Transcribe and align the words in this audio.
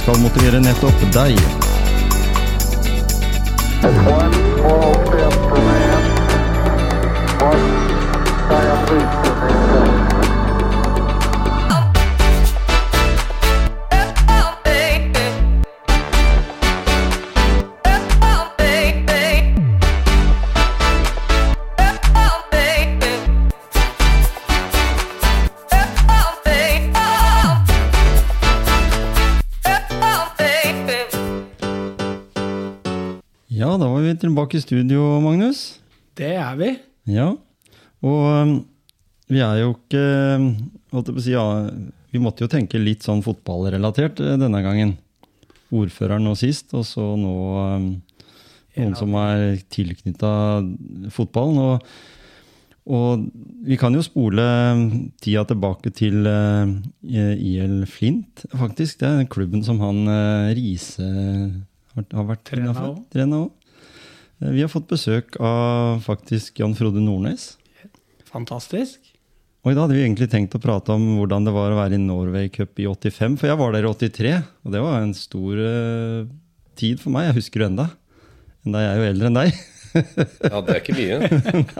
skal 0.00 0.20
motivere 0.22 0.60
nettopp 0.64 1.04
deg. 1.14 1.69
Tilbake 34.30 34.58
i 34.58 34.62
studio, 34.62 35.04
Magnus. 35.22 35.80
Det 36.18 36.34
er 36.38 36.58
vi. 36.58 36.68
Ja, 37.10 37.32
og 38.06 38.20
um, 38.30 38.52
vi 39.30 39.40
er 39.42 39.56
jo 39.64 39.72
ikke 39.72 40.02
holdt 40.92 41.10
jeg 41.10 41.16
på 41.16 41.18
å 41.18 41.24
si, 41.24 41.34
ja, 41.34 41.46
Vi 42.10 42.22
måtte 42.22 42.44
jo 42.44 42.50
tenke 42.50 42.78
litt 42.78 43.06
sånn 43.06 43.22
fotballrelatert 43.22 44.22
eh, 44.22 44.38
denne 44.38 44.62
gangen. 44.62 44.94
Ordføreren 45.74 46.26
nå 46.26 46.36
sist, 46.38 46.72
og 46.78 46.86
så 46.86 47.04
nå 47.18 47.34
um, 47.58 47.90
noen 48.78 48.96
som 48.98 49.14
er 49.18 49.60
tilknytta 49.70 50.32
fotballen. 51.14 51.60
Og, 51.62 51.92
og 52.90 53.28
vi 53.66 53.78
kan 53.78 53.94
jo 53.94 54.02
spole 54.06 54.46
tida 55.22 55.46
tilbake 55.50 55.94
til 55.94 56.26
IL 57.02 57.78
Flint, 57.90 58.46
faktisk. 58.50 59.02
Det 59.02 59.10
er 59.10 59.22
den 59.24 59.30
klubben 59.30 59.66
som 59.66 59.82
han 59.82 60.04
uh, 60.06 60.50
Riise 60.54 61.06
har, 61.06 62.06
har 62.14 62.30
vært 62.34 62.46
Trena 62.50 62.70
innenfor. 62.70 62.92
også. 62.94 63.10
Trena 63.14 63.42
også. 63.44 63.54
Eh, 63.54 63.56
Vi 64.40 64.62
har 64.64 64.70
fått 64.72 64.88
besøk 64.88 65.36
av 65.44 66.00
faktisk 66.04 66.60
Jan 66.62 66.72
Frode 66.78 67.02
Nordnes. 67.04 67.58
Fantastisk. 68.30 69.02
Og 69.60 69.72
i 69.72 69.74
dag 69.76 69.84
hadde 69.84 69.96
vi 69.98 70.04
egentlig 70.06 70.30
tenkt 70.32 70.54
å 70.56 70.60
prate 70.62 70.94
om 70.94 71.02
hvordan 71.18 71.44
det 71.44 71.52
var 71.52 71.74
å 71.74 71.76
være 71.76 71.98
i 71.98 72.00
Norway 72.00 72.48
Cup 72.52 72.80
i 72.80 72.86
85. 72.88 73.34
For 73.36 73.50
jeg 73.50 73.58
var 73.60 73.74
der 73.76 73.84
i 73.84 73.90
83, 73.92 74.32
og 74.64 74.72
det 74.72 74.80
var 74.80 75.02
en 75.04 75.12
stor 75.18 75.60
uh, 75.60 76.30
tid 76.80 77.02
for 77.02 77.12
meg. 77.12 77.28
Jeg 77.28 77.36
husker 77.42 77.60
det 77.60 77.68
enda. 77.74 77.86
Enda 78.64 78.80
jeg 78.86 78.94
er 78.94 79.02
jo 79.02 79.10
eldre 79.10 79.30
enn 79.32 79.38
deg. 79.42 79.52
Ja, 79.90 80.60
det 80.62 80.70
er 80.70 80.76
ikke 80.78 80.94
mye. 80.94 81.16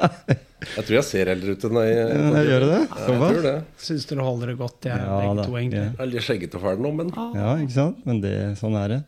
Jeg 0.75 0.83
tror 0.83 0.94
jeg 0.97 1.05
ser 1.06 1.28
eldre 1.31 1.53
ut 1.55 1.62
enn 1.69 1.77
deg. 1.78 1.91
Ja, 1.94 2.41
gjør 2.42 2.64
det? 2.66 2.78
Ja, 2.81 2.97
jeg 3.06 3.20
tror 3.20 3.44
det. 3.47 3.53
Syns 3.81 4.08
dere 4.11 4.25
holder 4.27 4.50
det 4.50 4.56
godt, 4.58 4.88
jeg 4.91 4.98
Ja, 4.98 5.14
begge 5.14 5.36
da. 5.38 5.44
to, 5.47 5.55
egentlig. 5.61 5.83
Jeg 5.84 6.03
er 6.05 6.11
litt 6.11 6.27
skjeggete 6.27 6.58
og 6.58 6.64
fæl 6.66 6.83
nå, 6.84 6.91
men 6.98 7.12
Ja, 7.38 7.53
ikke 7.62 7.77
sant? 7.77 8.00
Men 8.11 8.19
det, 8.20 8.33
sånn 8.58 8.75
er 8.83 8.92
det. 8.92 8.98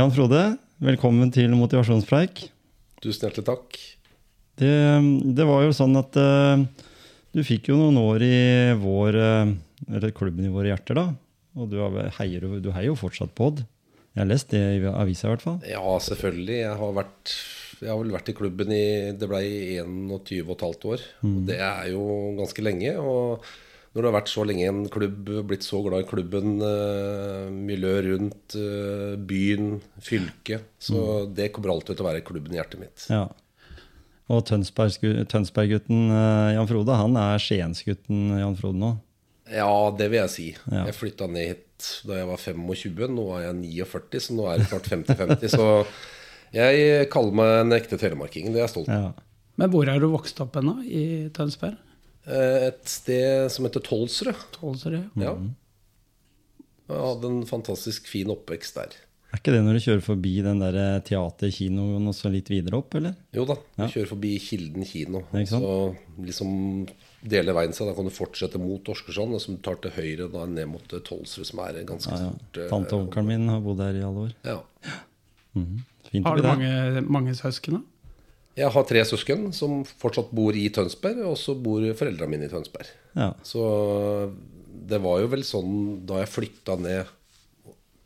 Jan 0.00 0.14
Frode, 0.16 0.40
velkommen 0.82 1.30
til 1.34 1.52
Motivasjonspreik. 1.54 2.48
tusen 3.02 3.28
hjertelig 3.28 3.46
takk. 3.46 3.78
Det, 4.58 4.72
det 5.36 5.46
var 5.46 5.64
jo 5.64 5.74
sånn 5.74 5.94
at 5.98 6.16
uh, 6.18 6.62
du 7.34 7.42
fikk 7.46 7.70
jo 7.70 7.78
noen 7.78 7.98
år 7.98 8.22
i 8.22 8.36
vår 8.78 9.16
eh, 9.18 9.54
Eller 9.90 10.12
klubben 10.14 10.46
i 10.46 10.52
våre 10.52 10.70
hjerter, 10.70 10.94
da. 10.94 11.06
Og 11.58 11.66
du, 11.70 11.80
heier, 12.18 12.46
du 12.62 12.70
heier 12.70 12.88
jo 12.92 12.98
fortsatt 12.98 13.34
på 13.34 13.50
Odd. 13.50 13.64
Jeg 14.14 14.22
har 14.22 14.30
lest 14.30 14.54
det 14.54 14.62
i 14.78 14.84
avisa, 14.86 15.26
i 15.26 15.32
hvert 15.32 15.42
fall. 15.42 15.58
Ja, 15.66 15.82
selvfølgelig. 15.82 16.60
Jeg 16.60 16.78
har, 16.78 16.92
vært, 16.94 17.34
jeg 17.80 17.90
har 17.90 17.98
vel 17.98 18.14
vært 18.14 18.30
i 18.30 18.36
klubben 18.38 18.70
i 18.74 18.86
Det 19.18 19.28
ble 19.30 19.42
21 19.82 20.54
15 20.54 20.88
år. 20.94 21.04
Og 21.26 21.40
det 21.50 21.58
er 21.58 21.90
jo 21.90 22.06
ganske 22.38 22.64
lenge. 22.64 22.94
Og 23.02 23.50
når 23.94 24.02
du 24.02 24.08
har 24.08 24.16
vært 24.16 24.32
så 24.32 24.42
lenge 24.46 24.64
i 24.64 24.70
en 24.70 24.82
klubb, 24.90 25.28
blitt 25.46 25.62
så 25.62 25.78
glad 25.84 26.02
i 26.02 26.08
klubben, 26.08 26.56
uh, 26.58 27.46
miljøet 27.54 28.08
rundt, 28.08 28.56
uh, 28.58 29.14
byen, 29.22 29.76
fylket 30.02 30.66
Så 30.82 31.28
det 31.30 31.52
kommer 31.54 31.70
alltid 31.76 31.94
til 31.94 32.02
å 32.04 32.08
være 32.10 32.24
klubben 32.26 32.56
i 32.56 32.58
hjertet 32.58 32.82
mitt. 32.82 33.06
Ja. 33.12 33.28
Og 34.32 34.40
Tønsberg- 34.48 35.26
Tønsberg-gutten 35.28 36.06
eh, 36.08 36.54
Jan 36.56 36.68
Frode, 36.68 36.94
han 36.96 37.16
er 37.20 37.42
Skiensgutten 37.42 38.38
Jan 38.40 38.56
Frode 38.56 38.80
nå. 38.80 38.92
Ja, 39.52 39.68
det 39.92 40.06
vil 40.08 40.22
jeg 40.22 40.32
si. 40.32 40.46
Ja. 40.72 40.86
Jeg 40.88 40.96
flytta 40.96 41.28
ned 41.28 41.50
hit 41.50 41.88
da 42.08 42.22
jeg 42.22 42.30
var 42.30 42.40
25. 42.40 43.04
Nå 43.12 43.26
er 43.36 43.50
jeg 43.50 43.58
49, 43.84 44.22
så 44.24 44.36
nå 44.38 44.46
er 44.48 44.62
det 44.62 44.70
snart 44.70 44.88
50-50. 44.88 45.52
Så 45.52 45.68
jeg 46.56 47.10
kaller 47.12 47.36
meg 47.36 47.52
en 47.60 47.76
ekte 47.76 48.00
telemarking. 48.00 48.48
Det 48.54 48.62
er 48.62 48.64
jeg 48.64 48.74
stolt 48.78 48.88
av. 48.88 49.10
Ja. 49.10 49.50
Men 49.60 49.70
hvor 49.70 49.92
er 49.92 50.00
du 50.00 50.08
vokst 50.10 50.40
opp 50.42 50.56
hen, 50.56 50.72
da? 50.72 50.76
I 50.88 51.04
Tønsberg? 51.36 51.76
Eh, 52.26 52.68
Et 52.70 52.88
sted 52.88 53.50
som 53.52 53.66
heter 53.66 53.80
Tolsrød. 53.84 54.44
Tolsrød, 54.58 55.10
Ja. 55.20 55.34
Jeg 56.88 57.00
hadde 57.00 57.24
en 57.30 57.46
fantastisk 57.48 58.06
fin 58.08 58.28
oppvekst 58.28 58.74
der. 58.76 58.92
Er 59.32 59.38
ikke 59.40 59.52
det 59.54 59.62
når 59.64 59.72
du 59.78 59.82
kjører 59.82 60.02
forbi 60.04 60.32
den 60.44 60.60
der 60.62 60.76
eh, 60.78 61.00
teaterkinoen 61.02 62.06
og 62.06 62.14
så 62.14 62.30
litt 62.30 62.46
videre 62.52 62.76
opp, 62.78 62.94
eller? 62.94 63.16
Jo 63.34 63.44
da, 63.48 63.54
du 63.56 63.82
Ja. 63.82 63.88
kjører 63.88 64.06
forbi 64.12 64.38
Kilden 64.38 64.84
kino. 64.86 65.24
Ikke 65.32 65.48
sant? 65.48 65.64
Så 65.64 65.96
liksom 66.22 66.86
deler 67.26 67.52
veien 67.56 67.72
seg. 67.74 67.88
Da 67.88 67.94
kan 67.96 68.04
du 68.04 68.10
fortsette 68.14 68.60
mot 68.60 68.84
Åsgårdstrand, 68.84 69.34
og 69.34 69.40
så 69.40 69.56
tar 69.64 69.74
du 69.80 69.88
til 69.88 69.96
høyre 69.96 70.28
da 70.30 70.44
ned 70.46 70.68
mot 70.68 70.86
Tolsrud, 70.86 71.46
som 71.48 71.58
er 71.64 71.82
ganske 71.84 72.12
Ja, 72.12 72.20
ja. 72.20 72.30
stort. 72.30 72.62
eh, 72.62 72.68
Tante 72.70 72.92
og 72.94 73.08
onkelen 73.08 73.26
min 73.26 73.48
har 73.48 73.60
bodd 73.64 73.80
her 73.80 73.96
i 73.98 74.04
alle 74.04 74.28
år. 74.28 74.34
Ja. 74.44 74.60
Fint 76.10 76.26
Har 76.26 76.36
du 76.36 76.42
mange, 76.42 77.00
mange 77.08 77.34
søsken, 77.34 77.80
da? 77.80 77.80
Jeg 78.54 78.70
har 78.70 78.86
tre 78.86 79.02
søsken 79.06 79.48
som 79.56 79.80
fortsatt 79.98 80.30
bor 80.34 80.54
i 80.54 80.68
Tønsberg, 80.74 81.24
og 81.26 81.36
så 81.40 81.56
bor 81.58 81.82
foreldrene 81.98 82.30
mine 82.30 82.46
i 82.46 82.52
Tønsberg. 82.52 82.90
Ja. 83.18 83.32
Så 83.46 83.64
det 84.84 85.00
var 85.02 85.22
jo 85.22 85.30
vel 85.32 85.44
sånn 85.46 85.74
da 86.06 86.20
jeg 86.22 86.32
flytta 86.32 86.76
ned 86.78 87.10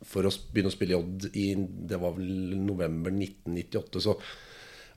for 0.09 0.25
å 0.25 0.31
begynne 0.53 0.71
å 0.71 0.73
spille 0.73 0.95
i 0.95 0.97
Odd 0.97 1.25
i 1.37 1.47
Det 1.89 1.99
var 2.01 2.15
vel 2.15 2.55
november 2.63 3.13
1998, 3.13 4.01
så 4.07 4.15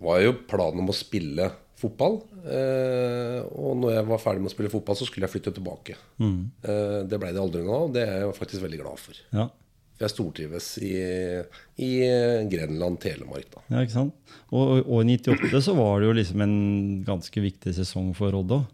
var 0.03 0.23
jo 0.23 0.39
planen 0.49 0.83
om 0.83 0.91
å 0.91 0.97
spille 0.97 1.51
fotball. 1.83 2.21
Eh, 2.47 3.41
og 3.59 3.77
når 3.83 3.97
jeg 3.97 4.07
var 4.09 4.23
ferdig 4.23 4.43
med 4.43 4.51
å 4.51 4.55
spille 4.55 4.73
fotball, 4.73 4.99
så 4.99 5.07
skulle 5.09 5.27
jeg 5.27 5.35
flytte 5.35 5.55
tilbake. 5.59 5.97
Eh, 6.23 7.01
det 7.09 7.19
blei 7.21 7.33
det 7.35 7.43
aldri 7.43 7.63
av, 7.67 7.89
og 7.89 7.95
det 7.97 8.07
er 8.07 8.23
jeg 8.23 8.39
faktisk 8.39 8.65
veldig 8.65 8.81
glad 8.83 9.03
for. 9.03 9.21
Ja. 9.35 9.49
Jeg 10.01 10.11
stortrives 10.11 10.67
i, 10.83 10.93
i 11.85 11.91
Grenland, 12.51 12.99
Telemark, 13.03 13.47
da. 13.53 13.61
ja, 13.71 13.83
ikke 13.85 13.95
sant? 13.95 14.15
Og, 14.51 14.81
og 14.87 15.03
i 15.05 15.17
98 15.19 15.61
så 15.69 15.75
var 15.79 16.01
det 16.03 16.09
jo 16.09 16.15
liksom 16.19 16.43
en 16.47 16.57
ganske 17.07 17.43
viktig 17.45 17.75
sesong 17.77 18.13
for 18.19 18.35
Odd 18.41 18.57
òg. 18.57 18.71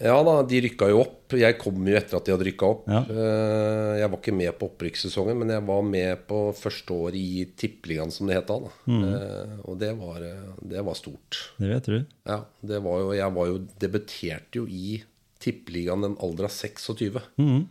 Ja 0.00 0.14
da, 0.24 0.38
de 0.48 0.62
rykka 0.64 0.86
jo 0.88 1.02
opp. 1.02 1.34
Jeg 1.36 1.58
kom 1.60 1.82
jo 1.84 1.92
etter 1.98 2.16
at 2.16 2.24
de 2.24 2.32
hadde 2.32 2.46
rykka 2.46 2.68
opp. 2.72 2.86
Ja. 2.88 3.02
Eh, 3.04 3.98
Jeg 4.00 4.08
var 4.08 4.16
ikke 4.16 4.32
med 4.32 4.54
på 4.56 4.68
opprykkssesongen, 4.70 5.36
men 5.42 5.50
jeg 5.52 5.64
var 5.68 5.82
med 5.84 6.22
på 6.30 6.38
første 6.56 6.96
år 6.96 7.18
i 7.18 7.26
Tippeligaen, 7.60 8.08
som 8.14 8.30
det 8.30 8.38
het 8.38 8.48
da. 8.48 8.56
Mm. 8.88 9.02
Eh, 9.10 9.52
Og 9.68 9.76
det 9.82 9.90
var, 9.98 10.24
det 10.72 10.86
var 10.86 10.96
stort. 10.96 11.42
Det 11.60 11.68
vet 11.68 11.90
du. 11.92 11.98
Ja, 12.30 12.38
det 12.64 12.80
var 12.86 13.02
jo, 13.02 13.10
jeg 13.18 13.34
var 13.36 13.50
jo, 13.52 13.58
debuterte 13.84 14.62
jo 14.62 14.64
i 14.72 15.02
Tippeligaen 15.40 16.06
den 16.06 16.16
alder 16.24 16.48
av 16.48 16.54
26. 16.56 17.20
Mm. 17.42 17.66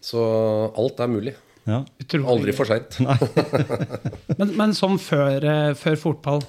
Så 0.00 0.24
alt 0.80 1.00
er 1.04 1.12
mulig. 1.12 1.36
Ja. 1.70 1.82
Utrolig. 2.02 2.28
Aldri 2.34 2.54
for 2.56 2.70
seint. 2.70 2.98
Men, 4.40 4.54
men 4.56 4.72
sånn 4.76 4.98
før, 5.02 5.44
eh, 5.44 5.70
før 5.78 5.98
fotball, 6.00 6.42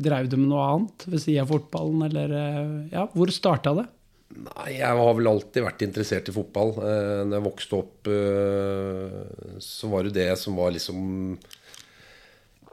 drev 0.00 0.28
du 0.30 0.36
med 0.40 0.50
noe 0.50 0.66
annet 0.66 1.06
ved 1.06 1.22
siden 1.22 1.44
av 1.44 1.52
fotballen, 1.52 2.04
eller 2.08 2.36
eh, 2.36 2.76
Ja, 2.94 3.06
hvor 3.14 3.32
starta 3.34 3.74
det? 3.78 3.86
Nei, 4.30 4.76
jeg 4.78 4.98
har 5.00 5.14
vel 5.18 5.26
alltid 5.26 5.64
vært 5.66 5.82
interessert 5.82 6.28
i 6.30 6.34
fotball. 6.34 6.70
Eh, 6.78 7.22
når 7.26 7.36
jeg 7.36 7.46
vokste 7.48 7.78
opp, 7.80 8.10
eh, 8.14 9.56
så 9.64 9.90
var 9.90 10.06
det 10.06 10.14
det 10.20 10.28
som 10.38 10.58
var 10.58 10.70
liksom 10.76 11.00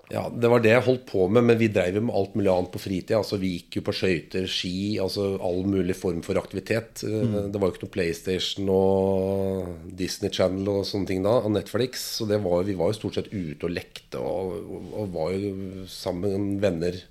Ja, 0.08 0.22
det 0.32 0.48
var 0.48 0.62
det 0.64 0.72
jeg 0.72 0.86
holdt 0.86 1.04
på 1.10 1.26
med, 1.28 1.44
men 1.50 1.58
vi 1.60 1.68
dreiv 1.72 1.98
med 2.00 2.16
alt 2.16 2.36
mulig 2.38 2.48
annet 2.48 2.72
på 2.72 2.80
fritida. 2.80 3.20
Altså, 3.20 3.40
vi 3.42 3.58
gikk 3.58 3.80
jo 3.80 3.84
på 3.90 3.96
skøyter, 3.98 4.46
ski, 4.48 4.96
altså 5.04 5.34
all 5.44 5.66
mulig 5.68 5.98
form 6.00 6.22
for 6.24 6.40
aktivitet. 6.40 7.04
Mm. 7.04 7.52
Det 7.52 7.60
var 7.60 7.68
jo 7.68 7.76
ikke 7.76 7.84
noe 7.84 7.96
PlayStation 7.98 8.72
og 8.72 9.92
Disney 10.00 10.32
Channel 10.32 10.72
og 10.72 10.88
sånne 10.88 11.12
ting 11.12 11.28
da, 11.28 11.36
og 11.42 11.52
Netflix. 11.58 12.06
Så 12.22 12.28
det 12.30 12.40
var, 12.46 12.64
vi 12.68 12.78
var 12.80 12.94
jo 12.94 13.00
stort 13.02 13.20
sett 13.20 13.34
ute 13.34 13.68
og 13.68 13.76
lekte 13.76 14.22
og, 14.24 14.56
og, 14.64 14.92
og 15.04 15.12
var 15.18 15.36
jo 15.36 15.88
sammen 15.92 16.54
med 16.54 16.64
venner 16.64 17.02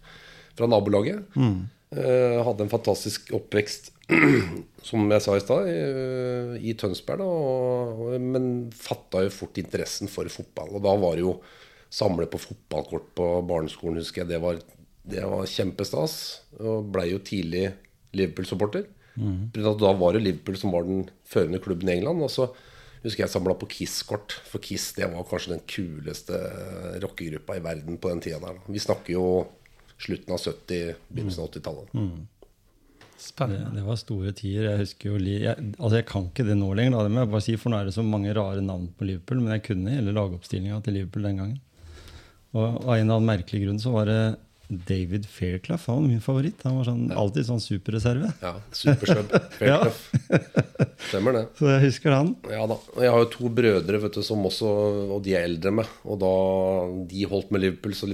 fra 0.57 0.71
nabolaget. 0.73 1.37
Eh, 1.97 2.39
hadde 2.49 2.65
en 2.65 2.73
fantastisk 2.73 3.29
oppvekst, 3.37 3.93
som 4.89 5.05
jeg 5.13 5.23
sa 5.23 5.37
i 5.37 5.45
stad, 5.45 5.69
i, 5.69 6.73
i 6.73 6.75
Tønsberg. 6.81 7.21
Da, 7.21 7.29
og, 7.29 8.03
og, 8.09 8.17
men 8.25 8.51
fatta 8.73 9.27
jo 9.27 9.37
fort 9.37 9.61
interessen 9.61 10.09
for 10.09 10.33
fotball. 10.33 10.79
Og 10.79 10.85
da 10.89 10.97
var 11.05 11.21
det 11.21 11.29
jo 11.29 11.37
samle 11.93 12.27
på 12.31 12.41
fotballkort 12.43 13.13
på 13.19 13.31
barneskolen, 13.49 14.01
husker 14.03 14.23
jeg. 14.23 14.35
Det 14.35 14.43
var, 14.43 14.61
det 15.07 15.25
var 15.25 15.51
kjempestas. 15.51 16.17
Og 16.61 16.89
blei 16.95 17.11
jo 17.13 17.23
tidlig 17.25 17.71
Liverpool-supporter. 18.17 18.87
Da 19.17 19.93
var 19.97 20.13
det 20.17 20.25
Liverpool 20.25 20.59
som 20.61 20.75
var 20.75 20.85
den 20.85 21.07
førende 21.25 21.61
klubben 21.63 21.89
i 21.89 21.97
England. 21.97 22.23
Og 22.23 22.33
så 22.33 22.49
husker 23.05 23.25
jeg 23.25 23.33
samla 23.33 23.57
på 23.59 23.69
Kiss-kort. 23.73 24.39
For 24.51 24.63
Kiss 24.63 24.93
det 24.97 25.09
var 25.13 25.27
kanskje 25.29 25.57
den 25.57 25.67
kuleste 25.71 26.41
rockegruppa 27.05 27.57
i 27.57 27.65
verden 27.65 28.01
på 28.01 28.13
den 28.13 28.23
tida 28.25 28.41
der. 28.43 28.63
Vi 28.69 28.83
snakker 28.83 29.17
jo 29.17 29.27
slutten 29.97 30.35
av 30.35 30.41
70-, 30.43 30.97
begynnelsen 31.09 31.45
av 31.45 31.53
80-tallet. 31.53 31.95
Mm. 31.95 32.27
Spennende. 33.17 33.71
det 33.73 33.83
var 33.87 33.97
store 33.97 34.33
tider. 34.37 34.67
Jeg 34.69 34.83
husker 34.83 35.09
jo 35.09 35.21
jeg, 35.25 35.71
altså 35.79 35.95
jeg 35.97 36.07
kan 36.11 36.27
ikke 36.29 36.45
det 36.45 36.57
nå 36.59 36.69
lenger, 36.77 36.99
da, 36.99 37.05
det 37.07 37.15
må 37.15 37.23
jeg 37.23 37.31
bare 37.33 37.45
si, 37.47 37.55
for 37.61 37.73
nå 37.73 37.79
er 37.79 37.89
det 37.89 37.95
så 37.97 38.05
mange 38.05 38.35
rare 38.37 38.61
navn 38.61 38.91
på 38.93 39.09
Liverpool. 39.09 39.41
Men 39.41 39.57
jeg 39.57 39.65
kunne 39.71 39.95
hele 39.95 40.13
lagoppstillinga 40.17 40.83
til 40.85 40.99
Liverpool 40.99 41.31
den 41.31 41.41
gangen. 41.41 41.63
Og 42.57 42.65
av 42.87 42.95
en 42.97 43.03
eller 43.05 43.19
annen 43.19 43.29
merkelig 43.29 43.65
grunn 43.67 43.81
så 43.83 43.93
var 43.95 44.09
det 44.09 44.21
David 44.89 45.29
Fairclough. 45.31 45.83
Han 45.87 46.01
var 46.01 46.09
min 46.11 46.23
favoritt. 46.25 46.63
Han 46.67 46.79
var 46.81 46.89
sånn, 46.89 47.05
alltid 47.15 47.47
sånn 47.47 47.61
superreserve. 47.63 48.33
Ja, 48.43 48.55
supersub. 48.75 49.31
Ja. 49.63 49.79
Stemmer 51.07 51.37
det. 51.37 51.43
Så 51.59 51.69
jeg 51.71 51.85
husker 51.87 52.15
han. 52.17 52.33
Ja 52.51 52.65
da. 52.71 52.79
Jeg 52.99 53.13
har 53.15 53.23
jo 53.23 53.29
to 53.31 53.51
brødre 53.55 54.01
vet 54.03 54.17
du, 54.19 54.23
som 54.27 54.43
også 54.49 54.67
Og 55.15 55.21
de 55.27 55.37
er 55.39 55.47
eldre 55.47 55.71
meg. 55.79 55.93
Og 56.09 56.19
da 56.23 56.33
de 57.13 57.29
holdt 57.31 57.53
med 57.55 57.63
Liverpool, 57.63 57.95
så, 57.95 58.09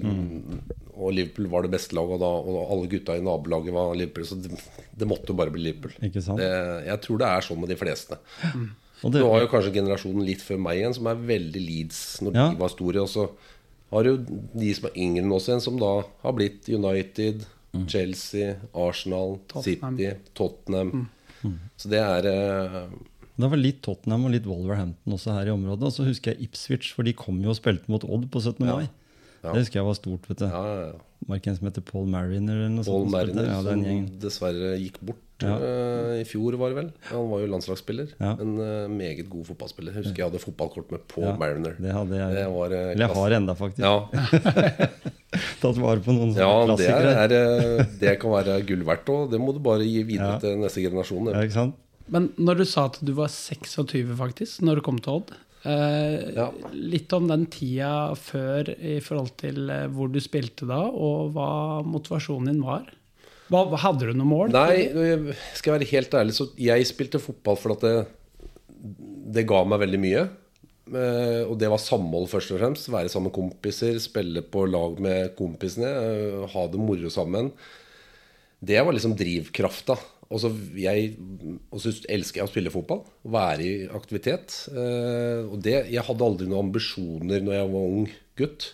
og 0.92 1.14
Liverpool 1.16 1.48
var 1.54 1.64
det 1.66 1.72
beste 1.72 1.96
laget, 1.96 2.18
og, 2.18 2.22
da, 2.22 2.30
og 2.52 2.74
alle 2.76 2.90
gutta 2.92 3.16
i 3.16 3.24
nabolaget 3.24 3.74
var 3.78 3.96
Liverpool, 3.96 4.28
så 4.28 4.36
det, 4.44 4.52
det 5.00 5.08
måtte 5.08 5.32
jo 5.32 5.38
bare 5.40 5.54
bli 5.54 5.64
Liverpool. 5.70 5.96
Ikke 6.04 6.22
sant? 6.24 6.42
Det, 6.42 6.50
jeg 6.90 7.00
tror 7.06 7.22
det 7.22 7.30
er 7.32 7.48
sånn 7.48 7.62
med 7.64 7.72
de 7.72 7.80
fleste. 7.80 8.20
Du 9.02 9.08
det, 9.16 9.24
har 9.24 9.40
jo 9.42 9.48
kanskje 9.50 9.72
generasjonen 9.74 10.22
litt 10.28 10.44
før 10.44 10.60
meg 10.62 10.78
igjen, 10.78 10.92
som 10.94 11.08
er 11.10 11.24
veldig 11.32 11.62
Leeds 11.64 12.02
når 12.22 12.36
Ja. 12.38 12.44
de 12.52 12.60
var 12.60 12.70
store. 12.70 13.02
Og 13.02 13.10
så 13.10 13.24
har 13.92 14.08
jo 14.08 14.16
de 14.18 14.72
som 14.76 14.88
er 14.88 14.98
yngre 15.04 15.22
enn 15.24 15.34
oss 15.36 15.48
igjen, 15.50 15.62
som 15.64 15.78
da 15.80 15.92
har 16.24 16.36
blitt 16.36 16.68
United, 16.72 17.46
Chelsea, 17.88 18.56
Arsenal, 18.76 19.38
Tottenham. 19.52 19.96
City, 19.96 20.12
Tottenham. 20.36 21.08
Så 21.80 21.90
det 21.90 22.00
er 22.02 22.28
eh, 22.30 22.82
det 23.32 23.48
var 23.48 23.58
litt 23.58 23.80
Tottenham 23.82 24.26
og 24.28 24.34
litt 24.34 24.44
Wolverhampton 24.46 25.14
også 25.16 25.32
her 25.34 25.48
i 25.48 25.54
området. 25.54 25.88
Og 25.88 25.94
så 25.94 26.04
husker 26.06 26.34
jeg 26.34 26.46
Ipswich, 26.48 26.92
for 26.94 27.06
de 27.08 27.14
kom 27.16 27.40
jo 27.42 27.50
og 27.54 27.56
spilte 27.58 27.90
mot 27.90 28.04
Odd 28.04 28.28
på 28.30 28.42
17. 28.42 28.60
mai. 28.68 28.84
Ja. 29.42 29.50
Det 29.50 29.64
husker 29.64 29.80
jeg 29.80 29.86
var 29.88 29.96
stort. 29.98 30.28
vet 30.28 30.42
du. 30.44 30.46
ja, 30.46 30.60
ja, 30.68 30.84
ja. 30.92 31.00
Var 31.26 31.38
ikke 31.38 31.50
en 31.52 31.56
som 31.58 31.68
heter 31.68 31.84
Paul 31.86 32.06
Mariner 32.10 32.58
eller 32.60 32.70
noe 32.76 32.84
Paul 32.84 33.06
sånt? 33.06 33.12
Paul? 33.12 33.14
Mariner, 33.14 33.48
Ja, 33.48 33.60
som 33.64 34.06
dessverre 34.22 34.72
gikk 34.78 35.00
bort 35.06 35.22
Ja. 35.48 35.56
Uh, 35.58 36.12
i 36.20 36.24
fjor, 36.28 36.56
var 36.60 36.72
det 36.72 36.76
vel. 36.78 36.88
Han 37.10 37.28
var 37.30 37.42
jo 37.42 37.50
landslagsspiller. 37.52 38.12
Ja. 38.20 38.32
En 38.42 38.52
uh, 38.60 38.88
meget 38.92 39.28
god 39.32 39.46
fotballspiller. 39.50 39.92
Jeg 39.96 40.04
husker 40.06 40.22
jeg 40.22 40.30
hadde 40.30 40.42
fotballkort 40.42 40.90
med 40.94 41.04
Paul 41.10 41.26
Ja, 41.28 41.34
Mariner. 41.40 41.74
Det 41.82 41.92
hadde 41.96 42.18
jeg. 42.20 42.36
Det 42.38 42.46
var 42.54 42.74
eh, 42.76 42.90
Eller 42.92 43.06
jeg 43.08 43.16
har 43.20 43.36
enda, 43.38 43.54
faktisk. 43.58 43.82
Ja, 43.82 43.94
Tatt 45.62 45.78
vare 45.80 46.02
på 46.04 46.12
noen 46.12 46.34
ja 46.36 46.48
klassikere. 46.66 47.12
det, 47.30 47.38
er, 47.38 47.62
er, 47.78 47.86
det 48.02 48.16
kan 48.20 48.34
være 48.34 48.58
gull 48.68 48.82
verdt, 48.86 49.08
og 49.14 49.30
det 49.32 49.40
må 49.40 49.54
du 49.56 49.60
bare 49.64 49.86
gi 49.86 50.02
videre 50.04 50.34
Ja. 50.34 50.40
til 50.42 50.58
neste 50.60 50.82
generasjon. 50.84 51.30
Ja, 51.32 51.40
ikke 51.46 51.56
sant? 51.56 51.78
Men 52.12 52.26
når 52.36 52.60
du 52.60 52.64
sa 52.68 52.88
at 52.90 52.98
du 53.00 53.12
var 53.16 53.30
26 53.32 54.10
faktisk, 54.18 54.60
når 54.66 54.80
du 54.80 54.84
kom 54.84 54.98
til 55.00 55.14
Odd 55.20 55.30
eh, 55.64 56.32
Ja. 56.36 56.48
Litt 56.74 57.12
om 57.16 57.30
den 57.30 57.46
tida 57.52 58.12
før 58.18 58.68
i 58.76 58.98
forhold 59.04 59.32
til 59.40 59.70
hvor 59.94 60.10
du 60.12 60.18
spilte 60.20 60.68
da, 60.68 60.82
og 60.90 61.32
hva 61.36 61.48
motivasjonen 61.86 62.50
din 62.52 62.64
var. 62.66 62.90
Hva, 63.52 63.62
hadde 63.84 64.08
du 64.08 64.14
noe 64.16 64.28
mål? 64.28 64.52
Nei, 64.54 64.87
skal 65.58 65.75
jeg 65.75 65.81
være 65.81 65.90
helt 65.93 66.14
ærlig, 66.22 66.34
så 66.38 66.46
jeg 66.56 66.87
spilte 66.88 67.20
fotball 67.20 67.58
for 67.60 67.75
at 67.76 67.84
det, 67.84 67.96
det 69.37 69.44
ga 69.50 69.60
meg 69.69 69.82
veldig 69.84 70.00
mye. 70.02 70.22
Eh, 70.93 71.43
Og 71.46 71.54
det 71.60 71.69
var 71.70 71.78
samhold, 71.81 72.26
først 72.32 72.50
og 72.54 72.58
fremst. 72.62 72.88
Være 72.93 73.12
sammen 73.12 73.28
med 73.31 73.37
kompiser, 73.37 74.00
spille 74.02 74.43
på 74.43 74.64
lag 74.69 74.99
med 75.04 75.37
kompisene. 75.38 75.87
eh, 75.93 76.49
Ha 76.54 76.64
det 76.72 76.81
moro 76.81 77.12
sammen. 77.12 77.52
Det 78.62 78.81
var 78.82 78.93
liksom 78.96 79.14
drivkrafta. 79.19 79.96
Og 80.32 80.40
så 80.40 80.49
jeg 80.81 81.12
elsker 82.08 82.40
jeg 82.40 82.46
å 82.46 82.50
spille 82.50 82.72
fotball. 82.72 83.02
Være 83.28 83.62
i 83.69 83.72
aktivitet. 83.93 84.54
Eh, 84.72 85.44
Og 85.52 85.60
det, 85.62 85.76
jeg 85.93 86.02
hadde 86.08 86.25
aldri 86.25 86.49
noen 86.49 86.70
ambisjoner 86.70 87.44
når 87.44 87.58
jeg 87.60 87.72
var 87.76 87.90
ung 87.99 88.06
gutt. 88.40 88.72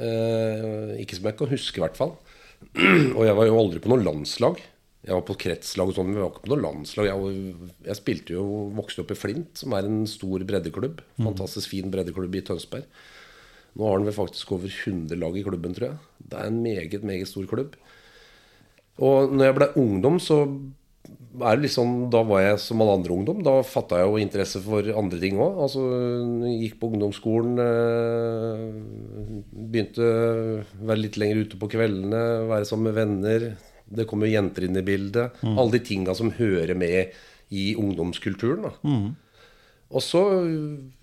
Ikke 0.00 1.16
som 1.18 1.26
jeg 1.28 1.36
kan 1.36 1.50
huske, 1.50 1.76
i 1.80 1.82
hvert 1.84 1.98
fall. 1.98 2.14
Og 3.16 3.24
jeg 3.26 3.36
var 3.38 3.48
jo 3.48 3.58
aldri 3.60 3.82
på 3.82 3.90
noe 3.92 4.04
landslag. 4.04 4.60
Jeg 5.00 5.16
var 5.16 5.24
på 5.24 5.38
kretslag 5.40 5.90
og 5.90 5.96
sånn, 5.96 6.10
men 6.10 6.18
jeg 6.18 6.26
var 6.26 6.34
ikke 6.34 6.44
på 6.44 6.52
noe 6.52 6.64
landslag. 6.64 7.08
Jeg, 7.08 7.54
jeg 7.88 7.98
spilte 7.98 8.34
jo, 8.36 8.44
vokste 8.76 9.04
opp 9.04 9.14
i 9.14 9.16
Flint, 9.16 9.54
som 9.62 9.72
er 9.76 9.88
en 9.88 10.02
stor 10.10 10.44
breddeklubb. 10.48 11.00
Fantastisk 11.16 11.72
fin 11.72 11.88
breddeklubb 11.92 12.36
i 12.36 12.44
Tønsberg. 12.44 12.84
Nå 13.78 13.86
har 13.86 14.00
den 14.00 14.10
vel 14.10 14.16
faktisk 14.16 14.52
over 14.56 14.68
100 14.68 15.16
lag 15.16 15.38
i 15.38 15.44
klubben, 15.46 15.72
tror 15.76 15.92
jeg. 15.92 16.02
Det 16.20 16.36
er 16.36 16.50
en 16.50 16.60
meget, 16.64 17.06
meget 17.06 17.30
stor 17.30 17.46
klubb. 17.48 17.78
Og 19.00 19.32
når 19.32 19.48
jeg 19.48 19.56
ble 19.56 19.70
ungdom, 19.80 20.18
så 20.20 20.42
er 21.40 21.56
det 21.56 21.64
liksom, 21.64 22.10
Da 22.12 22.20
var 22.26 22.42
jeg 22.42 22.60
som 22.60 22.82
alle 22.82 22.98
andre 22.98 23.14
ungdom. 23.14 23.40
Da 23.46 23.62
fatta 23.64 24.02
jeg 24.02 24.10
jo 24.10 24.20
interesse 24.20 24.60
for 24.64 24.84
andre 25.00 25.20
ting 25.22 25.40
òg. 25.40 25.62
Altså, 25.64 25.84
gikk 26.60 26.76
på 26.80 26.90
ungdomsskolen. 26.92 27.56
Eh, 29.70 29.72
Begynte 29.72 30.04
å 30.04 30.84
være 30.90 31.04
litt 31.04 31.18
lenger 31.20 31.44
ute 31.46 31.60
på 31.60 31.70
kveldene, 31.70 32.22
være 32.50 32.68
sammen 32.68 32.90
med 32.90 32.98
venner. 32.98 33.48
Det 33.90 34.06
kom 34.10 34.22
jo 34.22 34.30
jenter 34.30 34.66
inn 34.66 34.78
i 34.78 34.86
bildet. 34.86 35.40
Alle 35.42 35.70
de 35.74 35.82
tinga 35.86 36.14
som 36.14 36.30
hører 36.36 36.76
med 36.78 37.16
i 37.50 37.72
ungdomskulturen. 37.78 38.68
da 38.68 38.74
og 39.90 40.02
så 40.06 40.20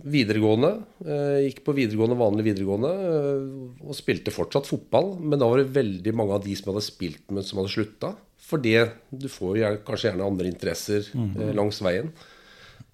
videregående. 0.07 0.69
eh, 1.03 1.39
Gikk 1.47 1.65
på 1.65 1.75
videregående, 1.75 2.15
vanlig 2.15 2.45
videregående 2.47 2.91
eh, 3.09 3.49
og 3.83 3.97
spilte 3.97 4.31
fortsatt 4.31 4.69
fotball. 4.69 5.17
Men 5.19 5.41
da 5.41 5.49
var 5.49 5.59
det 5.59 5.75
veldig 5.75 6.13
mange 6.15 6.37
av 6.37 6.45
de 6.45 6.55
som 6.55 6.71
hadde 6.71 6.85
spilt 6.85 7.25
med, 7.27 7.43
som 7.43 7.59
hadde 7.59 7.73
slutta. 7.73 8.13
Fordi 8.47 8.77
du 9.11 9.27
får 9.27 9.59
jo 9.59 9.73
kanskje 9.83 10.07
gjerne 10.07 10.29
andre 10.31 10.47
interesser 10.47 11.09
mm. 11.11 11.51
langs 11.57 11.81
veien. 11.83 12.13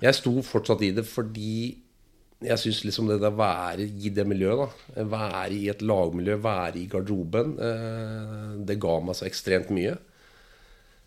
Jeg 0.02 0.18
sto 0.18 0.34
fortsatt 0.42 0.82
i 0.82 0.90
det 0.98 1.06
fordi 1.06 1.83
jeg 2.48 2.60
syns 2.62 2.82
liksom 2.88 3.10
det 3.10 3.20
der 3.24 3.34
være 3.36 3.86
i 3.86 4.12
det 4.14 4.26
miljøet, 4.28 4.74
da, 4.96 5.06
være 5.10 5.56
i 5.56 5.70
et 5.72 5.82
lagmiljø, 5.86 6.38
være 6.44 6.82
i 6.82 6.88
garderoben, 6.92 7.56
eh, 7.64 8.52
det 8.68 8.80
ga 8.84 9.00
meg 9.04 9.18
så 9.18 9.28
ekstremt 9.30 9.72
mye. 9.74 9.96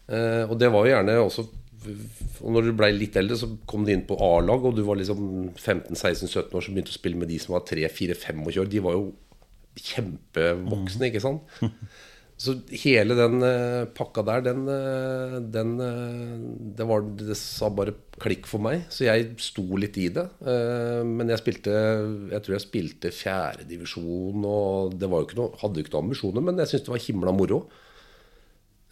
Eh, 0.08 0.42
og 0.46 0.56
det 0.60 0.70
var 0.70 0.86
jo 0.86 0.92
gjerne 0.92 1.14
også 1.18 1.48
Og 1.86 2.52
når 2.54 2.66
du 2.66 2.70
ble 2.78 2.88
litt 2.94 3.16
eldre, 3.18 3.36
så 3.38 3.46
kom 3.68 3.84
du 3.86 3.92
inn 3.92 4.06
på 4.08 4.16
A-lag, 4.22 4.64
og 4.64 4.74
du 4.74 4.80
var 4.82 4.98
liksom 4.98 5.52
15-16-17 5.54 6.56
år 6.56 6.64
som 6.64 6.74
begynte 6.74 6.90
å 6.90 6.96
spille 6.96 7.20
med 7.20 7.30
de 7.30 7.36
som 7.38 7.54
var 7.54 7.62
3-4-25 7.68 8.40
år. 8.42 8.70
De 8.72 8.80
var 8.82 8.96
jo 8.96 9.04
kjempevoksne, 9.76 11.10
ikke 11.12 11.22
sant? 11.22 11.46
Så 12.36 12.52
hele 12.82 13.14
den 13.16 13.40
eh, 13.46 13.86
pakka 13.96 14.20
der, 14.28 14.42
den, 14.44 14.66
eh, 14.68 15.36
den 15.40 15.70
eh, 15.80 16.34
det, 16.76 16.84
var, 16.84 17.04
det 17.16 17.36
sa 17.40 17.70
bare 17.72 17.94
klikk 18.20 18.44
for 18.48 18.60
meg. 18.60 18.82
Så 18.92 19.06
jeg 19.06 19.30
sto 19.40 19.64
litt 19.80 19.96
i 20.00 20.10
det. 20.12 20.26
Men 20.44 21.32
jeg 21.32 21.40
spilte 21.40 21.72
Jeg 21.72 22.42
tror 22.44 22.56
jeg 22.56 22.64
spilte 22.64 23.12
fjerdedivisjon, 23.14 24.44
og 24.44 24.98
det 25.00 25.08
var 25.12 25.22
jo 25.22 25.28
ikke 25.28 25.38
noe, 25.40 25.60
hadde 25.62 25.80
jo 25.80 25.86
ikke 25.86 25.94
noen 25.94 26.10
ambisjoner, 26.10 26.44
men 26.44 26.60
jeg 26.60 26.72
syntes 26.72 26.86
det 26.88 26.94
var 26.94 27.06
himla 27.06 27.34
moro. 27.36 27.62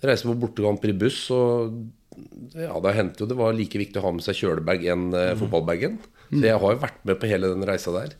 Reise 0.04 0.28
på 0.28 0.36
bortekamper 0.40 0.92
i 0.92 0.96
buss, 1.04 1.20
og 1.32 1.76
ja, 2.54 2.74
det 2.84 2.94
hendte 2.96 3.24
jo 3.24 3.28
det 3.28 3.36
var 3.38 3.56
like 3.56 3.80
viktig 3.80 4.00
å 4.00 4.06
ha 4.06 4.12
med 4.14 4.24
seg 4.24 4.38
kjølebag 4.38 4.84
enn 4.92 5.08
mm. 5.12 5.36
fotballbagen. 5.40 5.98
Så 6.30 6.40
jeg 6.46 6.60
har 6.64 6.76
jo 6.76 6.80
vært 6.80 7.04
med 7.08 7.20
på 7.20 7.28
hele 7.28 7.52
den 7.52 7.64
reisa 7.68 7.92
der. 7.96 8.16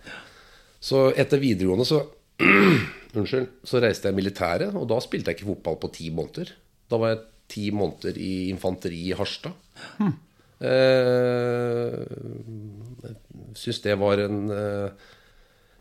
Så 0.85 1.07
etter 1.17 1.41
videregående 1.41 1.89
så 1.89 2.03
Unnskyld. 3.15 3.49
Så 3.67 3.81
reiste 3.83 4.09
jeg 4.09 4.17
i 4.17 4.19
militæret, 4.19 4.75
og 4.75 4.87
da 4.91 4.99
spilte 5.03 5.31
jeg 5.31 5.39
ikke 5.39 5.53
fotball 5.53 5.79
på 5.83 5.91
ti 5.95 6.11
måneder. 6.15 6.53
Da 6.91 6.99
var 7.01 7.15
jeg 7.15 7.25
ti 7.55 7.69
måneder 7.75 8.19
i 8.21 8.33
infanteri 8.51 9.01
i 9.11 9.17
Harstad. 9.17 9.55
Eh, 10.65 11.95
syns 13.59 13.81
det 13.85 13.97
var 14.01 14.23
en 14.23 14.47
eh, 14.55 15.11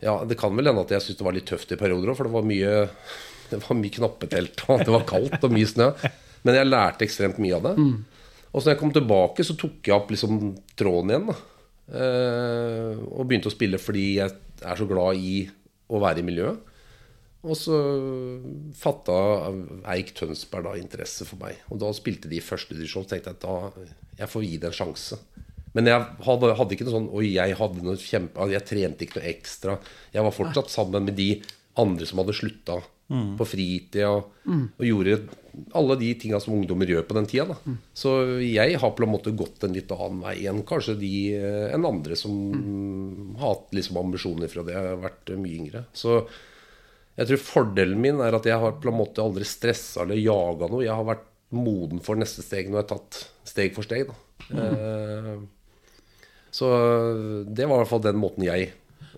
Ja, 0.03 0.17
det 0.27 0.35
kan 0.41 0.51
vel 0.57 0.67
hende 0.67 0.81
at 0.81 0.91
jeg 0.91 1.05
syntes 1.05 1.19
det 1.21 1.27
var 1.27 1.35
litt 1.37 1.45
tøft 1.47 1.71
i 1.71 1.77
perioder 1.79 2.11
òg, 2.11 2.17
for 2.17 2.27
det 2.27 2.33
var 2.33 2.47
mye 2.49 2.73
Det 3.53 3.59
var 3.61 3.77
mye 3.77 3.93
knappetelt, 3.93 4.65
og 4.71 4.81
det 4.81 4.93
var 4.95 5.05
kaldt 5.07 5.45
og 5.45 5.53
mye 5.53 5.69
snø. 5.69 5.91
Men 6.43 6.57
jeg 6.57 6.69
lærte 6.69 7.05
ekstremt 7.05 7.39
mye 7.43 7.55
av 7.59 7.67
det. 7.67 7.73
Og 8.49 8.61
så 8.61 8.65
når 8.65 8.73
jeg 8.73 8.79
kom 8.81 8.93
tilbake, 8.95 9.45
så 9.45 9.55
tok 9.59 9.89
jeg 9.89 9.93
opp 9.95 10.09
liksom 10.13 10.39
tråden 10.79 11.11
igjen. 11.13 11.27
Eh, 11.93 13.01
og 13.13 13.27
begynte 13.29 13.51
å 13.51 13.53
spille 13.53 13.77
fordi 13.81 14.05
jeg 14.17 14.33
er 14.63 14.79
så 14.79 14.87
glad 14.89 15.19
i 15.21 15.43
å 15.93 16.01
være 16.01 16.23
i 16.23 16.25
miljøet. 16.25 16.72
Og 17.43 17.57
så 17.59 17.77
fatta 18.79 19.15
Eik 19.91 20.13
Tønsberg 20.15 20.69
da 20.69 20.77
interesse 20.79 21.27
for 21.27 21.41
meg. 21.41 21.59
Og 21.73 21.81
da 21.81 21.89
spilte 21.95 22.31
de 22.31 22.39
i 22.39 22.43
første 22.43 22.75
divisjon. 22.77 23.03
Så 23.03 23.15
tenkte 23.15 23.33
jeg 23.33 23.39
at 23.39 23.43
da 23.43 23.87
jeg 24.23 24.31
får 24.31 24.45
gi 24.47 24.59
det 24.61 24.69
en 24.69 24.77
sjanse. 24.77 25.19
Men 25.73 25.89
jeg 25.89 26.05
hadde, 26.27 26.53
hadde 26.55 26.75
ikke 26.75 26.85
noe 26.87 26.95
sånn 26.95 27.11
Oi, 27.17 27.27
jeg 27.33 27.55
hadde 27.57 27.81
noe 27.81 27.97
kjempe 27.97 28.45
Jeg 28.51 28.65
trente 28.69 29.05
ikke 29.05 29.19
noe 29.19 29.29
ekstra. 29.31 29.77
Jeg 30.13 30.25
var 30.27 30.35
fortsatt 30.35 30.71
sammen 30.71 31.09
med 31.09 31.17
de 31.17 31.29
andre 31.81 32.07
som 32.07 32.21
hadde 32.21 32.35
slutta 32.37 32.79
på 33.37 33.45
fritida. 33.45 34.13
Og 34.79 34.85
gjorde 34.87 35.17
alle 35.77 35.97
de 35.99 36.07
tinga 36.17 36.39
som 36.41 36.55
ungdommer 36.55 36.89
gjør 36.89 37.03
på 37.09 37.17
den 37.17 37.27
tida. 37.29 37.51
Da. 37.51 37.75
Så 37.97 38.13
jeg 38.41 38.79
har 38.79 38.95
på 38.95 39.03
en 39.05 39.11
måte 39.11 39.35
gått 39.37 39.65
en 39.65 39.75
litt 39.75 39.91
annen 39.93 40.23
vei 40.23 40.37
enn 40.49 40.63
kanskje 40.65 40.95
de 41.01 41.11
enn 41.75 41.85
andre 41.89 42.17
som 42.17 43.35
har 43.41 43.57
hatt 43.57 43.75
liksom 43.75 43.99
ambisjoner 44.01 44.49
fra 44.49 44.63
det. 44.65 44.77
Jeg 44.77 44.93
har 44.93 45.03
vært 45.03 45.35
mye 45.37 45.59
yngre. 45.59 45.85
Så 45.93 46.21
jeg 47.17 47.27
tror 47.29 47.41
fordelen 47.45 47.99
min 48.01 48.21
er 48.25 48.33
at 48.37 48.45
jeg 48.49 48.57
har 48.59 48.77
på 48.81 48.89
en 48.89 48.97
måte 48.99 49.21
aldri 49.23 49.45
stressa 49.45 50.01
eller 50.05 50.17
jaga 50.17 50.69
noe. 50.71 50.83
Jeg 50.85 50.95
har 50.97 51.05
vært 51.05 51.27
moden 51.53 51.99
for 52.01 52.17
neste 52.17 52.41
steg 52.41 52.69
når 52.71 52.79
jeg 52.79 52.87
har 52.87 52.93
tatt 52.97 53.19
steg 53.45 53.75
for 53.75 53.85
steg. 53.85 54.07
Da. 54.09 54.15
Eh, 54.63 55.35
så 56.53 56.69
det 57.49 57.65
var 57.65 57.77
i 57.77 57.81
hvert 57.83 57.89
fall 57.91 58.01
den 58.05 58.19
måten 58.21 58.45
jeg 58.45 58.71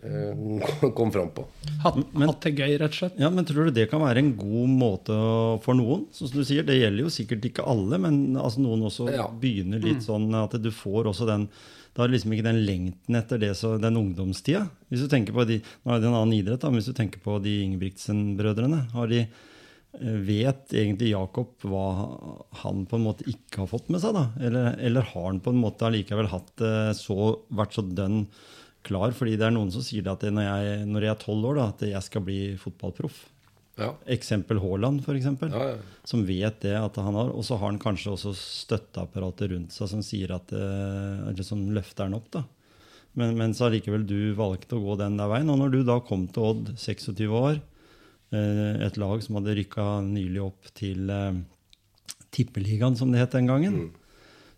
eh, 0.04 0.92
kom 0.96 1.12
fram 1.16 1.32
på. 1.36 1.46
Hatt, 1.84 1.98
Men- 2.14 2.30
hatt 2.30 2.42
det 2.46 2.54
gøy, 2.60 2.76
rett 2.80 2.92
og 2.94 3.00
slett. 3.00 3.18
Ja, 3.20 3.30
men 3.34 3.46
Tror 3.48 3.66
du 3.70 3.72
det 3.76 3.90
kan 3.92 4.04
være 4.04 4.22
en 4.24 4.34
god 4.40 4.70
måte 4.76 5.16
for 5.66 5.76
noen? 5.80 6.06
Som 6.16 6.32
du 6.32 6.44
sier, 6.48 6.64
Det 6.68 6.78
gjelder 6.80 7.04
jo 7.08 7.12
sikkert 7.16 7.48
ikke 7.50 7.66
alle, 7.68 7.98
men 8.00 8.36
altså 8.36 8.60
noen 8.64 8.84
også 8.88 9.10
Ja. 9.14 9.28
begynner 9.28 9.80
litt 9.84 10.04
sånn 10.04 10.30
at 10.36 10.52
du 10.62 10.72
får 10.72 11.12
også 11.12 11.28
den 11.28 11.48
Da 11.96 12.04
er 12.04 12.10
det 12.10 12.18
liksom 12.18 12.34
ikke 12.36 12.48
den 12.50 12.64
lengten 12.68 13.16
etter 13.16 13.40
det, 13.40 13.54
så 13.56 13.78
den 13.80 13.96
ungdomstida. 13.96 14.66
Hvis 14.92 15.06
du 15.06 15.12
tenker 15.12 15.36
på 15.36 15.46
de, 15.48 15.62
Nå 15.84 15.94
er 15.94 16.02
det 16.04 16.10
en 16.10 16.18
annen 16.18 16.36
idrett, 16.36 16.60
da, 16.60 16.72
men 16.72 16.82
hvis 16.82 16.90
du 16.92 16.98
tenker 16.98 17.22
på 17.24 17.38
de 17.44 17.54
Ingebrigtsen-brødrene 17.64 18.82
har 18.92 19.12
de, 19.12 19.22
eh, 20.02 20.18
Vet 20.28 20.76
egentlig 20.76 21.14
Jakob 21.14 21.56
hva 21.64 21.86
han 22.64 22.84
på 22.90 23.00
en 23.00 23.06
måte 23.06 23.28
ikke 23.32 23.64
har 23.64 23.72
fått 23.72 23.88
med 23.94 24.04
seg? 24.04 24.18
da? 24.18 24.26
Eller, 24.44 24.76
eller 24.84 25.08
har 25.14 25.30
han 25.30 25.40
på 25.40 25.56
en 25.56 25.62
måte 25.64 25.88
allikevel 25.88 26.28
hatt 26.34 26.52
det 26.60 26.76
så, 27.00 27.32
vært 27.56 27.80
så 27.80 27.86
dønn 27.88 28.26
klar? 28.84 29.16
Fordi 29.16 29.38
det 29.40 29.48
er 29.48 29.56
noen 29.56 29.72
som 29.72 29.86
sier 29.86 30.12
at 30.12 30.28
når 30.28 30.50
jeg, 30.50 30.84
når 30.92 31.08
jeg 31.08 31.16
er 31.16 31.24
tolv 31.24 31.48
år, 31.54 31.62
da, 31.62 31.70
at 31.72 31.88
jeg 31.94 32.10
skal 32.10 32.28
bli 32.28 32.42
fotballproff. 32.60 33.24
Ja. 33.76 33.92
Eksempel 34.08 34.60
Haaland, 34.64 35.02
f.eks. 35.04 35.26
Ja, 35.52 35.64
ja. 35.74 35.78
Som 36.08 36.24
vet 36.28 36.62
det 36.64 36.76
at 36.80 36.96
han 37.02 37.18
har. 37.18 37.34
Og 37.36 37.44
så 37.44 37.58
har 37.60 37.74
han 37.74 37.80
kanskje 37.82 38.14
også 38.14 38.32
støtteapparatet 38.40 39.52
rundt 39.52 39.76
seg 39.76 39.92
som 39.92 40.04
sier 40.06 40.32
at 40.36 40.54
eh, 40.56 41.26
eller 41.28 41.44
som 41.48 41.66
løfter 41.76 42.08
han 42.08 42.16
opp. 42.16 42.30
da. 42.38 42.46
Men, 43.20 43.36
men 43.40 43.56
så 43.56 43.68
allikevel 43.68 44.06
du 44.08 44.36
valgte 44.36 44.78
å 44.78 44.84
gå 44.84 44.96
den 45.00 45.20
der 45.20 45.32
veien. 45.32 45.52
Og 45.52 45.60
når 45.60 45.76
du 45.76 45.82
da 45.88 46.00
kom 46.04 46.28
til 46.32 46.48
Odd, 46.52 46.72
26 46.80 47.28
år, 47.28 47.60
eh, 48.36 48.72
et 48.88 49.00
lag 49.02 49.20
som 49.24 49.40
hadde 49.40 49.58
rykka 49.60 49.90
nylig 50.08 50.42
opp 50.46 50.72
til 50.76 51.12
eh, 51.12 51.44
Tippeligaen, 52.36 52.98
som 53.00 53.12
det 53.12 53.24
het 53.24 53.36
den 53.36 53.52
gangen, 53.52 53.80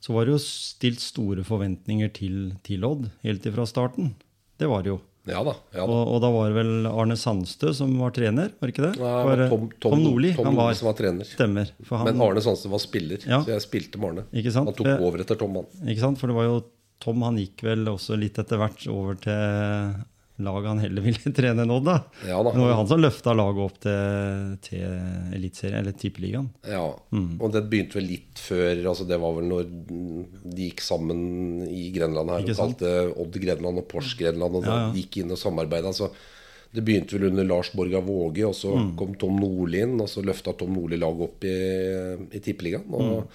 så 0.01 0.13
var 0.13 0.25
det 0.25 0.35
jo 0.35 0.41
stilt 0.45 1.01
store 1.01 1.45
forventninger 1.45 2.13
til, 2.13 2.39
til 2.65 2.85
Odd 2.85 3.09
helt 3.25 3.45
ifra 3.49 3.65
starten. 3.69 4.13
Det 4.57 4.69
var 4.69 4.85
det 4.85 4.93
jo. 4.93 5.01
Ja 5.27 5.43
da. 5.43 5.53
Ja, 5.75 5.83
da. 5.83 5.85
Og, 5.91 6.13
og 6.15 6.21
da 6.23 6.29
var 6.31 6.49
det 6.51 6.55
vel 6.57 6.87
Arne 6.89 7.17
Sandstø 7.19 7.73
som 7.75 7.91
var 7.99 8.13
trener, 8.15 8.53
var 8.61 8.71
ikke 8.71 8.85
det? 8.85 8.93
Nei, 9.01 9.13
For, 9.27 9.43
eh, 9.43 9.49
Tom, 9.51 9.65
Tom, 9.83 9.97
Nordli, 10.03 10.33
Tom 10.37 10.47
han 10.49 10.55
var, 10.59 10.73
som 10.79 10.87
var 10.89 10.97
trener. 10.99 11.27
Stemmer. 11.27 11.71
Han, 11.91 12.05
Men 12.09 12.23
Arne 12.29 12.43
Sandstø 12.45 12.71
var 12.71 12.83
spiller, 12.83 13.23
Ja. 13.27 13.41
så 13.43 13.53
jeg 13.55 13.65
spilte 13.65 13.99
med 13.99 14.09
Arne. 14.13 14.25
Ikke 14.33 14.53
sant? 14.55 14.71
Han 14.71 14.77
tok 14.79 15.03
over 15.09 15.23
etter 15.25 15.39
Tom, 15.39 15.59
han. 15.59 15.67
Ikke 15.87 16.03
sant? 16.05 16.17
For 16.21 16.31
det 16.31 16.37
var 16.39 16.47
jo 16.49 16.59
Tom 17.03 17.21
han 17.21 17.35
gikk 17.37 17.61
vel 17.61 17.85
også 17.91 18.15
litt 18.17 18.39
etter 18.41 18.57
hvert 18.57 18.87
over 18.89 19.19
til 19.21 19.97
laget 20.45 20.67
han 20.69 20.79
heller 20.83 21.01
ville 21.01 21.31
trene 21.37 21.63
enn 21.63 21.71
Odd. 21.73 21.85
da. 21.87 21.95
Ja 22.27 22.43
da. 22.43 22.51
Det 22.53 22.59
var 22.61 22.69
jo 22.71 22.77
han 22.77 22.87
som 22.91 23.01
løfta 23.01 23.33
laget 23.35 23.63
opp 23.65 23.79
til, 23.81 24.57
til 24.61 25.33
Eliteserien, 25.37 25.79
eller 25.81 25.95
Tippeligaen. 25.97 26.49
Ja, 26.67 26.83
Mm. 27.11 27.39
og 27.41 27.51
det 27.55 27.63
begynte 27.71 27.95
vel 27.97 28.09
litt 28.11 28.37
før 28.37 28.81
altså 28.91 29.07
Det 29.07 29.17
var 29.19 29.33
vel 29.37 29.47
når 29.49 29.63
de 29.87 30.67
gikk 30.67 30.81
sammen 30.83 31.63
i 31.71 31.87
Grenland 31.95 32.29
her 32.29 32.43
og 32.43 32.57
kalte 32.59 32.91
Odd 33.17 33.37
Grenland 33.41 33.77
og 33.81 33.87
Pors 33.89 34.13
Grenland, 34.19 34.55
og 34.59 34.65
Ja, 34.67 34.75
ja. 34.87 34.91
gikk 34.93 35.17
inn 35.23 35.31
og 35.31 35.37
samarbeida. 35.41 35.87
Altså, 35.87 36.11
det 36.73 36.83
begynte 36.85 37.15
vel 37.17 37.29
under 37.31 37.45
Lars 37.47 37.69
Borga 37.73 38.01
Våge, 38.03 38.43
og 38.45 38.53
så 38.53 38.75
Mm. 38.75 38.95
kom 38.99 39.15
Tom 39.15 39.39
Nordli 39.39 39.81
inn, 39.81 39.99
og 40.01 40.07
så 40.11 40.21
løfta 40.21 40.53
Tom 40.57 40.73
Nordli 40.75 40.97
laget 40.99 41.21
opp 41.29 41.43
i, 41.47 41.55
i 42.37 42.39
Tippeligaen. 42.43 42.85
Og 42.93 43.01
Mm. 43.01 43.27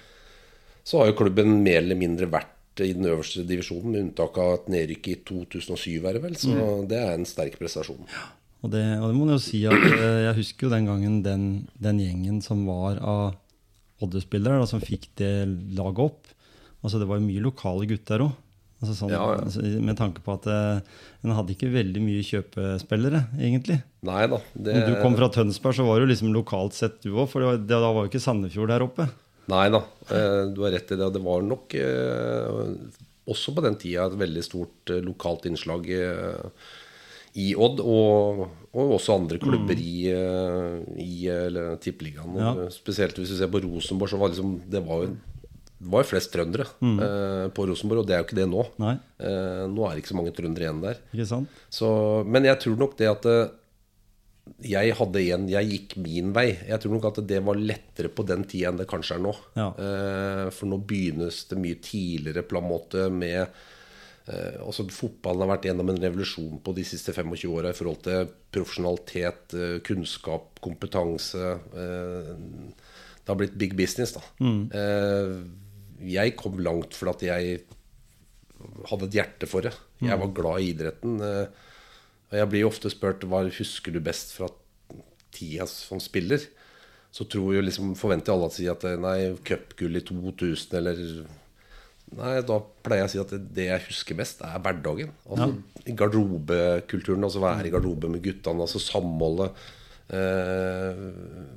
så 0.85 0.99
har 0.99 1.07
jo 1.07 1.17
klubben 1.17 1.63
mer 1.63 1.77
eller 1.81 1.95
mindre 1.95 2.27
vært 2.29 2.52
i 2.81 2.93
den 2.93 3.05
øverste 3.05 3.43
divisjonen, 3.45 3.91
med 3.91 4.01
unntak 4.07 4.37
av 4.41 4.53
et 4.55 4.69
nedrykk 4.73 5.07
i 5.11 5.15
2007, 5.29 5.99
er 6.09 6.13
det 6.17 6.21
vel. 6.23 6.33
Så 6.35 6.49
Mm. 6.55 6.87
det 6.89 6.97
er 6.97 7.13
en 7.13 7.25
sterk 7.25 7.59
prestasjon. 7.59 8.01
Og 8.63 8.71
det, 8.71 8.81
og 9.01 9.09
det 9.11 9.15
må 9.19 9.27
jeg 9.27 9.35
jo 9.37 9.43
si 9.43 9.65
at 9.67 9.73
eh, 9.91 10.23
jeg 10.29 10.35
husker 10.39 10.67
jo 10.67 10.73
den 10.73 10.85
gangen 10.87 11.21
den, 11.21 11.67
den 11.79 11.99
gjengen 11.99 12.41
som 12.41 12.65
var 12.65 12.97
av 13.03 13.35
Odde-spillere, 14.01 14.65
som 14.67 14.81
fikk 14.81 15.09
det 15.19 15.47
laget 15.77 15.99
opp. 15.99 16.27
Altså 16.83 16.99
Det 16.99 17.07
var 17.07 17.19
jo 17.19 17.27
mye 17.27 17.43
lokale 17.43 17.85
gutter 17.87 18.19
òg. 18.25 18.31
Altså 18.83 18.95
sånn, 18.97 19.11
Ja, 19.13 19.21
ja. 19.31 19.39
altså, 19.45 19.61
med 19.79 19.95
tanke 19.95 20.19
på 20.25 20.33
at 20.33 20.47
eh, 20.51 20.81
en 21.23 21.31
hadde 21.37 21.53
ikke 21.55 21.69
veldig 21.71 22.01
mye 22.03 22.23
kjøpespillere, 22.27 23.21
egentlig. 23.39 23.77
Nei 24.03 24.25
da. 24.27 24.39
Det, 24.55 24.73
Når 24.75 24.89
du 24.89 25.01
kom 25.01 25.15
fra 25.15 25.29
Tønsberg, 25.31 25.75
så 25.77 25.85
var 25.87 25.99
det 25.99 26.07
jo 26.07 26.11
liksom 26.11 26.33
lokalt 26.35 26.73
sett 26.75 26.97
du 27.05 27.13
òg, 27.13 27.29
for 27.31 27.39
det 27.39 27.47
var, 27.47 27.57
det, 27.63 27.69
da 27.69 27.91
var 27.95 28.03
jo 28.03 28.11
ikke 28.11 28.19
Sandefjord 28.25 28.73
der 28.73 28.83
oppe. 28.83 29.07
Nei 29.51 29.65
da, 29.73 29.81
eh, 30.13 30.43
du 30.55 30.61
har 30.63 30.71
rett 30.75 30.93
i 30.93 30.99
det. 30.99 31.09
Det 31.17 31.23
var 31.23 31.43
nok 31.43 31.73
eh, 31.75 32.71
også 33.27 33.53
på 33.55 33.63
den 33.65 33.75
tida 33.79 34.05
et 34.07 34.15
veldig 34.19 34.43
stort 34.45 34.93
eh, 34.93 35.01
lokalt 35.03 35.45
innslag 35.49 35.89
i 37.33 37.47
Odd, 37.57 37.79
og, 37.81 38.43
og 38.77 38.91
også 38.99 39.15
andre 39.17 39.39
klubber 39.41 39.79
i, 39.81 40.05
eh, 40.13 40.79
i 41.01 41.13
Tippeligaen. 41.81 42.35
Ja. 42.37 42.51
Spesielt 42.73 43.17
hvis 43.17 43.33
du 43.33 43.37
ser 43.39 43.49
på 43.51 43.63
Rosenborg, 43.63 44.11
så 44.13 44.19
var 44.21 44.29
liksom, 44.33 44.59
det 44.69 44.83
var 44.85 45.05
jo 45.07 45.13
det 45.83 45.91
var 45.91 46.03
jo 46.05 46.07
flest 46.13 46.31
trøndere 46.31 46.63
eh, 46.79 47.47
på 47.51 47.65
Rosenborg, 47.67 48.03
og 48.03 48.07
det 48.07 48.13
er 48.15 48.21
jo 48.21 48.27
ikke 48.29 48.37
det 48.39 48.47
nå. 48.51 48.63
Nei, 48.79 48.95
Eh, 49.23 49.65
nå 49.71 49.85
er 49.87 49.93
det 49.95 50.01
ikke 50.01 50.11
så 50.11 50.15
mange 50.17 50.31
trøndere 50.35 50.65
igjen 50.65 50.79
der. 50.83 50.97
Så, 51.71 51.87
men 52.27 52.43
jeg 52.47 52.59
tror 52.59 52.75
nok 52.79 52.95
det 52.99 53.07
at 53.07 53.27
jeg 54.63 54.95
hadde 54.99 55.21
en 55.35 55.45
Jeg 55.47 55.69
gikk 55.69 55.93
min 56.03 56.33
vei. 56.35 56.49
Jeg 56.67 56.79
tror 56.83 56.91
nok 56.97 57.05
at 57.11 57.21
det 57.27 57.39
var 57.45 57.55
lettere 57.59 58.09
på 58.11 58.25
den 58.27 58.43
tida 58.43 58.69
enn 58.71 58.79
det 58.81 58.87
kanskje 58.91 59.15
er 59.15 59.23
nå. 59.23 59.31
Ja. 59.55 59.69
Eh, 59.79 60.49
for 60.51 60.67
nå 60.71 60.81
begynnes 60.83 61.45
det 61.49 61.59
mye 61.63 61.79
tidligere 61.83 62.43
på 62.47 62.59
en 62.59 62.67
måte 62.67 63.05
med 63.11 63.39
eh, 63.43 64.59
altså 64.63 64.85
Fotballen 64.91 65.45
har 65.45 65.53
vært 65.55 65.69
gjennom 65.69 65.89
en 65.93 66.01
revolusjon 66.03 66.59
på 66.63 66.75
de 66.75 66.83
siste 66.87 67.15
25 67.15 67.47
åra 67.55 67.71
i 67.71 67.77
forhold 67.77 68.03
til 68.03 68.27
profesjonalitet, 68.55 69.55
eh, 69.55 69.77
kunnskap, 69.87 70.59
kompetanse. 70.63 71.55
Det 71.73 73.31
har 73.31 73.39
blitt 73.39 73.55
big 73.59 73.75
business, 73.79 74.15
da. 74.17 74.23
Eh, 74.43 75.35
jeg 76.03 76.35
kom 76.35 76.59
langt 76.59 76.95
fordi 76.99 77.29
jeg 77.31 77.61
hadde 78.89 79.07
et 79.07 79.15
hjerte 79.21 79.47
for 79.47 79.63
det. 79.63 79.71
Jeg 80.03 80.19
var 80.19 80.33
glad 80.35 80.59
i 80.59 80.73
idretten. 80.73 81.21
eh, 81.23 81.47
jeg 82.39 82.49
blir 82.51 82.63
jo 82.63 82.71
ofte 82.71 82.91
spurt 82.91 83.23
hva 83.29 83.43
husker 83.45 83.93
du 83.93 84.01
best 84.03 84.33
fra 84.37 84.49
tida 85.33 85.67
som 85.69 86.01
spiller. 86.01 86.41
Så 87.13 87.27
tror 87.29 87.53
jo 87.53 87.61
liksom, 87.61 87.93
forventer 87.97 88.33
alle 88.33 88.49
å 88.49 88.53
si 88.53 88.65
at 88.69 88.85
nei, 89.01 89.33
cupgull 89.45 89.99
i 89.99 90.05
2000 90.05 90.77
eller 90.81 91.01
Nei, 92.13 92.33
da 92.45 92.59
pleier 92.85 93.07
jeg 93.07 93.07
å 93.07 93.11
si 93.11 93.21
at 93.21 93.31
det, 93.55 93.63
jeg 93.71 93.83
husker 93.87 94.17
best, 94.19 94.43
er 94.45 94.59
hverdagen. 94.61 95.13
Altså 95.25 95.47
ja. 95.49 95.95
garderobekulturen. 95.97 97.25
Altså 97.25 97.41
være 97.41 97.69
i 97.69 97.71
garderobe 97.73 98.11
med 98.11 98.21
guttene. 98.21 98.65
Altså 98.67 98.81
samholdet. 98.83 99.55
Eh, 100.13 101.01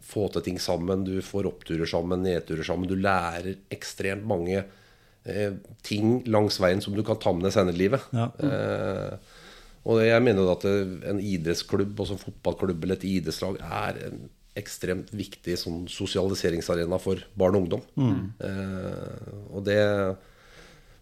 få 0.06 0.28
til 0.32 0.46
ting 0.46 0.60
sammen. 0.62 1.04
Du 1.04 1.18
får 1.24 1.50
oppturer 1.50 1.88
sammen, 1.90 2.24
nedturer 2.24 2.64
sammen. 2.64 2.88
Du 2.88 2.96
lærer 2.96 3.58
ekstremt 3.74 4.24
mange 4.28 4.62
eh, 4.62 5.58
ting 5.84 6.22
langs 6.30 6.60
veien 6.62 6.80
som 6.84 6.96
du 6.96 7.02
kan 7.04 7.20
ta 7.20 7.34
med 7.36 7.44
deg 7.48 7.56
senere 7.58 7.76
i 7.76 7.82
livet. 7.82 8.08
Ja. 8.16 8.30
Eh, 8.40 9.42
og 9.86 10.00
jeg 10.02 10.22
mener 10.24 10.48
at 10.50 10.64
en 10.66 11.20
idrettsklubb, 11.22 12.00
også 12.02 12.16
en 12.16 12.24
fotballklubb 12.24 12.84
eller 12.84 12.98
et 12.98 13.06
idrettslag, 13.06 13.60
er 13.62 14.00
en 14.08 14.24
ekstremt 14.56 15.12
viktig 15.14 15.54
sånn 15.60 15.84
sosialiseringsarena 15.92 16.98
for 16.98 17.20
barn 17.38 17.58
og 17.58 17.66
ungdom. 17.66 17.84
Mm. 18.00 18.22
Eh, 18.48 19.36
og 19.52 19.66
det 19.68 19.82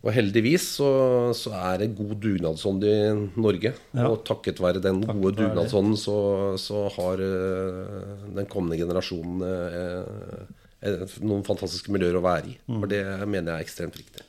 og 0.05 0.13
heldigvis 0.13 0.67
så, 0.77 0.89
så 1.37 1.55
er 1.57 1.79
det 1.81 1.95
god 1.97 2.19
dugnadsånd 2.21 2.83
i 2.85 2.97
Norge. 3.41 3.73
Ja. 3.97 4.11
Og 4.11 4.21
takket 4.29 4.61
være 4.61 4.83
den 4.85 5.01
gode 5.07 5.33
dugnadsånden 5.39 5.97
så, 5.97 6.17
så 6.61 6.85
har 6.99 7.23
eh, 7.25 8.11
den 8.37 8.51
kommende 8.53 8.77
generasjonen 8.83 9.41
eh, 9.49 10.45
eh, 10.85 11.17
noen 11.25 11.47
fantastiske 11.47 11.95
miljøer 11.95 12.21
å 12.21 12.25
være 12.27 12.53
i. 12.53 12.59
Mm. 12.69 12.83
For 12.83 12.93
det 12.93 13.03
mener 13.25 13.55
jeg 13.55 13.57
er 13.57 13.65
ekstremt 13.65 13.97
viktig. 13.97 14.27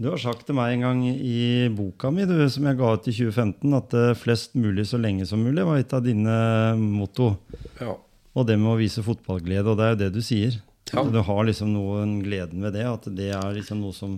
Du 0.00 0.08
har 0.10 0.18
sagt 0.18 0.46
til 0.48 0.56
meg 0.56 0.74
en 0.74 0.84
gang 0.86 1.02
i 1.06 1.68
boka 1.70 2.10
mi 2.10 2.24
du, 2.26 2.34
som 2.50 2.64
jeg 2.66 2.78
ga 2.80 2.94
ut 2.96 3.06
i 3.10 3.12
2015, 3.14 3.74
at 3.76 3.94
eh, 3.98 4.14
flest 4.18 4.56
mulig 4.58 4.86
så 4.88 4.98
lenge 4.98 5.26
som 5.28 5.42
mulig 5.44 5.64
var 5.68 5.78
et 5.82 5.92
av 5.94 6.02
dine 6.02 6.36
motto. 6.80 7.34
Ja. 7.78 7.94
Og 8.32 8.46
det 8.48 8.56
med 8.58 8.72
å 8.72 8.78
vise 8.80 9.04
fotballglede, 9.04 9.68
og 9.68 9.76
det 9.78 9.84
er 9.86 9.92
jo 9.94 10.00
det 10.06 10.12
du 10.16 10.22
sier. 10.24 10.56
Ja. 10.92 11.04
Du 11.08 11.20
har 11.24 11.44
liksom 11.46 11.70
noen 11.76 12.18
gleden 12.24 12.64
ved 12.64 12.74
det. 12.76 12.86
At 12.88 13.06
det 13.14 13.28
er 13.36 13.52
liksom 13.56 13.78
noe 13.84 13.94
som 13.96 14.16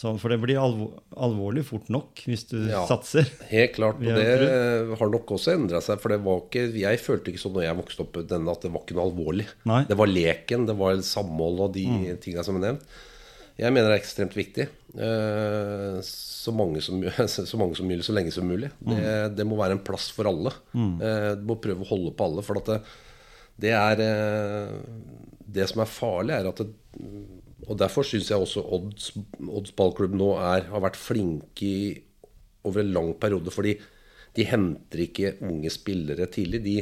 sånn, 0.00 0.16
For 0.20 0.32
det 0.32 0.40
blir 0.40 0.56
alvor, 0.60 0.94
alvorlig 1.16 1.62
fort 1.68 1.88
nok 1.92 2.22
hvis 2.26 2.46
du 2.48 2.56
Ja. 2.70 2.82
satser. 2.88 3.28
Helt 3.52 3.74
klart. 3.76 4.00
Og 4.00 4.08
det 4.08 4.24
har 4.26 4.96
har 4.96 5.10
nok 5.12 5.28
også 5.36 5.52
endra 5.54 5.80
seg. 5.84 6.00
For 6.00 6.08
det 6.12 6.22
var 6.24 6.40
ikke, 6.48 6.64
jeg 6.80 6.98
følte 7.04 7.30
ikke 7.32 7.44
sånn 7.44 7.52
når 7.58 7.66
jeg 7.68 7.76
vokste 7.82 8.00
opp 8.06 8.18
denne 8.28 8.50
at 8.50 8.64
det 8.64 8.72
var 8.72 8.80
ikke 8.84 8.96
noe 8.96 9.06
alvorlig. 9.12 9.46
Nei. 9.68 9.84
Det 9.84 9.96
var 10.00 10.08
leken, 10.08 10.66
det 10.66 10.76
var 10.80 10.96
samhold 11.04 11.60
og 11.68 11.72
de 11.76 11.86
Mm. 11.86 12.16
tinga 12.20 12.42
som 12.44 12.56
er 12.56 12.64
nevnt. 12.72 12.84
Jeg 13.60 13.74
mener 13.74 13.90
det 13.90 13.98
er 13.98 14.00
ekstremt 14.00 14.36
viktig. 14.36 14.64
Eh, 14.96 15.98
så, 16.06 16.52
mange 16.56 16.80
som, 16.84 17.02
så 17.50 17.60
mange 17.60 17.76
som 17.76 17.88
mulig, 17.90 18.04
så 18.06 18.14
lenge 18.16 18.32
som 18.34 18.48
mulig. 18.48 18.70
Mm. 18.80 18.94
Det, 18.94 19.12
det 19.36 19.46
må 19.48 19.58
være 19.60 19.76
en 19.76 19.84
plass 19.84 20.08
for 20.16 20.30
alle. 20.30 20.54
Eh, 21.04 21.32
du 21.36 21.44
må 21.50 21.58
prøve 21.60 21.84
å 21.84 21.90
holde 21.90 22.14
på 22.16 22.28
alle. 22.30 22.44
For 22.46 22.60
at 22.62 22.72
det, 22.72 22.80
det 23.66 23.74
er 23.76 24.04
eh, 24.06 24.74
Det 25.44 25.68
som 25.68 25.84
er 25.84 25.92
farlig, 25.92 26.38
er 26.38 26.48
at 26.48 26.62
det, 26.64 26.70
Og 27.68 27.76
derfor 27.78 28.06
syns 28.06 28.30
jeg 28.32 28.40
også 28.40 28.64
Odds, 28.64 29.12
Odds 29.44 29.76
ballklubb 29.76 30.16
nå 30.16 30.32
er, 30.38 30.66
har 30.72 30.86
vært 30.86 30.98
flinke 31.00 31.66
i, 31.66 31.94
over 32.64 32.84
en 32.84 32.94
lang 32.96 33.14
periode. 33.20 33.52
Fordi 33.52 33.76
de 34.38 34.46
henter 34.46 35.04
ikke 35.04 35.36
unge 35.44 35.72
spillere 35.74 36.30
tidlig. 36.32 36.64
De, 36.64 36.76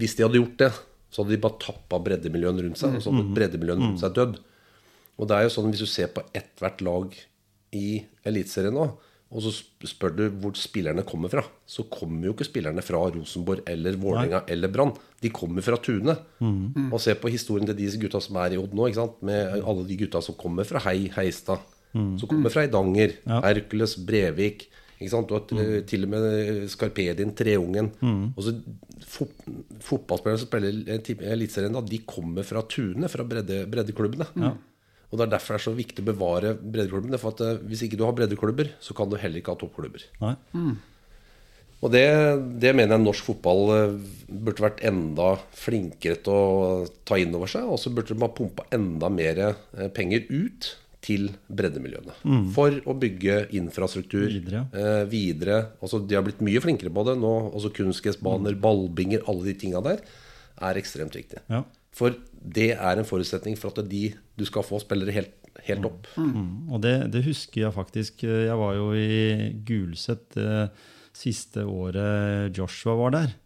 hvis 0.00 0.18
de 0.18 0.26
hadde 0.26 0.42
gjort 0.42 0.58
det, 0.64 0.74
så 1.10 1.22
hadde 1.22 1.36
de 1.36 1.42
bare 1.42 1.60
tappa 1.62 1.98
breddemiljøene 2.02 2.66
rundt 2.66 2.82
seg. 2.82 2.98
Og 2.98 3.04
så 3.04 3.14
hadde 3.14 3.34
breddemiljøene 3.36 3.92
rundt 3.92 4.02
seg 4.02 4.16
dødd. 4.18 4.40
Og 5.20 5.28
det 5.28 5.36
er 5.36 5.46
jo 5.46 5.52
sånn 5.52 5.68
hvis 5.70 5.84
du 5.84 5.90
ser 5.90 6.10
på 6.14 6.24
ethvert 6.36 6.80
lag 6.86 7.14
i 7.76 8.00
Eliteserien 8.26 8.74
nå, 8.74 8.88
og 9.30 9.44
så 9.44 9.52
spør 9.86 10.14
du 10.16 10.22
hvor 10.42 10.56
spillerne 10.58 11.04
kommer 11.06 11.30
fra, 11.30 11.44
så 11.70 11.84
kommer 11.86 12.26
jo 12.26 12.32
ikke 12.34 12.48
spillerne 12.48 12.82
fra 12.82 12.98
Rosenborg 13.14 13.60
eller 13.70 13.94
Vålerenga 14.00 14.40
eller 14.50 14.72
Brann. 14.74 14.90
De 15.22 15.30
kommer 15.30 15.62
fra 15.62 15.76
Tune. 15.78 16.16
Og 16.90 16.98
se 17.04 17.14
på 17.14 17.30
historien 17.30 17.68
til 17.68 17.76
de 17.78 17.86
gutta 18.02 18.18
som 18.24 18.40
er 18.42 18.56
i 18.56 18.58
Odd 18.58 18.74
nå, 18.74 18.88
ikke 18.90 18.98
sant? 18.98 19.20
med 19.22 19.60
alle 19.62 19.84
de 19.86 19.98
gutta 20.00 20.18
som 20.24 20.34
kommer 20.40 20.66
fra 20.66 20.82
Hei, 20.82 21.04
Heistad, 21.14 21.62
som 22.18 22.26
kommer 22.26 22.50
fra 22.50 22.64
Eidanger, 22.66 23.14
Hercules, 23.44 23.94
Brevik. 24.02 24.66
Ikke 24.98 25.12
sant? 25.14 25.30
Du 25.30 25.36
har 25.36 25.62
eh, 25.62 25.84
til 25.88 26.04
og 26.04 26.10
med 26.12 26.66
Skarpedin, 26.68 27.30
Treungen. 27.38 27.92
Og 28.34 28.42
så 28.44 28.56
fot, 29.08 29.30
Fotballspillere 29.80 30.42
som 30.42 30.50
spiller 30.50 30.82
eh, 30.90 31.30
Eliteserien, 31.32 31.78
de 31.86 32.02
kommer 32.02 32.42
fra 32.44 32.62
Tune, 32.68 33.06
fra 33.08 33.22
bredde, 33.24 33.62
breddeklubbene. 33.70 34.26
Og 35.10 35.18
Det 35.18 35.26
er 35.26 35.32
derfor 35.32 35.56
det 35.56 35.60
er 35.60 35.66
så 35.66 35.74
viktig 35.74 36.04
å 36.04 36.10
bevare 36.12 36.54
breddeklubbene. 36.54 37.18
For 37.18 37.34
at 37.34 37.42
eh, 37.46 37.58
Hvis 37.66 37.82
ikke 37.86 37.98
du 37.98 38.06
har 38.06 38.14
breddeklubber, 38.16 38.72
så 38.82 38.94
kan 38.96 39.10
du 39.10 39.18
heller 39.18 39.42
ikke 39.42 39.56
ha 39.56 39.60
toppklubber. 39.60 40.06
Nei. 40.22 40.36
Og 41.80 41.88
det, 41.94 42.04
det 42.60 42.74
mener 42.76 42.98
jeg 42.98 43.06
norsk 43.06 43.30
fotball 43.30 43.62
eh, 43.74 43.96
burde 44.28 44.66
vært 44.66 44.84
enda 44.86 45.32
flinkere 45.56 46.20
til 46.20 46.36
å 46.36 46.84
ta 47.08 47.18
inn 47.20 47.34
over 47.36 47.50
seg. 47.50 47.66
Og 47.66 47.80
så 47.80 47.92
burde 47.94 48.14
de 48.14 48.22
ha 48.22 48.30
pumpa 48.36 48.68
enda 48.76 49.10
mer 49.12 49.42
eh, 49.48 49.88
penger 49.96 50.28
ut 50.28 50.74
til 51.00 51.30
breddemiljøene. 51.48 52.14
For 52.52 52.76
å 52.84 52.94
bygge 53.00 53.46
infrastruktur 53.56 54.26
Videre, 54.28 54.66
eh, 54.76 55.04
videre. 55.08 55.60
Altså, 55.80 56.02
de 56.04 56.18
har 56.18 56.26
blitt 56.26 56.42
mye 56.44 56.60
flinkere 56.60 56.92
på 56.92 57.06
det 57.08 57.16
nå. 57.22 57.32
Altså 57.48 57.72
Kunstgressbaner, 57.72 58.58
ballbinger, 58.60 59.24
alle 59.30 59.48
de 59.48 59.56
tinga 59.62 59.80
der 59.86 60.04
er 60.60 60.80
ekstremt 60.80 61.16
viktig. 61.16 61.40
Ja. 61.48 61.64
For 61.96 62.14
det 62.40 62.72
er 62.76 63.00
en 63.00 63.06
forutsetning 63.06 63.58
for 63.60 63.74
at 63.74 63.88
de 63.90 64.10
du 64.38 64.46
skal 64.48 64.64
få 64.64 64.80
spillere 64.80 65.12
helt, 65.12 65.34
helt 65.66 65.86
opp. 65.86 66.08
Mm. 66.16 66.72
Og 66.72 66.80
det, 66.84 66.94
det 67.12 67.24
husker 67.26 67.66
jeg 67.66 67.76
faktisk. 67.76 68.24
Jeg 68.24 68.56
var 68.56 68.78
jo 68.78 68.90
i 68.96 69.52
Gulset 69.66 70.24
det 70.36 70.70
siste 71.16 71.66
året 71.68 72.56
Joshua 72.56 72.96
var 72.96 73.16
der. 73.18 73.38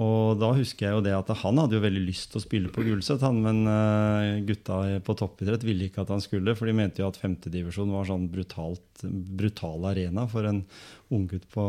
Og 0.00 0.38
da 0.38 0.52
husker 0.54 0.86
jeg 0.86 0.94
jo 0.94 1.02
det 1.02 1.12
at 1.16 1.30
han 1.42 1.58
hadde 1.58 1.74
jo 1.74 1.82
veldig 1.82 2.02
lyst 2.06 2.30
til 2.30 2.38
å 2.38 2.44
spille 2.44 2.70
på 2.72 2.84
Gulset, 2.86 3.24
han, 3.26 3.40
men 3.42 3.64
eh, 3.66 4.38
gutta 4.46 4.78
på 5.04 5.16
toppidrett 5.18 5.64
ville 5.66 5.88
ikke 5.88 6.04
at 6.04 6.12
han 6.14 6.22
skulle, 6.22 6.54
for 6.56 6.70
de 6.70 6.76
mente 6.78 7.02
jo 7.02 7.08
at 7.10 7.18
femtedivisjon 7.18 7.90
var 7.92 8.06
sånn 8.08 8.28
brutalt, 8.30 9.02
brutal 9.02 9.88
arena 9.90 10.28
for 10.30 10.46
en 10.46 10.62
unggutt 11.10 11.48
på, 11.50 11.64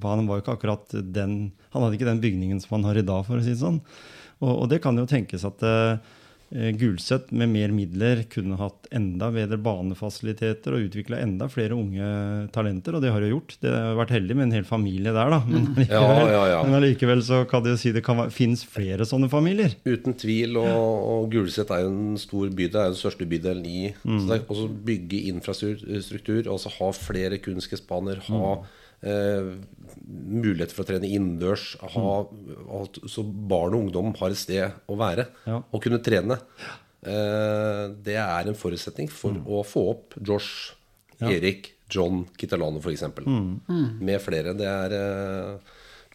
på 0.00 0.14
Han 0.14 0.24
var 0.30 0.38
jo 0.38 0.44
ikke 0.44 0.56
akkurat 0.56 0.94
den 1.12 1.34
Han 1.74 1.84
hadde 1.84 1.98
ikke 1.98 2.08
den 2.08 2.22
bygningen 2.22 2.62
som 2.64 2.78
han 2.78 2.88
har 2.88 2.96
i 2.96 3.04
dag, 3.04 3.26
for 3.28 3.36
å 3.36 3.44
si 3.44 3.52
det 3.52 3.60
sånn. 3.60 3.82
Og, 4.40 4.54
og 4.64 4.68
det 4.72 4.80
kan 4.82 4.96
jo 4.96 5.06
tenkes 5.06 5.44
at 5.48 5.62
eh, 5.62 6.16
Eh, 6.50 6.72
Gulset 6.74 7.28
med 7.30 7.46
mer 7.52 7.70
midler 7.70 8.24
kunne 8.26 8.56
hatt 8.58 8.88
enda 8.90 9.28
bedre 9.30 9.54
banefasiliteter 9.62 10.74
og 10.74 10.88
utvikla 10.88 11.20
enda 11.22 11.46
flere 11.46 11.76
unge 11.78 12.48
talenter, 12.50 12.96
og 12.98 13.04
det 13.04 13.12
har 13.14 13.22
de 13.22 13.28
gjort. 13.30 13.54
Det 13.62 13.70
har 13.70 13.94
vært 13.94 14.10
heldig 14.16 14.34
med 14.34 14.48
en 14.48 14.56
hel 14.58 14.66
familie 14.66 15.12
der, 15.14 15.30
da. 15.30 15.38
Men 15.46 15.68
allikevel, 15.76 15.94
Ja, 15.94 16.32
ja, 16.32 16.40
ja. 16.56 16.58
Men 16.66 16.78
allikevel 16.80 17.22
så 17.22 17.44
kan 17.46 17.62
det 17.62 17.76
jo 17.76 17.78
si 17.84 17.92
det 17.94 18.02
kan 18.02 18.18
være- 18.18 18.34
finnes 18.34 18.64
flere 18.66 19.06
sånne 19.06 19.30
familier. 19.30 19.76
Uten 19.86 20.18
tvil, 20.18 20.58
og, 20.58 21.06
og 21.12 21.30
Gulset 21.30 21.70
er 21.70 21.84
jo 21.84 21.92
en 21.94 22.18
stor 22.18 22.50
by. 22.50 22.66
Det 22.66 22.74
er 22.82 22.90
jo 22.90 22.96
den 22.96 23.02
største 23.04 23.30
bydelen 23.30 23.70
i 23.70 23.94
Så 24.02 24.26
det 24.26 24.40
er 24.40 24.50
også 24.50 24.66
bygge 24.90 25.22
infrastruktur, 25.30 26.50
altså 26.50 26.74
ha 26.80 26.90
flere 26.98 27.38
kunstgressbaner, 27.38 28.26
ha 28.26 28.56
eh, 29.02 29.50
muligheter 30.10 30.74
for 30.76 30.84
å 30.84 30.90
trene 30.90 31.08
innendørs, 31.08 31.74
så 31.80 33.24
barn 33.24 33.74
og 33.76 33.80
ungdom 33.86 34.12
har 34.20 34.30
et 34.34 34.40
sted 34.40 34.72
å 34.90 34.96
være 35.00 35.26
Ja. 35.46 35.62
og 35.72 35.82
kunne 35.82 36.02
trene. 36.04 36.38
Eh, 37.02 37.84
det 38.04 38.16
er 38.20 38.48
en 38.50 38.54
forutsetning 38.58 39.08
for 39.10 39.32
å 39.46 39.62
få 39.64 39.86
opp 39.94 40.14
Josh, 40.20 40.74
Erik, 41.20 41.72
John 41.90 42.26
Kitalano 42.38 42.78
f.eks. 42.80 43.02
Mm. 43.26 44.00
Med 44.00 44.20
flere. 44.22 44.54
Det 44.56 44.66
er 44.68 44.92
eh, 44.96 45.58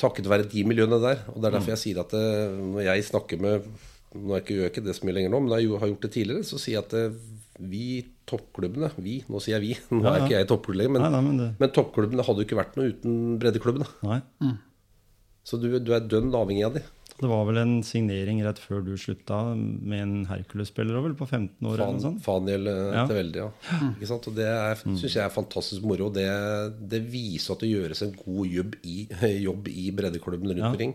takket 0.01 0.27
være 0.29 0.47
de 0.49 0.63
miljøene 0.67 1.01
der. 1.01 1.23
Og 1.33 1.41
det 1.41 1.49
er 1.49 1.57
derfor 1.57 1.73
jeg 1.75 1.81
sier 1.83 1.99
at 2.03 2.13
det, 2.13 2.23
når 2.61 2.85
jeg 2.91 3.09
snakker 3.11 3.41
med 3.41 3.67
Nå 4.15 4.37
jeg 4.37 4.45
gjør 4.55 4.61
jeg 4.63 4.71
ikke 4.71 4.81
det 4.85 4.93
så 4.95 5.03
mye 5.03 5.13
lenger 5.17 5.31
nå, 5.33 5.39
men 5.43 5.51
jeg 5.59 5.67
har 5.75 5.89
gjort 5.89 6.05
det 6.05 6.09
tidligere, 6.13 6.43
så 6.47 6.55
sier 6.55 6.77
jeg 6.77 6.85
at 6.85 6.93
det, 6.93 7.01
vi 7.67 7.81
toppklubbene 8.29 8.89
Vi, 8.97 9.19
nå 9.29 9.39
sier 9.43 9.59
jeg 9.59 9.63
vi, 9.65 9.73
nå 9.99 10.03
er 10.09 10.19
ja. 10.19 10.25
ikke 10.25 10.37
jeg 10.39 10.47
toppklubb 10.51 10.79
lenger, 10.81 10.93
men, 10.97 11.05
Nei, 11.05 11.11
nei, 11.15 11.23
men 11.29 11.37
det- 11.43 11.51
men 11.61 11.73
toppklubbene 11.75 12.25
hadde 12.25 12.41
jo 12.43 12.47
ikke 12.49 12.59
vært 12.61 12.77
noe 12.79 12.91
uten 12.93 13.17
breddeklubbene. 13.41 13.87
Nei. 14.07 14.21
Så 15.45 15.59
du, 15.61 15.67
du 15.79 15.91
er 15.93 16.05
dønn 16.09 16.31
avhengig 16.33 16.63
av 16.65 16.73
de. 16.79 16.81
Det 17.15 17.27
var 17.31 17.45
vel 17.47 17.59
en 17.61 17.75
signering 17.85 18.41
rett 18.43 18.57
før 18.59 18.81
du 18.83 18.89
slutta 18.99 19.37
med 19.55 20.01
en 20.01 20.15
Hercules-spiller 20.27 20.97
vel, 21.05 21.13
på 21.15 21.23
15 21.29 21.63
år 21.69 21.77
eller 21.77 21.93
noe 21.95 22.03
sånt? 22.03 22.23
Faniel 22.25 22.65
ja. 22.67 23.05
til 23.07 23.15
veldig, 23.21 23.39
ja. 23.45 23.77
Ikke 23.93 24.09
sant? 24.09 24.25
Og 24.27 24.35
det 24.35 24.47
syns 24.81 24.99
synes 25.05 25.15
jeg 25.15 25.23
er 25.23 25.31
fantastisk 25.31 25.85
moro. 25.87 26.09
Det, 26.11 26.25
det 26.91 26.99
viser 27.13 27.55
at 27.55 27.63
det 27.63 27.69
gjøres 27.71 28.01
en 28.03 28.11
god 28.17 28.51
jobb 28.57 28.75
i, 28.83 28.97
jobb 29.47 29.69
i 29.71 29.85
breddeklubben 29.95 30.51
rundt 30.57 30.81
Ja. 30.83 30.91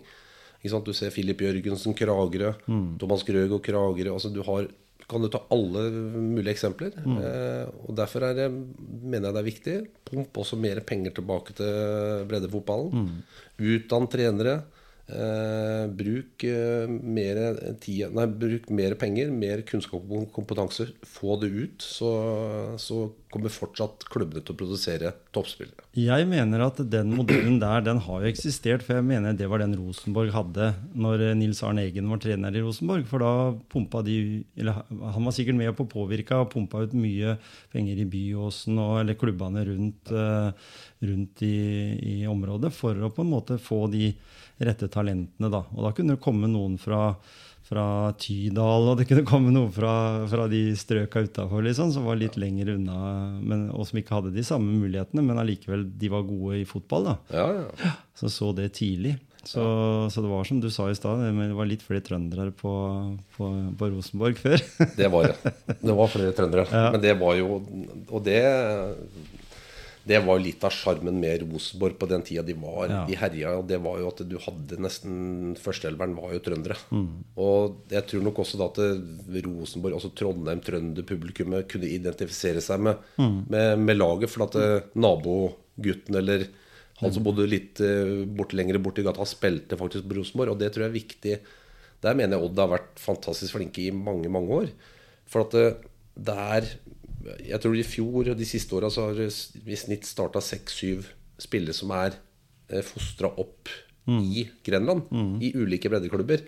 Ikke 0.61 0.75
sant? 0.75 0.85
Du 0.85 0.93
ser 0.93 1.15
Filip 1.15 1.41
Jørgensen, 1.41 1.95
Kragerø, 1.97 2.51
Mm. 2.69 2.99
Thomas 3.01 3.23
Grøg 3.25 3.55
og 3.57 3.63
Kragerø. 3.65 4.13
Altså 4.19 4.29
du 4.35 4.43
har, 4.45 4.67
kan 5.11 5.25
du 5.25 5.29
ta 5.33 5.43
alle 5.53 5.87
mulige 5.91 6.55
eksempler. 6.55 6.95
Mm. 7.05 7.19
Eh, 7.19 7.65
og 7.87 7.97
Derfor 7.99 8.29
er 8.29 8.37
det, 8.39 8.49
mener 8.51 9.29
jeg 9.29 9.37
det 9.37 9.43
er 9.43 9.49
viktig. 9.49 9.77
Pump 10.11 10.43
også 10.43 10.59
mer 10.61 10.83
penger 10.87 11.17
tilbake 11.19 11.57
til 11.59 12.27
breddefotballen. 12.31 13.07
Mm. 13.07 13.17
Utdann 13.75 14.09
trenere. 14.13 14.61
Eh, 15.11 15.87
bruk, 15.91 16.45
eh, 16.45 16.87
mer 16.87 17.39
tid, 17.83 18.13
nei, 18.15 18.27
bruk 18.31 18.69
mer 18.71 18.95
penger, 19.01 19.33
mer 19.35 19.65
kunnskap 19.67 20.07
og 20.07 20.29
kompetanse. 20.35 20.87
Få 21.03 21.35
det 21.41 21.51
ut, 21.51 21.83
så, 21.83 22.11
så 22.79 23.09
kommer 23.31 23.51
fortsatt 23.51 24.07
klubbene 24.11 24.43
til 24.45 24.55
å 24.55 24.59
produsere 24.59 25.13
toppspillere. 25.35 25.89
Jeg 25.99 26.27
mener 26.31 26.63
at 26.63 26.79
den 26.93 27.11
modellen 27.17 27.59
der, 27.63 27.83
den 27.87 28.03
har 28.05 28.23
jo 28.23 28.31
eksistert. 28.31 28.85
For 28.87 28.99
jeg 28.99 29.07
mener 29.09 29.35
det 29.39 29.49
var 29.51 29.63
den 29.63 29.75
Rosenborg 29.79 30.31
hadde 30.35 30.73
når 30.95 31.25
Nils 31.39 31.63
Arne 31.67 31.89
Eggen 31.89 32.11
var 32.11 32.23
trener 32.23 32.55
i 32.55 32.63
Rosenborg. 32.63 33.07
For 33.11 33.23
da 33.23 33.33
pumpa 33.73 34.05
de 34.07 34.19
Eller 34.59 34.83
han 34.87 35.27
var 35.27 35.35
sikkert 35.35 35.59
med 35.59 35.75
på 35.79 35.87
å 35.87 35.91
påvirke 35.91 36.39
og 36.39 36.53
pumpa 36.55 36.85
ut 36.87 36.95
mye 36.95 37.37
penger 37.73 38.03
i 38.03 38.09
Byåsen 38.11 38.79
og 38.83 39.01
eller 39.03 39.19
klubbene 39.19 39.65
rundt, 39.67 40.13
eh, 40.15 40.71
rundt 41.07 41.43
i, 41.47 41.57
i 41.99 42.17
området 42.31 42.73
for 42.75 42.95
å 42.95 43.11
på 43.15 43.27
en 43.27 43.35
måte 43.35 43.59
få 43.63 43.87
de 43.91 44.13
rette 44.61 44.91
talentene, 44.93 45.53
da. 45.53 45.65
Og 45.75 45.87
da 45.87 45.95
kunne 45.97 46.17
det 46.17 46.25
komme 46.25 46.51
noen 46.51 46.77
fra 46.81 47.15
fra 47.71 48.11
Tydal, 48.19 48.89
og 48.91 48.99
det 48.99 49.07
kunne 49.07 49.23
komme 49.29 49.53
noen 49.55 49.71
fra, 49.71 49.93
fra 50.31 50.49
de 50.51 50.73
strøka 50.79 51.23
utafor, 51.23 51.63
liksom, 51.63 51.93
som 51.95 52.09
var 52.09 52.19
litt 52.19 52.35
lenger 52.41 52.73
unna, 52.75 52.97
men, 53.39 53.69
og 53.71 53.87
som 53.87 54.01
ikke 54.01 54.17
hadde 54.17 54.33
de 54.35 54.43
samme 54.47 54.75
mulighetene, 54.75 55.23
men 55.23 55.39
allikevel 55.39 55.85
de 56.01 56.11
var 56.11 56.27
gode 56.27 56.59
i 56.59 56.67
fotball. 56.67 57.13
da. 57.13 57.17
Ja, 57.31 57.45
ja. 57.61 57.93
Så 58.19 58.33
så 58.35 58.51
det 58.57 58.73
tidlig. 58.81 59.21
Så, 59.47 59.63
så 60.13 60.21
det 60.21 60.29
var 60.29 60.45
som 60.45 60.59
du 60.61 60.67
sa 60.69 60.91
i 60.91 60.97
stad, 60.99 61.23
det 61.23 61.47
var 61.57 61.69
litt 61.69 61.85
flere 61.87 62.03
trøndere 62.05 62.51
på, 62.53 62.73
på, 63.39 63.53
på 63.79 63.89
Rosenborg 63.95 64.37
før. 64.43 64.61
Det 64.99 65.09
var 65.15 65.31
det. 65.31 65.55
Det 65.79 65.95
var 65.97 66.11
flere 66.13 66.35
trøndere. 66.37 66.67
Men 66.93 67.01
det 67.01 67.15
var 67.23 67.39
jo 67.39 67.63
Og 68.11 68.19
det 68.27 68.43
det 70.11 70.19
var 70.27 70.41
litt 70.43 70.65
av 70.67 70.73
sjarmen 70.75 71.21
med 71.23 71.45
Rosenborg 71.45 71.95
på 72.01 72.09
den 72.11 72.23
tida 72.27 72.43
de 72.43 72.55
var 72.59 72.89
Ja. 72.91 73.05
de 73.07 73.15
herja. 73.21 73.53
Og 73.61 73.69
det 73.71 73.79
var 73.85 73.99
jo 74.01 74.09
at 74.11 74.23
du 74.29 74.37
hadde 74.43 74.79
nesten 74.83 75.55
Førsteelveren 75.61 76.17
var 76.19 76.33
jo 76.35 76.41
trøndere. 76.43 76.77
Mm. 76.91 77.25
Og 77.39 77.77
jeg 77.95 78.07
tror 78.11 78.25
nok 78.27 78.41
også 78.43 78.59
da 78.59 78.67
at 78.73 78.81
Rosenborg, 79.47 79.95
altså 79.95 80.11
Trondheim, 80.19 80.61
trønderpublikummet, 80.67 81.69
kunne 81.71 81.87
identifisere 81.91 82.61
seg 82.65 82.81
med, 82.89 82.99
Mm. 83.19 83.39
med, 83.49 83.79
med 83.87 83.97
laget. 84.01 84.31
For 84.35 84.49
at 84.49 84.57
eh, 84.59 84.81
nabogutten 84.99 86.17
eller 86.21 86.47
han 87.01 87.13
som 87.15 87.25
bodde 87.25 87.47
litt 87.49 87.81
eh, 87.81 88.25
bort, 88.29 88.53
lenger 88.53 88.77
bort 88.83 88.99
i 89.01 89.05
gata, 89.07 89.25
spilte 89.25 89.79
faktisk 89.81 90.09
på 90.11 90.19
Rosenborg. 90.19 90.53
Og 90.53 90.59
det 90.61 90.73
tror 90.75 90.85
jeg 90.87 90.91
er 90.91 90.99
viktig. 91.01 91.39
Der 92.03 92.17
mener 92.19 92.37
jeg 92.37 92.45
Odd 92.51 92.59
har 92.61 92.73
vært 92.75 93.01
fantastisk 93.01 93.57
flinke 93.57 93.87
i 93.87 93.91
mange, 93.95 94.29
mange 94.33 94.51
år. 94.65 94.69
For 95.31 95.47
at 95.47 95.55
det, 95.57 95.67
det 96.21 96.37
er 96.37 96.69
Jeg 97.45 97.61
tror 97.61 97.77
i 97.77 97.85
fjor 97.85 98.31
og 98.33 98.39
de 98.39 98.49
siste 98.49 98.75
åra 98.77 98.89
så 98.93 99.11
har 99.11 99.19
vi 99.21 99.75
i 99.75 99.79
snitt 99.79 100.09
starta 100.09 100.41
seks-syv 100.45 101.11
spillere 101.41 101.77
som 101.77 101.93
er 101.97 102.17
eh, 102.71 102.83
fostra 102.85 103.29
opp 103.41 103.69
i 104.11 104.47
Grenland. 104.67 105.05
I 105.45 105.53
ulike 105.55 105.91
breddeklubber. 105.93 106.43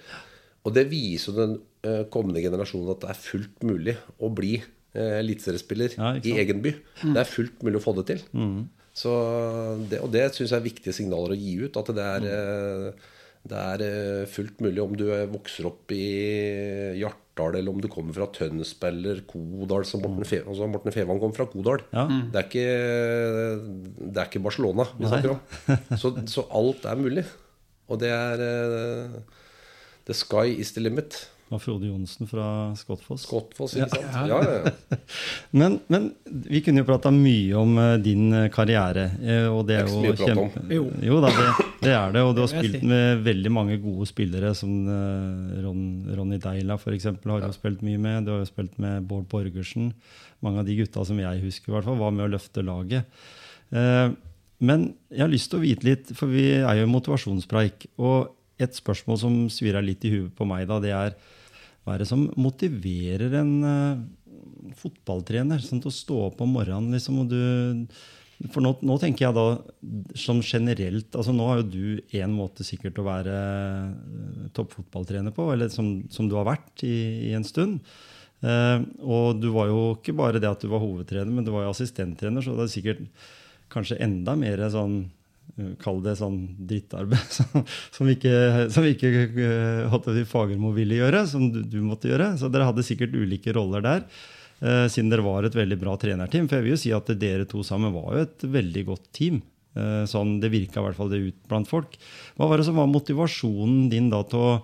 Og 0.66 0.74
det 0.74 0.86
viser 0.90 1.32
jo 1.32 1.36
den 1.38 1.56
eh, 1.86 2.04
kommende 2.12 2.42
generasjonen 2.42 2.94
at 2.94 3.02
det 3.04 3.10
er 3.12 3.20
fullt 3.22 3.66
mulig 3.66 3.96
å 4.22 4.30
bli 4.34 4.54
eh, 4.58 5.18
eliteseriespiller 5.20 5.96
Ja, 5.98 6.12
i 6.18 6.36
egen 6.42 6.62
by. 6.64 6.72
Det 7.02 7.18
er 7.22 7.28
fullt 7.28 7.62
mulig 7.66 7.80
å 7.80 7.84
få 7.84 7.94
det 8.00 8.06
til. 8.12 8.22
Så 8.92 9.12
det, 9.88 10.02
og 10.04 10.10
det 10.12 10.26
syns 10.36 10.52
jeg 10.52 10.58
er 10.58 10.66
viktige 10.66 10.94
signaler 10.96 11.34
å 11.34 11.38
gi 11.38 11.54
ut. 11.64 11.78
At 11.80 11.92
det 11.96 12.08
er, 12.16 12.26
eh, 12.32 13.10
det 13.52 13.62
er 13.74 14.26
fullt 14.30 14.62
mulig 14.62 14.82
om 14.82 14.96
du 14.98 15.06
vokser 15.32 15.66
opp 15.70 15.92
i 15.94 16.04
Hjartdal, 17.32 17.56
eller 17.58 17.72
om 17.72 17.80
du 17.80 17.88
kommer 17.88 18.12
fra 18.12 18.26
Tønsberg 18.32 18.98
eller 18.98 19.20
Kodal, 19.26 19.84
som 19.84 20.02
Morten, 20.02 20.24
Fe, 20.24 20.42
altså 20.46 20.66
Morten 20.68 20.92
Fevang 20.92 21.20
kom 21.20 21.32
fra 21.32 21.46
Kodal. 21.46 21.82
Ja. 21.92 22.06
Det, 22.06 22.38
er 22.38 22.48
ikke, 22.48 22.66
det 24.12 24.20
er 24.20 24.28
ikke 24.28 24.42
Barcelona 24.42 24.84
vi 24.98 25.08
snakker 25.08 25.32
om. 25.32 25.40
Så, 26.00 26.12
så 26.26 26.44
alt 26.52 26.84
er 26.84 26.96
mulig. 27.00 27.24
Og 27.88 28.00
det 28.00 28.10
er 28.12 28.40
eh, 28.40 29.16
The 30.06 30.14
sky 30.14 30.52
is 30.58 30.72
the 30.72 30.82
limit. 30.82 31.28
Var 31.52 31.60
Frode 31.60 31.84
Johnsen 31.90 32.28
fra 32.30 32.44
Skottfoss. 32.80 33.26
Skottfoss, 33.26 33.74
ikke 33.76 33.90
sant? 33.92 34.14
Ja, 34.30 34.38
ja, 34.40 34.52
ja. 34.64 34.98
Men, 35.60 35.74
men 35.92 36.06
vi 36.24 36.62
kunne 36.64 36.80
jo 36.80 36.86
prata 36.88 37.10
mye 37.12 37.52
om 37.60 37.74
eh, 37.82 37.96
din 38.00 38.32
eh, 38.32 38.46
karriere. 38.54 39.04
eh, 39.20 39.44
Og 39.52 39.66
det 39.68 39.76
er 39.82 39.90
jo 39.90 40.00
mye 40.00 40.14
kjempe... 40.16 40.62
Jo. 40.72 40.86
Jo 41.04 41.18
da, 41.20 41.28
det, 41.36 41.66
det 41.84 41.92
er 41.92 42.14
det. 42.16 42.22
Og 42.24 42.32
du 42.38 42.40
har 42.44 42.48
spilt 42.54 42.80
med 42.88 43.20
veldig 43.26 43.52
mange 43.52 43.76
gode 43.84 44.08
spillere, 44.08 44.54
som 44.56 44.72
Ron, 45.66 45.84
Ronny 46.16 46.40
Deila 46.40 46.78
f.eks. 46.80 47.10
har 47.12 47.20
du 47.20 47.46
jo 47.50 47.52
spilt 47.58 47.84
mye 47.84 48.00
med. 48.00 48.24
Du 48.24 48.32
har 48.32 48.40
jo 48.42 48.48
spilt 48.48 48.78
med 48.82 49.04
Bård 49.10 49.28
Borgersen. 49.32 49.90
Mange 50.42 50.62
av 50.64 50.68
de 50.70 50.78
gutta 50.80 51.04
som 51.06 51.20
jeg 51.20 51.42
husker, 51.44 51.68
i 51.70 51.76
hvert 51.76 51.86
fall, 51.90 52.00
var 52.00 52.14
med 52.16 52.24
å 52.30 52.32
løfte 52.32 52.64
laget. 52.64 53.22
Eh, 53.76 54.08
Men 54.62 54.88
jeg 55.10 55.24
har 55.26 55.30
lyst 55.32 55.50
til 55.52 55.58
å 55.60 55.66
vite 55.66 55.86
litt, 55.88 56.10
for 56.16 56.30
vi 56.32 56.48
er 56.62 56.80
jo 56.80 56.88
en 56.88 56.92
motivasjonspreik. 56.96 57.88
Og 58.00 58.32
et 58.62 58.76
spørsmål 58.78 59.16
som 59.18 59.36
svirrer 59.50 59.82
litt 59.82 60.04
i 60.06 60.12
huet 60.16 60.32
på 60.38 60.46
meg, 60.46 60.64
da, 60.70 60.76
det 60.80 60.92
er 60.94 61.16
hva 61.82 61.94
er 61.94 62.02
det 62.02 62.08
som 62.10 62.28
motiverer 62.38 63.34
en 63.40 63.52
uh, 63.66 64.02
fotballtrener 64.78 65.62
sånn, 65.62 65.82
til 65.82 65.90
å 65.90 65.94
stå 65.96 66.18
opp 66.28 66.42
om 66.44 66.52
morgenen? 66.54 66.94
Liksom, 66.94 67.18
og 67.24 67.32
du, 67.32 68.48
for 68.52 68.62
nå, 68.62 68.76
nå 68.86 68.98
tenker 69.02 69.26
jeg 69.26 69.36
da 69.36 69.46
som 70.18 70.40
generelt 70.42 71.14
altså 71.18 71.34
Nå 71.34 71.46
har 71.46 71.60
jo 71.60 71.68
du 71.72 72.16
én 72.18 72.32
måte 72.34 72.66
sikkert 72.66 72.98
å 72.98 73.06
være 73.06 73.34
eh, 73.34 74.48
toppfotballtrener 74.56 75.34
på, 75.34 75.46
eller 75.54 75.70
som, 75.74 75.94
som 76.10 76.30
du 76.30 76.34
har 76.38 76.48
vært 76.48 76.82
i, 76.86 76.96
i 77.30 77.32
en 77.38 77.46
stund. 77.46 77.82
Uh, 78.42 78.82
og 79.02 79.42
du 79.42 79.50
var 79.54 79.70
jo 79.70 79.82
ikke 79.96 80.14
bare 80.18 80.42
det 80.42 80.50
at 80.50 80.62
du 80.62 80.70
var 80.70 80.82
hovedtrener, 80.82 81.30
men 81.30 81.46
du 81.46 81.52
var 81.54 81.66
jo 81.66 81.74
assistenttrener, 81.74 82.42
så 82.42 82.54
det 82.58 82.66
er 82.66 82.72
sikkert 82.72 83.04
kanskje 83.72 84.00
enda 84.02 84.34
mer 84.38 84.62
sånn 84.70 85.04
Kall 85.82 85.98
det 86.00 86.14
sånn 86.16 86.38
drittarbeid 86.64 87.34
som, 87.96 88.08
ikke, 88.08 88.34
som 88.72 88.86
ikke 88.88 89.10
eh, 89.28 89.92
å 89.92 89.98
si, 90.14 90.22
Fagermo 90.28 90.70
ville 90.72 90.96
gjøre, 90.96 91.26
som 91.28 91.44
du, 91.52 91.60
du 91.68 91.82
måtte 91.84 92.08
gjøre. 92.08 92.32
Så 92.40 92.48
dere 92.48 92.70
hadde 92.70 92.84
sikkert 92.86 93.12
ulike 93.12 93.52
roller 93.52 93.84
der, 93.84 94.06
eh, 94.64 94.86
siden 94.88 95.12
dere 95.12 95.26
var 95.26 95.44
et 95.44 95.58
veldig 95.58 95.76
bra 95.82 95.98
trenerteam. 96.00 96.48
For 96.48 96.58
jeg 96.58 96.66
vil 96.66 96.74
jo 96.76 96.80
si 96.80 96.94
at 96.96 97.12
dere 97.20 97.48
to 97.50 97.60
sammen 97.66 97.92
var 97.92 98.16
jo 98.16 98.24
et 98.24 98.46
veldig 98.56 98.86
godt 98.88 99.10
team. 99.12 99.42
Eh, 99.76 100.02
sånn, 100.08 100.38
det 100.40 100.52
virka 100.52 100.80
i 100.80 100.86
hvert 100.86 100.98
fall 100.98 101.12
det 101.12 101.20
ut 101.28 101.38
blant 101.52 101.68
folk. 101.68 102.00
Hva 102.40 102.48
var 102.48 102.60
det 102.60 102.66
som 102.70 102.80
var 102.80 102.88
motivasjonen 102.88 103.86
din 103.92 104.08
da 104.12 104.22
til 104.28 104.40
å 104.40 104.56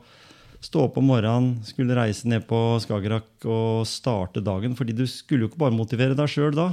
stå 0.64 0.88
opp 0.88 0.96
om 0.98 1.06
morgenen, 1.12 1.60
skulle 1.68 1.96
reise 2.00 2.28
ned 2.32 2.48
på 2.48 2.58
Skagerrak 2.82 3.44
og 3.44 3.84
starte 3.88 4.40
dagen? 4.44 4.72
Fordi 4.78 4.96
du 4.96 5.04
skulle 5.04 5.44
jo 5.44 5.52
ikke 5.52 5.66
bare 5.68 5.76
motivere 5.76 6.16
deg 6.16 6.32
sjøl 6.32 6.56
da. 6.56 6.72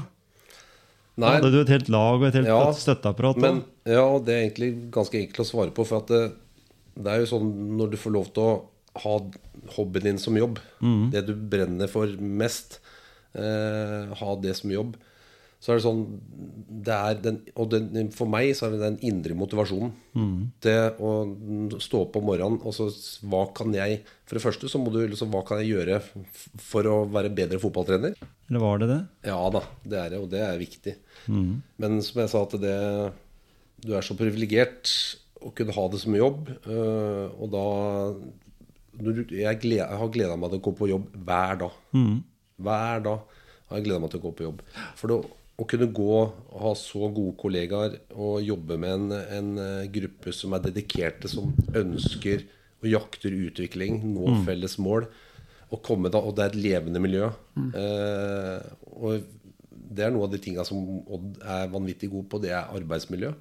Da 1.16 1.30
Nei, 1.30 1.36
hadde 1.38 1.52
du 1.54 1.60
et 1.62 1.70
helt 1.72 1.90
lag 1.94 2.18
og 2.20 2.26
et 2.28 2.36
helt 2.42 2.48
Ja, 2.50 2.60
støtteapparat. 2.76 3.38
Men, 3.40 3.62
ja, 3.88 4.04
det 4.20 4.34
er 4.36 4.42
egentlig 4.50 4.72
ganske 4.92 5.16
enkelt 5.22 5.40
å 5.46 5.48
svare 5.48 5.72
på. 5.72 5.86
For 5.88 6.02
at 6.04 6.08
det, 6.12 6.24
det 7.00 7.08
er 7.14 7.22
jo 7.24 7.30
sånn 7.32 7.52
når 7.80 7.94
du 7.94 7.98
får 8.02 8.12
lov 8.18 8.32
til 8.36 8.44
å 8.44 8.56
ha 9.06 9.14
hobbyen 9.78 10.10
din 10.10 10.18
som 10.20 10.36
jobb, 10.40 10.60
Mm. 10.84 11.12
det 11.12 11.26
du 11.28 11.34
brenner 11.36 11.88
for 11.92 12.08
mest, 12.20 12.80
eh, 13.36 14.12
ha 14.20 14.36
det 14.44 14.56
som 14.60 14.72
jobb, 14.72 14.96
så 15.66 15.74
er 15.74 15.80
det 15.80 15.86
sånn 15.88 16.02
det 16.86 16.94
er 16.94 17.16
den, 17.24 17.38
Og 17.58 17.72
den, 17.72 18.10
for 18.14 18.30
meg 18.30 18.52
så 18.54 18.68
er 18.68 18.76
det 18.76 18.82
den 18.84 18.98
indre 19.08 19.34
motivasjonen. 19.38 19.94
Mm. 20.14 20.52
Det 20.62 20.76
å 21.02 21.14
stå 21.82 22.04
opp 22.06 22.20
om 22.20 22.28
morgenen 22.30 22.60
og 22.62 22.76
så 22.76 22.86
hva 23.26 23.48
kan 23.58 23.74
jeg 23.74 24.04
For 24.28 24.38
det 24.38 24.44
første 24.44 24.70
så 24.70 24.78
må 24.82 24.94
du 24.94 25.00
liksom 25.02 25.32
Hva 25.34 25.42
kan 25.48 25.64
jeg 25.64 25.74
gjøre 25.74 25.98
for 26.62 26.86
å 26.92 27.00
være 27.10 27.34
bedre 27.34 27.58
fotballtrener? 27.64 28.14
Eller 28.46 28.62
var 28.62 28.84
det 28.84 28.92
det? 28.92 29.02
Ja 29.32 29.40
da, 29.56 29.64
det 29.82 30.02
er 30.04 30.14
det, 30.14 30.22
og 30.22 30.30
det 30.30 30.44
er 30.46 30.62
viktig. 30.62 30.94
Mm. 31.26 31.64
Men 31.82 31.98
som 32.06 32.22
jeg 32.22 32.30
sa, 32.30 32.44
at 32.46 32.54
det, 32.62 32.76
du 33.82 33.96
er 33.98 34.06
så 34.06 34.18
privilegert 34.20 34.92
å 35.42 35.50
kunne 35.56 35.74
ha 35.74 35.86
det 35.90 36.02
som 36.04 36.18
jobb. 36.18 36.52
øh, 36.70 37.26
og 37.42 37.50
da 37.56 37.66
jeg, 39.02 39.58
gled, 39.64 39.80
jeg 39.82 40.00
har 40.02 40.14
gleda 40.14 40.38
meg 40.38 40.54
til 40.54 40.62
å 40.62 40.66
gå 40.68 40.76
på 40.78 40.92
jobb 40.94 41.10
hver 41.26 41.58
dag. 41.66 41.82
Mm. 41.98 42.20
Hver 42.68 43.02
dag 43.10 43.42
har 43.66 43.80
jeg 43.80 43.88
gleda 43.88 44.04
meg 44.04 44.14
til 44.14 44.22
å 44.22 44.26
gå 44.28 44.34
på 44.38 44.46
jobb. 44.46 44.62
For 45.00 45.12
det, 45.12 45.18
å 45.56 45.66
kunne 45.70 45.88
gå 45.96 46.16
og 46.20 46.58
ha 46.60 46.74
så 46.76 47.08
gode 47.16 47.38
kollegaer 47.40 47.96
og 48.12 48.42
jobbe 48.44 48.76
med 48.82 48.96
en, 48.98 49.14
en 49.38 49.62
eh, 49.62 49.86
gruppe 49.94 50.34
som 50.36 50.56
er 50.58 50.66
dedikerte, 50.66 51.32
som 51.32 51.54
ønsker 51.76 52.44
og 52.84 52.90
jakter 52.92 53.34
utvikling, 53.48 54.02
nå 54.14 54.42
felles 54.46 54.76
mål, 54.84 55.08
og, 55.72 55.80
komme 55.84 56.12
da, 56.12 56.20
og 56.22 56.36
det 56.38 56.44
er 56.44 56.52
et 56.52 56.60
levende 56.62 57.02
miljø. 57.02 57.30
Eh, 57.56 58.68
og 59.00 59.24
det 59.96 60.06
er 60.06 60.12
noe 60.14 60.28
av 60.28 60.34
de 60.34 60.40
tinga 60.44 60.64
som 60.68 60.82
Odd 61.08 61.40
er 61.42 61.72
vanvittig 61.72 62.10
god 62.12 62.28
på, 62.32 62.40
det 62.44 62.52
er 62.56 62.70
arbeidsmiljø. 62.76 63.32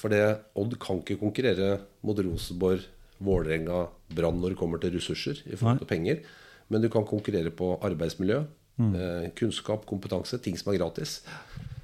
For 0.00 0.12
det, 0.12 0.22
Odd 0.58 0.78
kan 0.82 1.02
ikke 1.02 1.20
konkurrere 1.20 1.76
mot 2.06 2.18
Rosenborg, 2.18 2.88
Vålerenga, 3.22 3.84
Brann 4.10 4.40
når 4.42 4.54
det 4.54 4.58
kommer 4.58 4.80
til 4.82 4.96
ressurser 4.96 5.44
i 5.46 5.54
forhold 5.54 5.84
til 5.84 5.90
penger. 5.92 6.24
Men 6.72 6.82
du 6.82 6.88
kan 6.90 7.04
konkurrere 7.06 7.52
på 7.54 7.74
arbeidsmiljø, 7.84 8.40
eh, 8.80 9.30
kunnskap, 9.38 9.86
kompetanse, 9.88 10.38
ting 10.42 10.56
som 10.58 10.72
er 10.72 10.78
gratis. 10.80 11.20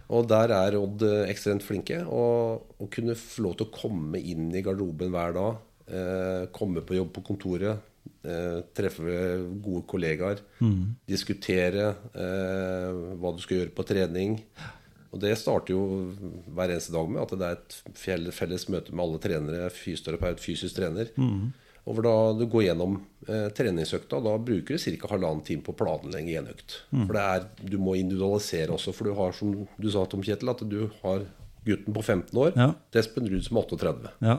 Og 0.09 0.25
der 0.29 0.55
er 0.57 0.79
Odd 0.79 1.05
eh, 1.05 1.27
ekstremt 1.29 1.65
flinke. 1.67 2.01
Og 2.07 2.81
å 2.81 2.89
kunne 2.93 3.17
få 3.19 3.45
lov 3.45 3.59
til 3.59 3.69
å 3.69 3.75
komme 3.75 4.21
inn 4.21 4.49
i 4.55 4.63
garderoben 4.65 5.13
hver 5.13 5.37
dag, 5.37 5.61
eh, 5.89 6.49
komme 6.55 6.85
på 6.87 6.97
jobb 6.97 7.13
på 7.17 7.25
kontoret, 7.29 7.85
eh, 8.25 8.63
treffe 8.73 9.21
gode 9.61 9.85
kollegaer, 9.87 10.41
diskutere 11.07 11.95
eh, 12.15 12.91
hva 13.21 13.35
du 13.35 13.41
skal 13.45 13.59
gjøre 13.63 13.77
på 13.77 13.87
trening. 13.87 14.41
Og 15.13 15.21
det 15.21 15.39
starter 15.41 15.73
jo 15.73 16.13
hver 16.53 16.69
eneste 16.69 16.93
dag 16.93 17.09
med 17.09 17.23
at 17.23 17.31
det 17.41 17.47
er 17.47 17.57
et 17.57 17.77
felles 18.37 18.69
møte 18.69 18.93
med 18.93 19.05
alle 19.05 19.21
trenere, 19.25 19.71
fysioterapeut, 19.73 20.41
fysisk 20.41 20.77
trener. 20.77 21.09
Og 21.17 21.68
hvor 21.95 22.05
da 22.07 22.15
du 22.39 22.45
går 22.51 22.65
gjennom 22.69 22.99
eh, 23.29 23.49
treningsøkta, 23.57 24.21
da 24.25 24.35
bruker 24.39 24.77
du 24.77 24.97
ca. 24.99 25.09
halvannen 25.15 25.45
time 25.47 25.63
på 25.65 25.73
å 25.75 25.79
planlegge 25.79 26.37
en 26.41 26.51
økt. 26.53 26.79
For 26.93 27.17
det 27.17 27.25
er, 27.25 27.49
du 27.73 27.79
må 27.81 27.95
individualisere 28.01 28.75
også, 28.75 28.93
for 28.97 29.09
du 29.11 29.15
har, 29.19 29.33
som 29.37 29.55
du 29.79 29.89
sa, 29.93 30.05
Tom 30.11 30.23
Kjetil, 30.27 30.51
at 30.53 30.65
du 30.69 30.81
har 31.03 31.27
gutten 31.69 31.95
på 31.97 32.03
15 32.05 32.39
år, 32.41 32.53
Ja. 32.57 32.71
det 32.93 33.01
er 33.01 33.05
Espen 33.05 33.29
Ruud 33.29 33.45
som 33.45 33.57
er 33.61 33.67
38. 33.69 34.13
Ja. 34.25 34.39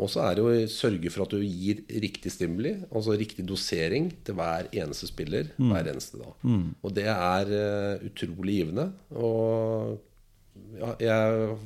Og 0.00 0.08
så 0.08 0.22
er 0.24 0.38
det 0.38 0.42
å 0.46 0.52
sørge 0.72 1.10
for 1.12 1.26
at 1.26 1.34
du 1.34 1.42
gir 1.44 1.82
riktig 2.00 2.30
stimuli, 2.32 2.70
altså 2.94 3.12
riktig 3.18 3.44
dosering, 3.44 4.06
til 4.24 4.34
hver 4.38 4.70
eneste 4.72 5.06
spiller 5.10 5.50
hver 5.58 5.90
eneste 5.92 6.16
dag. 6.22 6.32
Og 6.80 6.94
det 6.96 7.04
er 7.12 7.50
uh, 7.52 8.06
utrolig 8.08 8.54
givende. 8.62 8.86
Og 9.12 9.98
ja, 10.80 10.94
jeg 11.04 11.58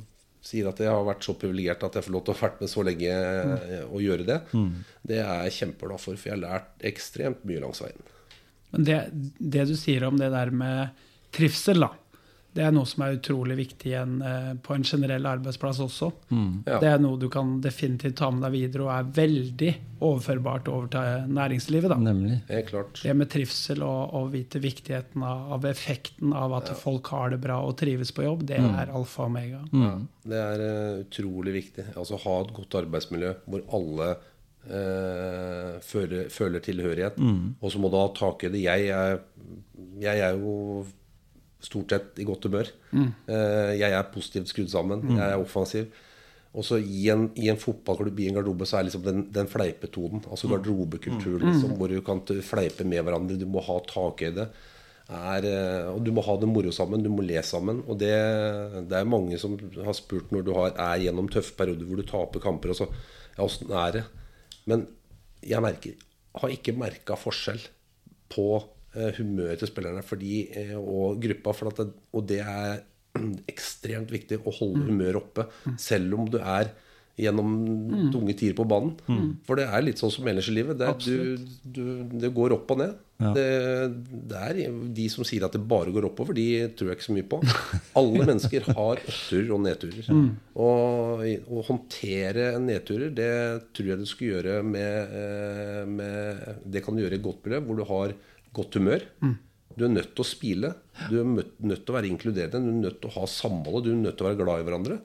sier 0.47 0.69
at 0.69 0.79
jeg 0.81 0.91
har 0.91 1.07
vært 1.07 1.25
så 1.27 1.35
privilegert 1.39 1.83
at 1.83 1.97
jeg 1.99 2.07
får 2.07 2.15
lov 2.15 2.23
til 2.25 2.33
å 2.33 2.37
ha 2.37 2.45
vært 2.47 2.61
med 2.63 2.71
så 2.71 2.83
lenge 2.87 3.15
mm. 3.17 3.55
og 3.87 4.03
gjøre 4.05 4.27
det. 4.27 4.37
Det 5.11 5.19
er 5.23 5.47
jeg 5.47 5.57
kjempeglad 5.59 6.03
for, 6.03 6.19
for 6.19 6.31
jeg 6.31 6.37
har 6.37 6.43
lært 6.45 6.87
ekstremt 6.91 7.43
mye 7.47 7.63
langs 7.63 7.83
veien. 7.83 8.13
Men 8.73 8.87
det, 8.87 8.99
det 9.39 9.67
du 9.69 9.75
sier 9.79 10.07
om 10.07 10.19
det 10.19 10.29
der 10.33 10.51
med 10.55 11.05
trivsel, 11.35 11.83
da. 11.83 11.91
Det 12.57 12.63
er 12.65 12.73
noe 12.73 12.89
som 12.89 13.03
er 13.05 13.19
utrolig 13.19 13.57
viktig 13.59 13.91
igjen, 13.91 14.15
eh, 14.25 14.53
på 14.65 14.73
en 14.73 14.85
generell 14.87 15.27
arbeidsplass 15.29 15.77
også. 15.83 16.07
Ja. 16.65 16.79
Det 16.81 16.89
er 16.89 17.01
noe 17.03 17.19
du 17.21 17.27
kan 17.29 17.59
definitivt 17.61 18.17
ta 18.17 18.31
med 18.33 18.41
deg 18.47 18.55
videre, 18.55 18.87
og 18.87 18.93
er 18.95 19.11
veldig 19.19 19.69
overførbart 20.07 20.71
over 20.73 20.89
til 20.93 21.27
næringslivet. 21.37 21.93
da. 21.93 21.97
Nemlig. 22.01 22.39
Helt 22.49 22.71
klart. 22.71 23.01
Det 23.03 23.15
med 23.17 23.29
trivsel 23.29 23.83
og, 23.85 24.13
og 24.17 24.31
vite 24.33 24.61
viktigheten 24.63 25.21
av, 25.21 25.51
av 25.57 25.69
effekten 25.69 26.33
av 26.33 26.57
at 26.57 26.73
folk 26.81 27.13
har 27.13 27.35
det 27.35 27.41
bra 27.45 27.59
og 27.65 27.77
trives 27.77 28.11
på 28.11 28.25
jobb, 28.25 28.47
det 28.49 28.57
er 28.57 28.89
alfa 28.89 29.27
og 29.27 29.31
omega. 29.31 29.61
Ja, 29.77 29.93
det 30.33 30.41
er 30.41 30.65
eh, 30.65 31.05
utrolig 31.05 31.53
viktig. 31.61 31.91
Altså 31.95 32.17
Ha 32.25 32.39
et 32.41 32.55
godt 32.57 32.81
arbeidsmiljø 32.81 33.35
hvor 33.45 33.61
alle 33.77 34.09
eh, 34.67 35.77
føler, 35.85 36.29
føler 36.33 36.63
tilhørighet. 36.65 37.21
Og 37.61 37.71
så 37.71 37.81
må 37.81 37.93
du 37.93 37.99
ha 38.01 38.07
tak 38.17 38.47
i 38.47 38.53
det. 38.53 38.65
Jeg 38.65 38.89
er, 38.89 39.19
jeg 40.01 40.25
er 40.25 40.39
jo 40.41 40.85
stort 41.63 41.93
sett 41.93 42.19
i 42.21 42.25
godt 42.27 42.45
humør. 42.47 42.69
Eh, 42.93 43.73
jeg 43.79 43.91
er 43.91 44.11
positivt 44.13 44.51
skrudd 44.51 44.69
sammen. 44.71 45.03
Jeg 45.17 45.25
er 45.25 45.41
offensiv. 45.41 45.89
Og 46.57 46.65
så 46.65 46.79
i 46.79 47.05
en, 47.13 47.27
i 47.37 47.49
en 47.51 47.59
fotballklubb, 47.59 48.17
i 48.19 48.29
en 48.31 48.39
garderobe, 48.39 48.65
så 48.65 48.79
er 48.79 48.87
liksom 48.87 49.03
den, 49.05 49.27
den 49.33 49.49
fleipetonen. 49.51 50.23
Altså 50.31 50.49
garderobekultur, 50.49 51.37
liksom, 51.43 51.75
hvor 51.77 51.91
du 51.91 51.99
kan 52.05 52.23
fleipe 52.45 52.87
med 52.87 53.03
hverandre. 53.05 53.37
Du 53.37 53.45
må 53.49 53.61
ha 53.65 53.77
tak 53.89 54.23
i 54.25 54.31
det. 54.33 54.47
Er, 55.07 55.45
eh, 55.47 55.89
og 55.91 56.01
du 56.03 56.11
må 56.11 56.23
ha 56.25 56.33
det 56.39 56.49
moro 56.49 56.71
sammen, 56.75 57.03
du 57.03 57.11
må 57.13 57.25
le 57.25 57.43
sammen. 57.45 57.83
Og 57.87 57.99
det, 58.01 58.13
det 58.89 58.97
er 58.97 59.07
mange 59.07 59.37
som 59.39 59.55
har 59.57 59.95
spurt 59.97 60.33
når 60.33 60.47
du 60.47 60.53
har, 60.57 60.73
er 60.73 61.05
gjennom 61.05 61.29
tøffe 61.31 61.55
perioder 61.59 61.87
hvor 61.87 62.01
du 62.01 62.07
taper 62.09 62.43
kamper. 62.43 62.73
Og 62.73 62.81
så, 62.81 62.89
ja, 63.35 63.45
åssen 63.45 63.71
er 63.71 63.99
det? 63.99 64.05
Men 64.67 64.87
jeg 65.45 65.63
merker, 65.63 65.93
har 66.41 66.53
ikke 66.53 66.75
merka 66.77 67.15
forskjell 67.19 67.61
på 68.33 68.49
humøret 69.17 69.61
til 69.61 69.71
spillerne 69.71 70.03
fordi, 70.05 70.47
eh, 70.57 70.75
og 70.77 71.21
gruppa. 71.23 71.55
For 71.57 71.71
at 71.71 71.81
det, 71.83 71.87
og 72.13 72.27
det 72.29 72.41
er 72.43 72.83
ekstremt 73.53 74.11
viktig 74.13 74.41
å 74.43 74.53
holde 74.59 74.87
humøret 74.89 75.21
oppe. 75.21 75.47
Selv 75.81 76.17
om 76.19 76.29
du 76.31 76.39
er 76.41 76.73
gjennom 77.17 77.49
tunge 78.13 78.35
tider 78.37 78.53
på 78.57 78.65
banen. 78.69 78.93
For 79.47 79.57
det 79.57 79.65
er 79.73 79.85
litt 79.85 80.01
sånn 80.01 80.13
som 80.13 80.27
ellers 80.29 80.51
i 80.51 80.53
livet. 80.53 80.77
Det, 80.77 80.85
er, 80.85 81.01
du, 81.01 81.47
du, 81.65 81.83
det 82.21 82.29
går 82.35 82.53
opp 82.59 82.73
og 82.75 82.81
ned. 82.83 82.93
Ja. 83.17 83.31
Det, 83.33 83.45
det 84.29 84.41
er 84.45 84.75
De 84.93 85.07
som 85.09 85.25
sier 85.25 85.47
at 85.47 85.55
det 85.57 85.63
bare 85.65 85.89
går 85.93 86.05
oppover, 86.11 86.37
de 86.37 86.67
tror 86.77 86.91
jeg 86.91 86.99
ikke 86.99 87.07
så 87.07 87.15
mye 87.15 87.29
på. 87.31 87.39
Alle 87.97 88.25
mennesker 88.29 88.69
har 88.69 89.01
oppturer 89.01 89.49
og 89.55 89.63
nedturer. 89.65 90.11
Og 90.67 91.25
å 91.25 91.65
håndtere 91.71 92.51
nedturer, 92.61 93.09
det 93.17 93.33
tror 93.73 93.91
jeg 93.93 94.03
du 94.03 94.07
skal 94.09 94.33
gjøre 94.35 94.61
med, 94.67 95.17
eh, 95.23 95.83
med 95.89 96.65
Det 96.69 96.85
kan 96.85 96.93
du 96.93 97.01
gjøre 97.01 97.17
i 97.17 97.25
godt 97.25 97.47
miljø, 97.47 97.63
hvor 97.65 97.81
du 97.81 97.87
har 97.89 98.17
godt 98.57 98.79
humør. 98.79 99.05
Du 99.77 99.85
er 99.85 99.93
nødt 99.93 100.15
til 100.17 100.23
å 100.23 100.27
spile. 100.27 100.73
Du 101.11 101.19
er 101.21 101.27
nødt 101.29 101.83
til 101.85 101.93
å 101.93 101.97
være 101.99 102.09
inkluderende. 102.09 102.65
Du 102.65 102.73
er 102.73 102.83
nødt 102.87 102.99
til 103.03 103.11
å 103.11 103.15
ha 103.19 103.27
samholdet. 103.29 103.85
Du 103.85 103.93
er 103.93 104.01
nødt 104.01 104.17
til 104.17 104.25
å 104.25 104.29
være 104.31 104.41
glad 104.41 104.63
i 104.63 104.67
hverandre. 104.67 104.99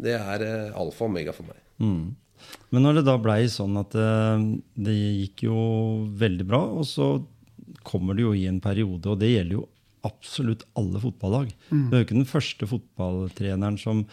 Det 0.00 0.16
er 0.16 0.46
eh, 0.46 0.78
alfa 0.80 1.06
og 1.06 1.12
omega 1.12 1.34
for 1.36 1.46
meg. 1.46 1.60
Men 2.72 2.86
når 2.86 3.00
det 3.00 3.06
da 3.06 3.16
blei 3.20 3.42
sånn 3.52 3.76
at 3.80 3.94
eh, 3.98 4.46
det 4.80 4.96
gikk 4.96 5.44
jo 5.46 5.58
veldig 6.20 6.46
bra, 6.48 6.62
og 6.80 6.88
så 6.88 7.12
kommer 7.86 8.16
det 8.16 8.24
jo 8.24 8.32
i 8.36 8.46
en 8.50 8.60
periode, 8.64 9.06
og 9.12 9.20
det 9.20 9.30
gjelder 9.30 9.60
jo 9.60 9.66
absolutt 10.08 10.64
alle 10.80 11.00
fotballag. 11.02 11.50
Du 11.90 11.92
er 11.94 12.00
jo 12.00 12.06
ikke 12.06 12.16
den 12.16 12.28
første 12.28 12.68
fotballtreneren 12.68 13.76
som, 13.80 14.06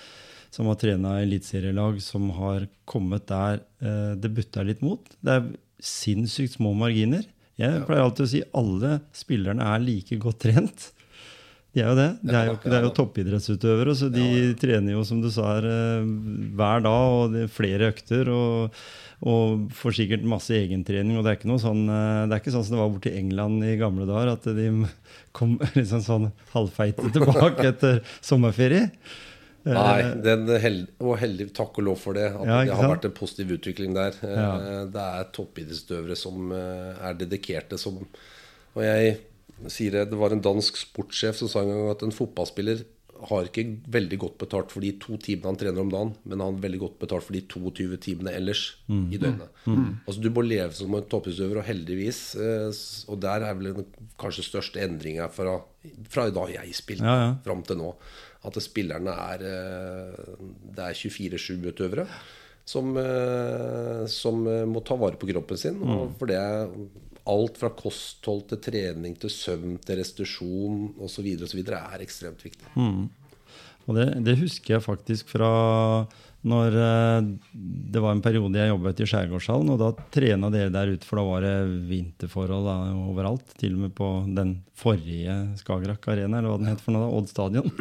som 0.54 0.68
har 0.68 0.78
trena 0.82 1.16
eliteserielag, 1.24 2.02
som 2.04 2.28
har 2.36 2.68
kommet 2.90 3.30
der 3.32 3.64
eh, 3.80 4.14
det 4.20 4.34
butta 4.36 4.66
litt 4.68 4.84
mot. 4.86 5.08
Det 5.24 5.40
er 5.40 5.50
sinnssykt 5.84 6.58
små 6.58 6.74
marginer. 6.78 7.24
Jeg 7.58 7.86
pleier 7.88 8.06
alltid 8.06 8.28
å 8.28 8.30
si 8.30 8.44
alle 8.60 9.00
spillerne 9.18 9.66
er 9.74 9.84
like 9.84 10.20
godt 10.22 10.44
trent. 10.46 10.92
De 11.78 11.84
er 11.84 11.92
jo 11.92 11.98
det. 11.98 12.08
De 12.26 12.34
er 12.34 12.48
jo, 12.50 12.56
de 12.64 12.74
er 12.74 12.86
jo 12.88 12.94
toppidrettsutøvere, 12.98 13.94
så 13.98 14.08
de 14.10 14.26
trener 14.58 14.96
jo, 14.96 15.04
som 15.06 15.20
du 15.22 15.28
sa, 15.34 15.58
her, 15.58 15.68
eh, 15.70 16.08
hver 16.58 16.82
dag 16.86 17.18
og 17.18 17.36
det 17.36 17.44
er 17.46 17.52
flere 17.54 17.92
økter. 17.92 18.32
Og, 18.34 18.80
og 19.28 19.68
får 19.78 19.98
sikkert 20.00 20.26
masse 20.30 20.56
egentrening. 20.58 21.20
Og 21.20 21.26
det 21.26 21.34
er 21.34 21.40
ikke 21.40 21.52
noe 21.52 21.62
sånn 21.62 21.84
eh, 21.90 22.24
Det 22.26 22.38
er 22.38 22.42
ikke 22.42 22.56
sånn 22.56 22.66
som 22.66 22.78
det 22.78 22.82
var 22.82 22.92
borti 22.96 23.14
England 23.18 23.66
i 23.66 23.78
gamle 23.82 24.10
dager, 24.10 24.34
at 24.34 24.50
de 24.58 24.68
kom 25.38 25.58
liksom 25.78 26.04
sånn 26.06 26.30
halvfeite 26.56 27.14
tilbake 27.14 27.70
etter 27.74 28.02
sommerferie. 28.26 28.88
Nei, 29.74 30.02
den 30.24 30.48
held, 30.62 30.88
og 31.04 31.18
heldig 31.20 31.50
takk 31.58 31.78
og 31.82 31.84
lov 31.90 31.98
for 32.00 32.14
det. 32.18 32.28
At 32.34 32.46
Ja, 32.48 32.60
det 32.66 32.76
har 32.80 32.92
vært 32.96 33.06
en 33.10 33.16
positiv 33.18 33.52
utvikling 33.60 33.94
der. 33.98 34.16
Eh, 34.24 34.36
Ja. 34.38 34.86
Det 34.86 35.06
er 35.08 35.32
toppidrettsutøvere 35.36 36.16
som 36.18 36.52
eh, 36.52 36.94
er 37.10 37.14
dedikerte 37.20 37.78
som 37.82 38.00
Og 38.78 38.84
jeg 38.84 39.18
sier 39.74 39.92
det, 39.92 40.10
det 40.12 40.18
var 40.20 40.32
en 40.32 40.42
dansk 40.46 40.76
sportssjef 40.78 41.36
som 41.40 41.48
sa 41.50 41.64
en 41.64 41.72
gang 41.74 41.90
at 41.90 42.04
en 42.06 42.12
fotballspiller 42.14 42.84
har 43.32 43.48
ikke 43.50 43.64
veldig 43.90 44.18
godt 44.22 44.36
betalt 44.38 44.70
for 44.70 44.80
de 44.86 44.92
to 45.02 45.16
timene 45.18 45.50
han 45.50 45.56
trener 45.58 45.82
om 45.82 45.90
dagen, 45.90 46.12
men 46.30 46.38
han 46.40 46.54
har 46.54 46.62
veldig 46.62 46.80
godt 46.84 47.00
betalt 47.02 47.24
for 47.26 47.34
de 47.34 47.42
22 47.50 47.98
timene 48.06 48.30
ellers 48.38 48.76
i 48.94 49.18
døgnet. 49.18 49.50
Altså 50.06 50.22
Du 50.22 50.30
må 50.30 50.44
leve 50.46 50.70
som 50.78 50.94
en 50.94 51.02
toppidrettsutøver, 51.02 51.58
og 51.58 51.66
heldigvis 51.66 52.20
eh, 52.38 52.70
Og 53.10 53.18
der 53.20 53.42
er 53.42 53.58
vel 53.58 53.74
den 53.74 53.88
kanskje 54.22 54.46
største 54.46 54.78
endringa 54.86 55.26
fra, 55.34 55.58
fra 56.14 56.30
da 56.30 56.46
jeg 56.54 56.76
spilte 56.78 57.04
Ja, 57.10 57.16
ja. 57.26 57.34
fram 57.44 57.64
til 57.66 57.78
nå. 57.82 57.96
At 58.48 58.60
spillerne 58.64 59.14
er 59.14 59.46
eh, 59.48 60.28
er 60.78 60.96
24-7-utøvere 60.96 62.08
som, 62.68 62.92
eh, 63.00 64.06
som 64.12 64.48
eh, 64.48 64.66
må 64.68 64.84
ta 64.86 64.98
vare 65.00 65.20
på 65.20 65.30
kroppen 65.32 65.60
sin. 65.60 65.80
Og 65.84 66.16
for 66.20 66.32
det 66.32 66.40
er 66.40 66.68
alt 67.28 67.60
fra 67.60 67.72
kosthold 67.76 68.46
til 68.52 68.62
trening 68.70 69.18
til 69.20 69.32
søvn 69.34 69.78
til 69.84 70.00
restitusjon 70.00 70.94
osv. 71.04 71.28
er 71.28 72.04
ekstremt 72.04 72.44
viktig. 72.44 72.72
Og 73.88 73.96
det, 73.96 74.08
det 74.24 74.40
husker 74.40 74.78
jeg 74.78 74.84
faktisk 74.84 75.30
fra 75.32 75.52
når 76.48 76.76
det 77.92 78.00
var 78.00 78.14
en 78.14 78.22
periode 78.24 78.60
jeg 78.60 78.70
jobbet 78.70 79.02
i 79.04 79.08
Skjærgårdshallen, 79.10 79.72
og 79.74 79.80
da 79.82 79.90
trena 80.14 80.52
dere 80.54 80.72
der 80.72 80.94
ute, 80.94 81.08
for 81.08 81.20
da 81.20 81.24
var 81.28 81.44
det 81.44 81.56
vinterforhold 81.90 82.68
da, 82.68 82.76
overalt. 83.10 83.52
Til 83.60 83.76
og 83.76 83.82
med 83.84 83.96
på 83.98 84.08
den 84.38 84.54
forrige 84.78 85.36
Skagerrak 85.60 86.08
Arena, 86.14 86.40
eller 86.40 86.54
hva 86.54 86.62
den 86.62 86.72
het 86.72 86.84
for 86.84 86.96
noe 86.96 87.04
da, 87.04 87.10
Odd 87.18 87.32
Stadion. 87.32 87.74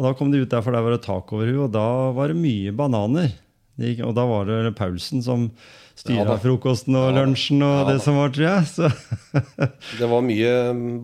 Og 0.00 0.06
da 0.08 0.14
kom 0.16 0.30
de 0.32 0.40
ut 0.40 0.48
der, 0.48 0.62
for 0.64 0.72
der 0.72 0.80
var 0.86 0.94
det 0.96 1.02
tak 1.04 1.28
over 1.36 1.44
huet, 1.44 1.66
og 1.68 1.74
da 1.76 1.86
var 2.16 2.32
det 2.32 2.38
mye 2.40 2.72
bananer. 2.72 3.34
De 3.76 3.90
gikk, 3.92 4.00
og 4.08 4.14
da 4.16 4.24
var 4.28 4.48
det 4.48 4.72
Paulsen 4.76 5.20
som 5.24 5.50
styra 6.00 6.24
Ja 6.24 6.36
frokosten 6.40 6.96
og 6.96 7.10
Ja 7.10 7.18
lunsjen 7.18 7.60
og 7.64 7.74
Ja 7.74 7.84
det 7.90 7.98
som 8.04 8.16
var, 8.16 8.32
tror 8.32 8.46
jeg. 8.46 8.64
Så 8.72 8.88
Det 10.00 10.08
var 10.08 10.24
mye 10.24 10.52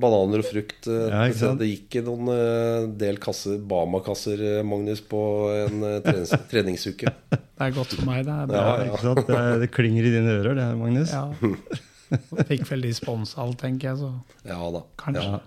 bananer 0.01 0.41
og 0.41 0.49
frukt. 0.49 0.89
eh, 0.89 1.07
Ja, 1.13 1.23
ikke 1.29 1.41
sant? 1.43 1.61
det 1.61 1.69
gikk 1.75 1.99
noen 2.09 2.31
eh, 2.33 2.87
del 3.05 3.21
kasser, 3.21 3.59
Bama-kasser, 3.69 4.41
eh, 4.41 4.63
Magnus, 4.65 5.01
på 5.05 5.21
en 5.67 5.85
trenings, 6.05 6.33
treningsuke. 6.53 7.13
Det 7.37 7.69
er 7.69 7.77
godt 7.77 7.93
for 7.99 8.09
meg. 8.09 8.25
Det 8.29 8.33
er 8.33 8.49
bra. 8.53 8.65
Ja, 8.65 8.89
ikke 8.89 9.05
sant? 9.05 9.23
Det, 9.29 9.43
det 9.67 9.71
klinger 9.77 10.09
i 10.09 10.15
dine 10.17 10.39
ører, 10.41 10.57
det 10.57 10.69
her, 10.71 10.81
Magnus. 10.81 11.13
Ja. 11.13 11.29
Fikk 12.49 12.65
vel 12.71 12.85
de 12.87 12.93
spons 12.97 13.37
alt, 13.41 13.61
tenker 13.61 13.93
jeg. 13.93 14.01
Så 14.01 14.13
Ja 14.49 14.61
da. 14.73 14.85
kanskje. 15.01 15.41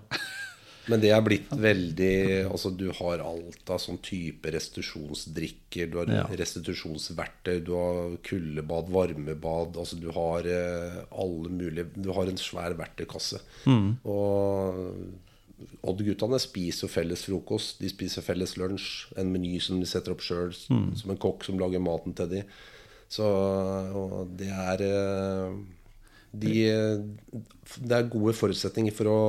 Men 0.90 1.02
det 1.04 1.12
er 1.14 1.22
blitt 1.22 1.52
veldig 1.54 2.12
Altså 2.50 2.72
Du 2.76 2.88
har 2.98 3.22
alt 3.22 3.70
av 3.70 3.78
sånn 3.84 4.00
type 4.02 4.50
restitusjonsdrikker, 4.56 5.90
du 5.92 5.98
har 6.02 6.10
Ja. 6.10 6.24
restitusjonsverktøy, 6.42 7.60
du 7.66 7.74
har 7.78 8.18
kuldebad, 8.26 8.90
varmebad 8.90 9.78
Altså 9.78 10.00
du 10.02 10.10
har 10.16 10.48
eh, 10.50 11.00
alle 11.12 11.50
mulige 11.54 11.88
Du 11.96 12.12
har 12.16 12.26
en 12.32 12.38
svær 12.42 12.74
verktøykasse. 12.80 13.40
Og 14.06 14.96
Odd-guttene 15.84 16.38
spiser 16.40 16.86
jo 16.88 16.92
felles 16.94 17.26
frokost, 17.28 17.80
de 17.84 17.90
spiser 17.92 18.24
felles 18.24 18.54
lunsj. 18.56 19.10
En 19.20 19.28
meny 19.34 19.58
som 19.60 19.80
de 19.82 19.86
setter 19.90 20.14
opp 20.14 20.22
sjøl, 20.24 20.54
som 20.96 21.12
en 21.12 21.18
kokk 21.20 21.44
som 21.44 21.60
lager 21.60 21.82
maten 21.84 22.14
til 22.16 22.30
de. 22.32 22.44
Så 23.12 23.26
og 23.26 24.32
det 24.40 24.48
er 24.54 24.84
eh, 24.86 25.58
de, 26.32 26.54
det 27.82 27.96
er 27.96 28.10
gode 28.12 28.36
forutsetninger 28.38 28.94
for 28.94 29.10
å 29.10 29.20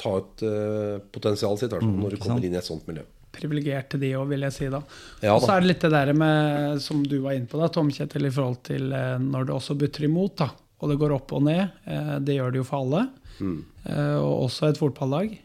ta 0.00 0.12
ut 0.22 0.44
eh, 0.46 0.96
potensialet 1.12 1.64
sitt, 1.64 1.74
mm, 1.76 1.96
når 2.00 2.16
du 2.16 2.20
kommer 2.22 2.46
inn 2.46 2.56
i 2.56 2.60
et 2.60 2.66
sånt 2.66 2.86
miljø. 2.88 3.04
Privilegerte 3.30 4.00
de 4.00 4.14
òg, 4.18 4.26
vil 4.32 4.46
jeg 4.48 4.56
si. 4.56 4.70
da. 4.72 4.80
Ja 5.22 5.36
og 5.36 5.44
så 5.44 5.54
er 5.54 5.62
det 5.62 5.70
litt 5.70 5.84
det 5.84 5.92
der 5.94 6.12
med, 6.16 6.80
som 6.82 7.04
du 7.06 7.20
var 7.22 7.36
inne 7.36 7.50
på, 7.50 7.60
da, 7.60 7.68
Tom 7.72 7.92
Kjetil, 7.94 8.26
i 8.26 8.34
forhold 8.34 8.62
til 8.66 8.90
eh, 8.96 9.16
når 9.22 9.48
det 9.50 9.56
også 9.58 9.78
butter 9.78 10.08
imot. 10.08 10.36
da, 10.42 10.50
Og 10.80 10.90
det 10.90 10.98
går 11.02 11.16
opp 11.20 11.36
og 11.38 11.44
ned. 11.46 11.62
Eh, 11.84 12.16
det 12.24 12.40
gjør 12.40 12.56
det 12.56 12.62
jo 12.62 12.68
for 12.68 12.84
alle. 12.86 13.06
Eh, 13.40 14.16
og 14.18 14.46
også 14.48 14.70
et 14.72 14.80
fotballag. 14.80 15.36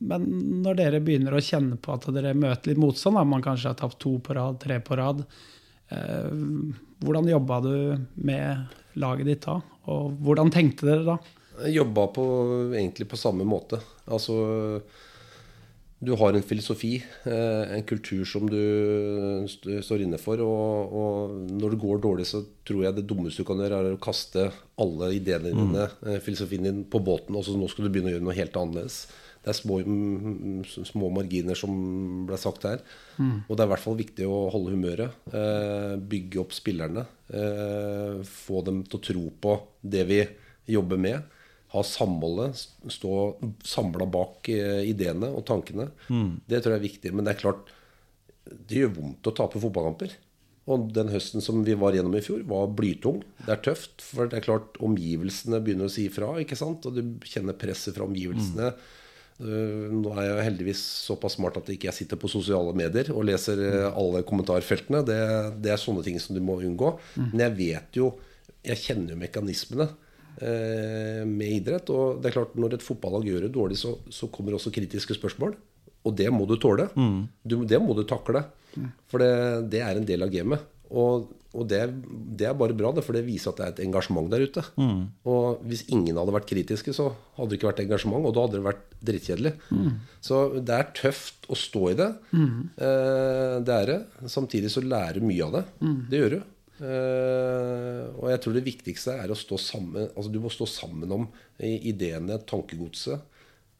Men 0.00 0.22
når 0.64 0.78
dere 0.78 1.00
begynner 1.04 1.34
å 1.36 1.42
kjenne 1.44 1.76
på 1.80 1.92
at 1.92 2.06
dere 2.14 2.32
møter 2.36 2.72
litt 2.72 2.80
motstand, 2.80 3.18
da, 3.18 3.24
man 3.28 3.44
kanskje 3.44 3.72
har 3.72 3.80
tapt 3.80 3.98
to 4.00 4.14
på 4.24 4.36
rad, 4.36 4.56
tre 4.62 4.78
på 4.84 4.96
rad, 4.96 5.20
eh, 5.92 6.30
hvordan 7.00 7.28
jobba 7.30 7.60
du 7.64 7.74
med 8.20 8.64
laget 9.00 9.28
ditt 9.28 9.46
da? 9.46 9.60
Og 9.90 10.16
hvordan 10.24 10.52
tenkte 10.52 10.88
dere 10.88 11.06
da? 11.14 11.20
Jobba 11.70 12.06
på, 12.14 12.24
egentlig 12.72 13.08
på 13.10 13.20
samme 13.20 13.44
måte. 13.48 13.80
Altså 14.08 14.80
Du 16.00 16.14
har 16.16 16.32
en 16.32 16.44
filosofi, 16.44 16.94
eh, 17.28 17.72
en 17.76 17.82
kultur 17.84 18.24
som 18.24 18.46
du 18.48 19.44
står 19.84 20.06
inne 20.06 20.16
for. 20.16 20.40
Og, 20.40 20.94
og 20.96 21.50
når 21.50 21.74
det 21.74 21.80
går 21.82 22.00
dårlig, 22.00 22.24
så 22.30 22.40
tror 22.64 22.86
jeg 22.86 22.96
det 22.96 23.04
dummeste 23.08 23.44
du 23.44 23.48
kan 23.48 23.60
gjøre, 23.60 23.82
er 23.84 23.96
å 23.98 24.00
kaste 24.00 24.46
alle 24.80 25.10
ideene 25.18 25.52
dine, 25.52 25.90
mm. 26.00 26.14
filosofien 26.24 26.64
din, 26.64 26.84
på 26.88 27.02
båten. 27.04 27.36
Og 27.36 27.44
så 27.44 27.52
nå 27.52 27.68
skal 27.68 27.84
du 27.84 27.92
begynne 27.92 28.14
å 28.14 28.16
gjøre 28.16 28.28
noe 28.30 28.38
helt 28.38 28.56
annerledes. 28.56 29.02
Det 29.40 29.54
er 29.54 29.56
små, 29.56 29.78
mm, 29.80 30.64
små 30.84 31.08
marginer, 31.16 31.56
som 31.56 31.72
ble 32.28 32.36
sagt 32.40 32.66
her. 32.68 32.82
Og 33.48 33.56
det 33.56 33.64
er 33.64 33.68
i 33.70 33.72
hvert 33.72 33.86
fall 33.86 33.96
viktig 33.96 34.26
å 34.28 34.50
holde 34.52 34.74
humøret. 34.74 35.16
Eh, 35.32 35.94
bygge 36.12 36.42
opp 36.42 36.52
spillerne. 36.52 37.06
Eh, 37.32 38.20
få 38.28 38.60
dem 38.66 38.82
til 38.84 38.98
å 38.98 39.04
tro 39.08 39.24
på 39.40 39.56
det 39.80 40.04
vi 40.10 40.20
jobber 40.76 41.00
med. 41.00 41.24
Ha 41.72 41.84
samholdet. 41.86 42.66
Stå 42.92 43.14
samla 43.64 44.10
bak 44.12 44.52
eh, 44.52 44.84
ideene 44.90 45.32
og 45.32 45.46
tankene. 45.48 45.88
Det 46.44 46.60
tror 46.60 46.76
jeg 46.76 46.82
er 46.82 46.88
viktig. 46.90 47.14
Men 47.14 47.24
det 47.24 47.34
er 47.34 47.42
klart, 47.46 47.72
det 48.44 48.82
gjør 48.82 48.96
vondt 49.00 49.32
å 49.32 49.36
tape 49.40 49.62
fotballkamper. 49.62 50.20
Og 50.70 50.90
den 50.92 51.08
høsten 51.08 51.40
som 51.40 51.64
vi 51.64 51.72
var 51.80 51.96
gjennom 51.96 52.12
i 52.14 52.22
fjor, 52.22 52.44
var 52.44 52.68
blytung. 52.76 53.24
Det 53.46 53.56
er 53.56 53.64
tøft. 53.72 54.02
For 54.04 54.28
det 54.28 54.42
er 54.42 54.50
klart, 54.52 54.76
omgivelsene 54.84 55.64
begynner 55.64 55.88
å 55.88 55.92
si 55.96 56.10
ifra. 56.12 56.34
Og 56.36 56.90
du 56.92 57.04
kjenner 57.24 57.56
presset 57.56 57.96
fra 57.96 58.04
omgivelsene. 58.04 58.74
Uh, 58.76 58.98
nå 59.40 60.12
er 60.18 60.26
jeg 60.26 60.44
heldigvis 60.50 60.82
såpass 61.06 61.38
smart 61.38 61.56
at 61.60 61.70
ikke 61.72 61.88
jeg 61.88 61.96
sitter 62.02 62.20
på 62.20 62.28
sosiale 62.28 62.74
medier 62.76 63.08
og 63.14 63.24
leser 63.28 63.62
uh, 63.62 63.86
alle 63.96 64.20
kommentarfeltene. 64.28 65.00
Det, 65.06 65.18
det 65.64 65.72
er 65.72 65.80
sånne 65.80 66.04
ting 66.06 66.18
som 66.20 66.36
du 66.36 66.42
må 66.44 66.58
unngå. 66.60 66.92
Men 67.30 67.46
jeg 67.48 67.56
vet 67.58 68.00
jo 68.02 68.12
Jeg 68.60 68.76
kjenner 68.76 69.14
jo 69.14 69.20
mekanismene 69.22 69.86
uh, 69.88 71.22
med 71.24 71.54
idrett. 71.56 71.88
Og 71.94 72.20
det 72.20 72.30
er 72.30 72.36
klart 72.36 72.58
når 72.60 72.76
et 72.76 72.84
fotballag 72.84 73.24
gjør 73.30 73.46
det 73.46 73.54
dårlig, 73.56 73.80
så, 73.80 73.94
så 74.12 74.28
kommer 74.28 74.58
også 74.58 74.74
kritiske 74.74 75.16
spørsmål. 75.16 75.56
Og 76.04 76.16
det 76.16 76.28
må 76.32 76.44
du 76.48 76.58
tåle. 76.60 76.90
Du, 77.44 77.62
det 77.68 77.80
må 77.80 77.96
du 77.96 78.04
takle. 78.08 78.44
For 79.10 79.22
det, 79.22 79.32
det 79.72 79.80
er 79.84 79.96
en 79.96 80.06
del 80.08 80.24
av 80.24 80.32
gamet. 80.32 80.68
Og, 80.90 81.28
og 81.54 81.66
det, 81.70 81.80
det 82.38 82.46
er 82.50 82.54
bare 82.58 82.74
bra, 82.74 82.90
det, 82.96 83.04
for 83.06 83.14
det 83.14 83.22
viser 83.26 83.52
at 83.52 83.58
det 83.60 83.64
er 83.66 83.72
et 83.76 83.82
engasjement 83.86 84.26
der 84.30 84.42
ute. 84.42 84.62
Og 85.30 85.60
hvis 85.70 85.84
ingen 85.94 86.16
hadde 86.18 86.34
vært 86.34 86.48
kritiske, 86.50 86.94
så 86.96 87.12
hadde 87.36 87.52
det 87.52 87.58
ikke 87.60 87.68
vært 87.70 87.82
engasjement, 87.84 88.26
og 88.26 88.34
da 88.34 88.44
hadde 88.46 88.58
det 88.58 88.66
vært 88.66 88.86
drittkjedelig. 89.06 89.52
Så 90.20 90.40
det 90.60 90.74
er 90.76 90.90
tøft 90.98 91.46
å 91.50 91.58
stå 91.58 91.84
i 91.92 91.98
det. 92.00 92.08
Eh, 92.34 93.56
det 93.66 93.76
er 93.76 93.86
det. 93.92 94.00
Samtidig 94.30 94.70
så 94.74 94.82
lærer 94.82 95.20
du 95.22 95.26
mye 95.30 95.46
av 95.46 95.52
det. 95.60 95.64
Det 96.10 96.22
gjør 96.24 96.34
du. 96.36 96.40
Eh, 96.80 98.04
og 98.18 98.30
jeg 98.32 98.40
tror 98.42 98.54
det 98.56 98.64
viktigste 98.64 99.14
er 99.20 99.28
å 99.28 99.36
stå 99.36 99.58
sammen 99.60 100.06
Altså 100.16 100.30
du 100.32 100.38
må 100.40 100.48
stå 100.48 100.64
sammen 100.64 101.10
om 101.12 101.26
ideene, 101.60 102.38
tankegodset. 102.48 103.20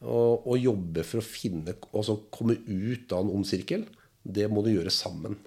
Og, 0.01 0.45
og 0.49 0.57
jobbe 0.57 1.03
for 1.05 1.21
å 1.21 1.25
finne 1.25 1.75
Altså 1.93 2.15
komme 2.33 2.55
ut 2.65 3.11
av 3.13 3.23
en 3.25 3.33
ond 3.39 3.45
sirkel. 3.45 3.87
Det 4.21 4.47
må 4.53 4.61
du 4.65 4.71
gjøre 4.73 4.93
sammen. 4.93 5.37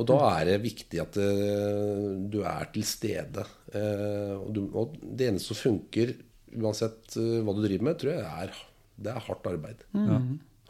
Og 0.00 0.08
da 0.08 0.18
er 0.38 0.48
det 0.48 0.62
viktig 0.62 1.00
at 1.02 1.18
eh, 1.20 2.06
du 2.32 2.40
er 2.48 2.68
til 2.72 2.84
stede. 2.88 3.44
Eh, 3.76 4.34
og, 4.40 4.96
det 5.02 5.28
eneste 5.28 5.52
som 5.52 5.60
funker, 5.60 6.14
uansett 6.56 7.18
eh, 7.20 7.40
hva 7.44 7.52
du 7.56 7.60
driver 7.64 7.90
med, 7.90 7.98
tror 8.00 8.14
jeg 8.14 8.24
er, 8.46 8.54
det 9.02 9.12
er 9.12 9.26
hardt 9.28 9.48
arbeid. 9.50 9.84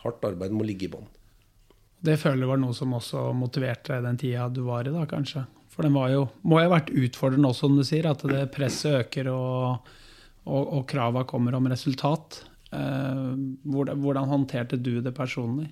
Hardt 0.03 0.27
arbeid 0.27 0.55
må 0.55 0.67
ligge 0.67 0.89
i 0.89 0.93
bånn. 0.93 1.07
Det 2.03 2.17
føler 2.19 2.43
jeg 2.43 2.51
var 2.51 2.59
noe 2.59 2.75
som 2.75 2.95
også 2.99 3.29
motiverte 3.39 3.93
deg 3.93 4.03
i 4.03 4.07
den 4.09 4.19
tida 4.19 4.49
du 4.51 4.65
var 4.67 4.89
i, 4.89 4.95
da, 4.95 5.05
kanskje. 5.07 5.45
For 5.73 5.87
den 5.87 5.95
var 5.95 6.11
jo, 6.13 6.25
må 6.43 6.59
jo 6.59 6.67
ha 6.67 6.75
vært 6.75 6.91
utfordrende 6.91 7.53
også, 7.53 7.69
som 7.69 7.77
du 7.79 7.87
sier, 7.87 8.09
at 8.11 8.25
det 8.29 8.49
presset 8.53 9.05
øker 9.05 9.31
og, 9.33 9.93
og, 10.45 10.63
og 10.65 10.83
krava 10.91 11.23
kommer 11.29 11.55
om 11.57 11.71
resultat. 11.71 12.43
Eh, 12.75 13.31
hvordan, 13.71 14.03
hvordan 14.03 14.29
håndterte 14.35 14.81
du 14.83 14.97
det 15.05 15.15
personlig? 15.17 15.71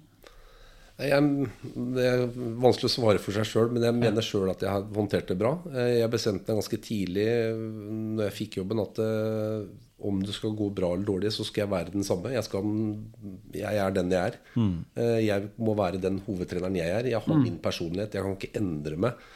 Jeg, 1.00 1.48
det 1.96 2.06
er 2.06 2.24
vanskelig 2.60 2.88
å 2.90 2.92
svare 2.92 3.20
for 3.22 3.32
seg 3.36 3.46
sjøl, 3.48 3.70
men 3.72 3.84
jeg 3.86 3.96
mener 3.96 4.24
sjøl 4.24 4.50
at 4.52 4.64
jeg 4.64 4.70
har 4.72 4.84
håndtert 4.96 5.30
det 5.32 5.36
bra. 5.40 5.54
Eh, 5.72 5.94
Jeg 6.02 6.12
bestemte 6.12 6.50
meg 6.50 6.60
ganske 6.60 6.80
tidlig 6.84 7.28
når 7.56 8.26
jeg 8.28 8.36
fikk 8.36 8.58
jobben, 8.60 8.82
at 8.84 9.00
eh, 9.04 9.64
om 10.04 10.20
det 10.24 10.32
skal 10.36 10.54
gå 10.56 10.70
bra 10.76 10.92
eller 10.94 11.08
dårlig, 11.08 11.32
så 11.36 11.44
skal 11.44 11.64
jeg 11.64 11.72
være 11.74 11.94
den 11.94 12.04
samme. 12.06 12.32
Jeg, 12.32 12.44
skal, 12.46 12.64
jeg 13.52 13.80
er 13.84 13.96
den 13.96 14.12
jeg 14.14 14.32
er. 14.32 14.38
Mm. 14.56 14.76
Jeg 15.20 15.50
må 15.60 15.74
være 15.76 16.00
den 16.00 16.22
hovedtreneren 16.24 16.78
jeg 16.80 16.88
er. 16.88 17.08
Jeg 17.12 17.20
har 17.26 17.36
min 17.42 17.58
personlighet. 17.60 18.16
Jeg 18.16 18.24
kan 18.24 18.38
ikke 18.38 18.62
endre 18.62 18.96
meg. 19.04 19.26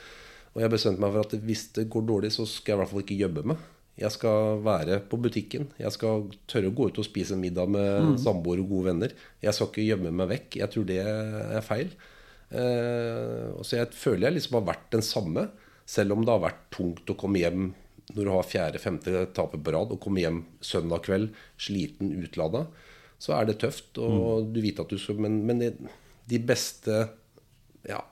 Og 0.54 0.62
jeg 0.62 0.72
bestemte 0.72 1.02
meg 1.04 1.12
for 1.12 1.26
at 1.26 1.34
hvis 1.44 1.66
det 1.76 1.84
går 1.92 2.06
dårlig, 2.08 2.30
så 2.32 2.46
skal 2.48 2.72
jeg 2.72 2.78
i 2.78 2.80
hvert 2.80 2.92
fall 2.94 3.04
ikke 3.04 3.20
jobbe 3.20 3.44
meg. 3.52 3.60
Jeg 3.94 4.10
skal 4.10 4.58
være 4.64 4.98
på 5.06 5.18
butikken. 5.22 5.68
Jeg 5.78 5.94
skal 5.94 6.26
tørre 6.50 6.72
å 6.72 6.74
gå 6.74 6.88
ut 6.90 6.98
og 6.98 7.06
spise 7.06 7.36
middag 7.38 7.70
med 7.70 8.16
samboer 8.22 8.62
og 8.64 8.72
gode 8.72 8.88
venner. 8.90 9.14
Jeg 9.44 9.54
skal 9.54 9.70
ikke 9.70 9.86
gjemme 9.86 10.10
meg 10.18 10.32
vekk. 10.32 10.58
Jeg 10.62 10.72
tror 10.72 10.88
det 10.88 10.98
er 11.04 11.62
feil. 11.62 11.92
Eh, 12.50 13.52
så 13.62 13.78
jeg 13.78 13.92
føler 13.94 14.28
jeg 14.28 14.38
liksom 14.40 14.58
har 14.58 14.66
vært 14.72 14.88
den 14.96 15.04
samme, 15.06 15.48
selv 15.86 16.16
om 16.16 16.24
det 16.24 16.34
har 16.34 16.42
vært 16.42 16.64
tungt 16.74 17.10
å 17.12 17.18
komme 17.18 17.42
hjem 17.42 17.70
når 18.14 18.20
du 18.20 18.30
har 18.34 18.46
fjerde-femte 18.46 19.28
tapet 19.36 19.62
på 19.64 19.72
rad, 19.72 19.94
og 19.94 20.02
komme 20.02 20.20
hjem 20.20 20.42
søndag 20.64 21.06
kveld 21.06 21.30
sliten, 21.56 22.10
utlada. 22.20 22.66
Så 23.22 23.32
er 23.36 23.46
det 23.48 23.60
tøft, 23.62 23.96
og 24.02 24.50
du 24.52 24.58
vet 24.60 24.82
at 24.82 24.90
du 24.90 24.98
skal 25.00 25.22
Men, 25.22 25.38
men 25.46 25.62
de 25.62 26.40
beste 26.42 26.98
ja, 27.88 28.02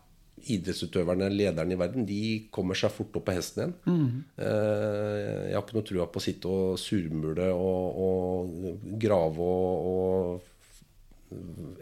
idrettsutøverne, 0.50 1.28
lederne 1.32 1.76
i 1.76 1.78
verden, 1.80 2.06
de 2.08 2.20
kommer 2.54 2.78
seg 2.78 2.92
fort 2.94 3.18
opp 3.18 3.26
på 3.28 3.34
hesten 3.36 3.62
igjen. 3.62 3.74
Mm. 3.86 4.22
jeg 4.38 5.54
har 5.54 5.62
ikke 5.62 5.76
noe 5.78 5.88
trua 5.88 6.06
på 6.10 6.22
å 6.22 6.24
sitte 6.24 6.50
og 6.50 6.80
surmule 6.80 7.50
og, 7.54 8.00
og 8.06 8.96
grave 9.02 9.52
og, 9.52 9.92
og 9.92 10.50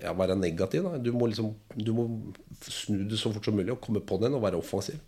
ja, 0.02 0.12
være 0.16 0.36
negativ. 0.38 0.84
Da. 0.86 0.98
Du, 1.02 1.12
må 1.16 1.30
liksom, 1.30 1.52
du 1.74 1.92
må 1.96 2.06
snu 2.66 3.04
det 3.08 3.18
så 3.20 3.32
fort 3.34 3.46
som 3.46 3.56
mulig 3.58 3.74
og 3.74 3.82
komme 3.84 4.02
på 4.04 4.18
den 4.22 4.36
og 4.36 4.44
være 4.44 4.60
offensiv. 4.60 5.00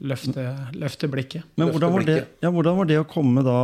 Løfte, 0.00 0.44
løfte 0.80 1.08
blikket. 1.12 1.44
Men 1.60 1.68
Løfte 1.68 1.74
hvordan 1.76 1.92
var, 1.92 2.04
det, 2.08 2.16
ja, 2.40 2.50
hvordan 2.54 2.76
var 2.78 2.88
det 2.88 2.98
å 3.02 3.06
komme 3.08 3.44
da, 3.44 3.60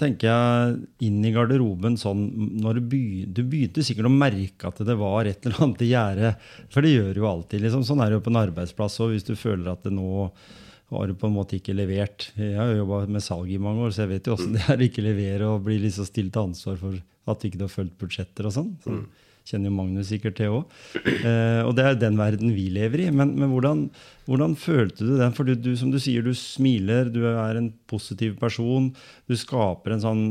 tenker 0.00 0.28
jeg, 0.28 0.78
inn 1.08 1.24
i 1.24 1.32
garderoben 1.32 1.96
sånn 2.00 2.26
når 2.60 2.80
du, 2.80 2.82
begynte, 2.92 3.32
du 3.38 3.48
begynte 3.48 3.84
sikkert 3.86 4.10
å 4.10 4.12
merke 4.12 4.68
at 4.68 4.82
det 4.84 4.98
var 5.00 5.30
et 5.30 5.48
eller 5.48 5.64
annet 5.64 5.84
i 5.86 5.90
gjerdet. 5.94 6.48
For 6.74 6.84
det 6.84 6.92
gjør 6.92 7.22
jo 7.22 7.28
alltid. 7.30 7.64
Liksom. 7.64 7.86
Sånn 7.88 8.04
er 8.04 8.12
det 8.12 8.18
jo 8.18 8.24
på 8.26 8.32
en 8.34 8.42
arbeidsplass 8.42 9.00
òg. 9.04 9.14
Hvis 9.16 9.28
du 9.28 9.34
føler 9.38 9.72
at 9.72 9.86
det 9.86 9.94
nå 9.96 10.28
har 10.88 11.08
du 11.08 11.14
på 11.20 11.28
en 11.28 11.36
måte 11.36 11.58
ikke 11.58 11.76
levert. 11.76 12.30
Jeg 12.38 12.56
har 12.56 12.70
jo 12.72 12.82
jobba 12.82 13.02
med 13.12 13.24
salg 13.24 13.50
i 13.52 13.60
mange 13.60 13.84
år, 13.84 13.92
så 13.92 14.04
jeg 14.04 14.12
vet 14.14 14.28
jo 14.28 14.36
åssen 14.38 14.54
det 14.56 14.64
er 14.64 14.80
å 14.80 14.86
ikke 14.86 15.04
levere 15.04 15.48
og 15.52 15.64
bli 15.66 15.76
liksom 15.82 16.08
stilt 16.08 16.32
til 16.32 16.48
ansvar 16.48 16.78
for 16.80 17.00
at 17.28 17.40
du 17.40 17.48
ikke 17.48 17.64
har 17.66 17.72
fulgt 17.72 17.98
budsjetter 18.00 18.48
og 18.48 18.54
sånn. 18.54 18.70
Så 18.84 18.94
kjenner 19.48 19.70
jo 19.70 19.76
Magnus 19.78 20.10
sikkert 20.12 20.36
til 20.38 20.58
òg. 20.58 20.74
Eh, 21.08 21.62
og 21.64 21.72
det 21.78 21.84
er 21.84 21.96
den 21.98 22.18
verden 22.20 22.52
vi 22.54 22.68
lever 22.74 23.06
i. 23.06 23.08
Men, 23.14 23.32
men 23.38 23.50
hvordan, 23.52 23.84
hvordan 24.28 24.56
følte 24.60 25.06
du 25.06 25.14
den? 25.18 25.32
For 25.36 25.48
du, 25.48 25.54
du, 25.56 25.70
som 25.80 25.92
du 25.92 25.98
sier, 26.02 26.24
du 26.24 26.36
smiler, 26.36 27.08
du 27.12 27.22
er 27.30 27.58
en 27.60 27.70
positiv 27.90 28.36
person. 28.40 28.90
Du 29.28 29.36
skaper 29.38 29.96
en 29.96 30.04
sånn 30.04 30.22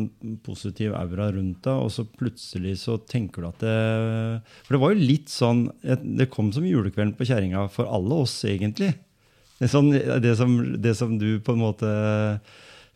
positiv 0.46 0.96
aura 0.98 1.32
rundt 1.36 1.64
deg, 1.66 1.82
og 1.82 1.92
så 1.94 2.06
plutselig 2.18 2.78
så 2.84 3.00
tenker 3.10 3.44
du 3.44 3.50
at 3.50 3.66
det 3.66 3.76
For 4.68 4.78
det 4.78 4.84
var 4.84 4.94
jo 4.94 5.10
litt 5.10 5.32
sånn 5.32 5.68
Det 5.82 6.30
kom 6.34 6.54
som 6.56 6.66
julekvelden 6.68 7.16
på 7.18 7.28
kjerringa 7.28 7.68
for 7.74 7.90
alle 7.90 8.22
oss, 8.24 8.40
egentlig. 8.48 8.94
Det, 9.58 9.72
sånn, 9.72 9.90
det, 10.22 10.38
som, 10.38 10.58
det 10.78 10.94
som 10.98 11.18
du 11.18 11.40
på 11.42 11.58
en 11.58 11.64
måte 11.64 11.92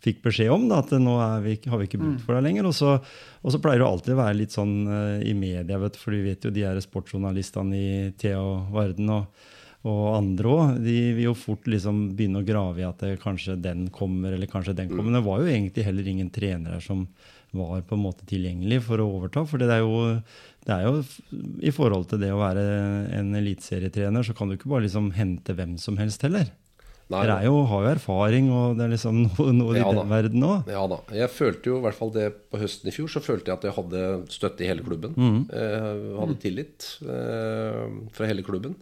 fikk 0.01 0.23
beskjed 0.25 0.51
om, 0.53 0.67
da, 0.69 0.81
at 0.81 0.93
nå 0.97 1.15
vi, 1.45 1.55
har 1.69 1.81
vi 1.81 1.87
ikke 1.87 2.01
bruk 2.01 2.21
for 2.25 2.37
deg 2.37 2.47
lenger. 2.47 2.69
Og 2.69 2.75
så, 2.75 2.97
og 3.41 3.53
så 3.53 3.61
pleier 3.61 3.83
det 3.83 3.87
alltid 3.87 4.15
å 4.15 4.21
være 4.21 4.37
litt 4.39 4.55
sånn 4.55 4.75
uh, 4.89 5.17
i 5.21 5.33
media, 5.37 5.79
vet 5.81 5.99
for 5.99 6.15
du 6.15 6.23
vet 6.25 6.45
jo 6.47 6.53
de 6.53 6.65
her 6.65 6.79
sportsjournalistene 6.83 7.77
i 7.77 7.89
Thea 8.21 8.39
og 8.41 8.71
Varden 8.73 9.11
og, 9.13 9.43
og 9.89 10.01
andre 10.13 10.55
òg, 10.55 10.79
de 10.83 10.95
vil 11.17 11.27
jo 11.31 11.35
fort 11.37 11.69
liksom 11.69 12.07
begynne 12.17 12.41
å 12.41 12.47
grave 12.47 12.83
i 12.83 12.87
at 12.87 13.01
det, 13.01 13.15
kanskje 13.21 13.57
den 13.61 13.87
kommer, 13.93 14.33
eller 14.35 14.49
kanskje 14.49 14.75
den 14.77 14.89
kommer. 14.91 15.09
Men 15.09 15.19
det 15.19 15.25
var 15.25 15.41
jo 15.41 15.53
egentlig 15.53 15.85
heller 15.85 16.09
ingen 16.11 16.33
trenere 16.33 16.81
som 16.85 17.07
var 17.51 17.81
på 17.83 17.97
en 17.97 18.03
måte 18.05 18.25
tilgjengelig 18.29 18.79
for 18.85 19.01
å 19.01 19.09
overta. 19.17 19.43
For 19.49 19.61
det 19.61 19.69
er 19.73 19.81
jo, 19.83 20.21
det 20.67 20.75
er 20.75 20.85
jo 20.87 21.01
i 21.65 21.73
forhold 21.75 22.07
til 22.11 22.21
det 22.21 22.29
å 22.33 22.39
være 22.39 22.63
en 23.17 23.33
eliteserietrener, 23.41 24.25
så 24.25 24.37
kan 24.37 24.49
du 24.49 24.55
ikke 24.55 24.71
bare 24.71 24.85
liksom 24.85 25.11
hente 25.17 25.57
hvem 25.57 25.75
som 25.81 25.99
helst 25.99 26.23
heller. 26.25 26.49
Dere 27.11 27.35
er 27.41 27.45
jo, 27.49 27.57
har 27.67 27.83
jo 27.85 27.89
erfaring, 27.91 28.47
og 28.55 28.77
det 28.79 28.85
er 28.87 28.91
liksom 28.95 29.19
noe, 29.27 29.51
noe 29.57 29.75
i 29.75 29.79
Ja 29.81 29.89
da. 29.91 30.01
den 30.01 30.09
verden 30.13 30.45
òg. 30.47 30.69
Ja 30.71 30.83
da. 30.87 30.97
Jeg 31.17 31.29
følte 31.35 31.69
jo 31.71 31.77
i 31.79 31.83
hvert 31.85 31.97
fall 31.99 32.11
det 32.15 32.27
på 32.51 32.59
høsten 32.61 32.87
i 32.87 32.95
fjor, 32.95 33.11
så 33.11 33.21
følte 33.25 33.51
jeg 33.51 33.57
at 33.59 33.67
jeg 33.69 33.75
hadde 33.77 34.03
støtte 34.31 34.63
i 34.63 34.69
hele 34.71 34.85
klubben. 34.87 35.15
Eh, 35.51 36.17
hadde 36.21 36.37
tillit 36.43 36.87
eh, 37.03 37.87
fra 38.15 38.29
hele 38.31 38.45
klubben. 38.47 38.75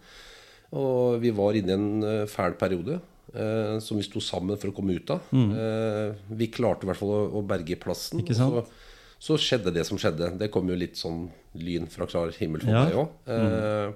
Og 0.78 1.18
vi 1.24 1.32
var 1.34 1.58
inne 1.58 1.74
i 1.74 1.78
en 1.80 2.04
eh, 2.06 2.26
fæl 2.30 2.54
periode 2.62 3.00
eh, 3.34 3.80
som 3.82 3.98
vi 3.98 4.06
sto 4.06 4.22
sammen 4.22 4.60
for 4.62 4.70
å 4.70 4.76
komme 4.78 4.94
ut 5.00 5.10
av. 5.16 5.26
Eh, 5.34 6.14
vi 6.38 6.52
klarte 6.54 6.86
i 6.86 6.92
hvert 6.92 7.00
fall 7.02 7.16
å, 7.16 7.24
å 7.40 7.46
berge 7.50 7.80
plassen. 7.82 8.22
Ikke 8.22 8.38
sant? 8.38 8.60
Så, 8.60 8.86
så 9.20 9.40
skjedde 9.42 9.74
det 9.76 9.88
som 9.90 9.98
skjedde. 10.00 10.30
Det 10.40 10.52
kom 10.54 10.70
jo 10.70 10.78
litt 10.78 11.00
sånn 11.00 11.26
lyn 11.60 11.90
fra 11.90 12.06
klar 12.08 12.30
himmel 12.38 12.62
for 12.62 12.70
Ja. 12.76 12.86
meg 12.86 13.00
òg. 13.02 13.18
Eh, 13.34 13.90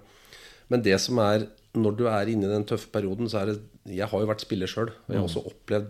Men 0.74 0.82
det 0.82 0.98
som 1.04 1.20
er 1.22 1.46
når 1.78 1.96
du 1.98 2.04
er 2.10 2.30
inne 2.30 2.46
i 2.48 2.52
den 2.54 2.66
tøffe 2.70 2.90
perioden, 2.94 3.30
så 3.30 3.40
er 3.44 3.52
det 3.52 3.60
Jeg 3.90 4.08
har 4.08 4.20
jo 4.24 4.28
vært 4.30 4.42
spiller 4.46 4.68
sjøl, 4.72 4.90
og 4.94 5.10
jeg 5.12 5.20
har 5.20 5.28
også 5.28 5.44
opplevd 5.50 5.90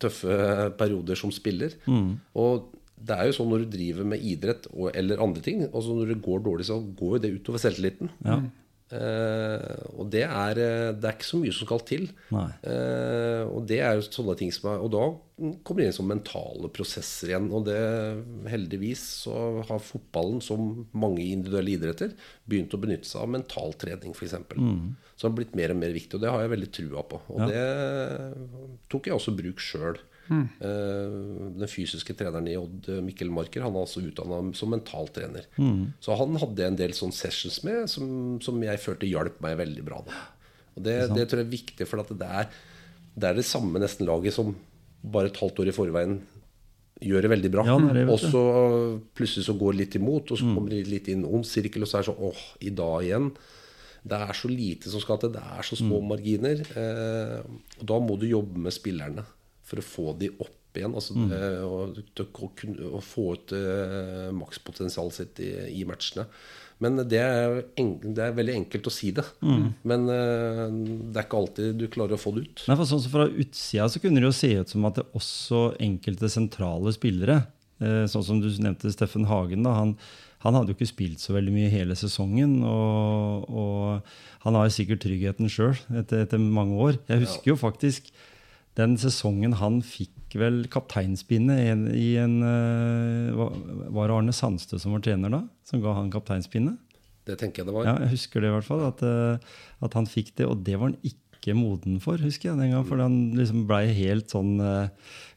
tøffe 0.00 0.34
perioder 0.78 1.16
som 1.18 1.32
spiller. 1.32 1.72
Og 2.34 2.70
det 3.04 3.16
er 3.16 3.26
jo 3.28 3.36
sånn 3.36 3.48
når 3.50 3.64
du 3.64 3.70
driver 3.76 4.04
med 4.08 4.22
idrett 4.24 4.68
og, 4.72 4.90
eller 4.96 5.20
andre 5.20 5.42
ting, 5.44 5.64
altså 5.66 5.96
når 5.96 6.12
det 6.14 6.22
går 6.24 6.44
dårlig, 6.46 6.66
så 6.68 6.78
går 6.80 7.16
jo 7.16 7.22
det 7.24 7.32
utover 7.38 7.58
selvtilliten. 7.64 8.12
Eh, 8.92 9.84
og 9.96 10.10
det 10.12 10.26
er, 10.26 10.58
eh, 10.60 10.90
det 10.92 11.08
er 11.08 11.16
ikke 11.16 11.26
så 11.26 11.40
mye 11.40 11.54
som 11.56 11.66
skal 11.66 11.84
til. 11.88 12.04
Nei. 12.34 12.48
Eh, 12.68 13.42
og 13.48 13.64
det 13.70 13.80
er 13.80 13.96
jo 13.96 14.04
sånne 14.04 14.36
ting 14.38 14.52
som 14.52 14.68
er 14.70 14.84
Og 14.84 14.90
da 14.92 15.04
kommer 15.64 15.82
det 15.82 15.88
inn 15.88 15.96
som 15.96 16.06
mentale 16.06 16.68
prosesser 16.68 17.32
igjen. 17.32 17.50
Og 17.50 17.64
det 17.66 17.80
heldigvis 18.52 19.02
så 19.24 19.64
har 19.66 19.82
fotballen, 19.82 20.42
som 20.44 20.86
mange 20.92 21.24
individuelle 21.24 21.74
idretter, 21.78 22.14
begynt 22.46 22.76
å 22.76 22.82
benytte 22.82 23.08
seg 23.08 23.24
av 23.24 23.32
mentaltrening, 23.34 24.14
f.eks. 24.14 24.36
Mm. 24.54 24.94
Som 25.16 25.30
har 25.30 25.38
blitt 25.40 25.56
mer 25.56 25.74
og 25.74 25.80
mer 25.80 25.94
viktig. 25.96 26.18
Og 26.18 26.22
det 26.22 26.30
har 26.30 26.44
jeg 26.44 26.54
veldig 26.54 26.72
trua 26.78 27.06
på. 27.08 27.22
Og 27.34 27.48
det 27.50 27.64
tok 28.92 29.08
jeg 29.08 29.16
også 29.16 29.36
bruk 29.36 29.64
sjøl. 29.64 29.98
Eh, 30.30 31.16
den 31.60 31.70
fysiske 31.70 32.16
treneren 32.16 32.48
i 32.50 32.56
Odd, 32.58 32.88
Mikkel 33.04 33.32
Marker, 33.34 33.64
han 33.66 33.74
er 33.76 33.84
altså 33.84 34.02
utdanna 34.04 34.40
som 34.56 34.72
mentaltrener. 34.72 35.48
Så 36.04 36.16
han 36.18 36.38
hadde 36.40 36.68
en 36.68 36.78
del 36.80 36.94
sånne 36.96 37.16
sessions 37.16 37.60
med 37.66 37.90
som, 37.92 38.06
som 38.44 38.62
jeg 38.64 38.82
følte 38.82 39.10
hjalp 39.10 39.40
meg 39.44 39.58
veldig 39.60 39.84
bra. 39.86 40.00
Da. 40.06 40.22
Og 40.74 40.86
det, 40.86 40.96
det 41.14 41.26
tror 41.30 41.42
jeg 41.42 41.48
er 41.48 41.56
viktig, 41.56 41.88
for 41.90 42.02
at 42.02 42.14
det 42.14 42.30
er, 42.42 42.54
det 43.14 43.28
er 43.30 43.36
det 43.38 43.46
samme 43.46 43.82
nesten 43.82 44.08
laget 44.08 44.34
som 44.36 44.54
bare 45.04 45.30
et 45.30 45.40
halvt 45.42 45.60
år 45.62 45.70
i 45.70 45.76
forveien 45.76 46.16
gjør 47.04 47.26
det 47.26 47.30
veldig 47.34 47.50
bra. 47.52 47.64
Ja, 47.68 47.76
det 47.92 48.06
og 48.08 48.20
så 48.22 48.42
plutselig 49.16 49.44
så 49.48 49.56
går 49.58 49.74
det 49.74 49.82
litt 49.82 49.98
imot, 49.98 50.32
og 50.32 50.40
så 50.40 50.48
kommer 50.48 50.72
det 50.72 50.86
litt 50.88 51.10
inn 51.12 51.26
ond 51.26 51.46
sirkel, 51.48 51.84
og 51.84 51.90
så 51.90 51.98
er 51.98 52.04
det 52.04 52.10
sånn 52.12 52.24
åh, 52.30 52.42
i 52.64 52.72
dag 52.72 52.96
igjen. 53.04 53.30
Det 54.04 54.18
er 54.20 54.36
så 54.36 54.50
lite 54.52 54.92
som 54.92 55.02
skal 55.02 55.20
til, 55.20 55.32
det 55.34 55.42
er 55.42 55.64
så 55.64 55.78
små 55.80 56.00
marginer. 56.04 56.60
Eh, 56.76 57.38
og 57.80 57.86
da 57.88 57.98
må 58.04 58.18
du 58.20 58.26
jobbe 58.28 58.60
med 58.66 58.74
spillerne 58.76 59.24
for 59.64 59.80
å 59.80 59.86
få 59.86 60.12
de 60.20 60.30
opp 60.36 60.78
igjen. 60.78 60.94
Altså, 60.96 61.14
mm. 61.16 61.32
og, 61.68 62.02
og, 62.02 62.26
og, 62.26 62.52
kunne- 62.58 63.02
få 63.04 63.30
ut 63.36 63.54
uh, 63.54 64.28
makspotensialet 64.34 65.18
sitt 65.20 65.42
i, 65.44 65.54
i 65.80 65.86
matchene. 65.88 66.26
Men 66.82 66.98
det 67.08 67.20
er, 67.22 67.60
en, 67.78 67.92
det 68.02 68.22
er 68.24 68.34
veldig 68.34 68.56
enkelt 68.58 68.88
å 68.90 68.92
si 68.92 69.12
det. 69.14 69.24
Men 69.86 70.08
uh, 70.10 70.66
det 70.68 71.20
er 71.20 71.26
ikke 71.26 71.40
alltid 71.40 71.78
du 71.80 71.86
klarer 71.92 72.16
å 72.16 72.20
få 72.20 72.34
det 72.36 72.48
ut. 72.48 72.66
Nei, 72.68 72.78
for 72.80 72.90
sånn 72.90 73.04
som 73.04 73.14
Fra 73.14 73.28
utsida 73.30 73.88
så 73.92 74.02
kunne 74.02 74.20
det 74.20 74.28
jo 74.28 74.36
se 74.36 74.50
ut 74.58 74.74
som 74.74 74.88
at 74.90 74.98
det 74.98 75.06
også 75.16 75.64
enkelte 75.84 76.30
sentrale 76.32 76.92
spillere, 76.96 77.44
uh, 77.84 78.04
sånn 78.10 78.26
som 78.26 78.42
du 78.42 78.50
nevnte 78.50 78.92
Steffen 78.92 79.28
Hagen, 79.30 79.64
da, 79.66 79.78
han, 79.78 79.94
han 80.44 80.58
hadde 80.58 80.74
jo 80.74 80.78
ikke 80.80 80.90
spilt 80.90 81.22
så 81.22 81.36
veldig 81.38 81.54
mye 81.54 81.72
hele 81.72 81.96
sesongen. 81.96 82.58
Og, 82.68 83.48
og 83.48 84.44
han 84.44 84.58
har 84.58 84.68
jo 84.68 84.76
sikkert 84.76 85.04
tryggheten 85.06 85.48
sjøl 85.48 85.76
etter, 85.94 86.26
etter 86.26 86.42
mange 86.42 86.76
år. 86.90 86.98
Jeg 87.08 87.24
husker 87.24 87.54
jo 87.54 87.60
faktisk 87.60 88.10
den 88.78 88.96
sesongen 88.98 89.54
han 89.60 89.80
fikk 89.86 90.34
vel 90.40 90.64
kapteinspinnet 90.72 91.92
i 91.94 92.16
en, 92.18 92.38
eh, 92.42 93.34
Var 93.34 93.52
var 93.94 94.08
det 94.08 94.16
Arne 94.16 94.34
Sandstø 94.34 94.80
som 94.82 94.92
var 94.96 95.04
trener 95.04 95.30
da? 95.30 95.44
Som 95.64 95.80
ga 95.80 95.94
han 95.94 96.10
kapteinspinnet? 96.10 96.78
Det 97.24 97.38
tenker 97.40 97.62
jeg 97.62 97.70
det 97.70 97.74
var. 97.74 97.86
Ja, 97.86 97.94
jeg 98.04 98.18
husker 98.18 98.42
det 98.42 98.50
i 98.50 98.52
hvert 98.52 98.66
fall. 98.66 98.82
At, 98.84 99.02
eh, 99.02 99.38
at 99.80 99.94
han 99.96 100.06
fikk 100.10 100.34
det, 100.36 100.46
og 100.50 100.64
det 100.66 100.74
var 100.76 100.90
han 100.90 100.98
ikke 101.06 101.23
moden 101.52 101.98
for, 102.00 102.16
husker 102.16 102.48
jeg 102.48 102.56
den 102.62 102.70
gang. 102.72 102.86
For 102.88 102.96
han 103.04 103.18
liksom 103.36 103.66
blei 103.68 103.90
helt 103.92 104.32
sånn 104.32 104.54
eh, 104.64 104.88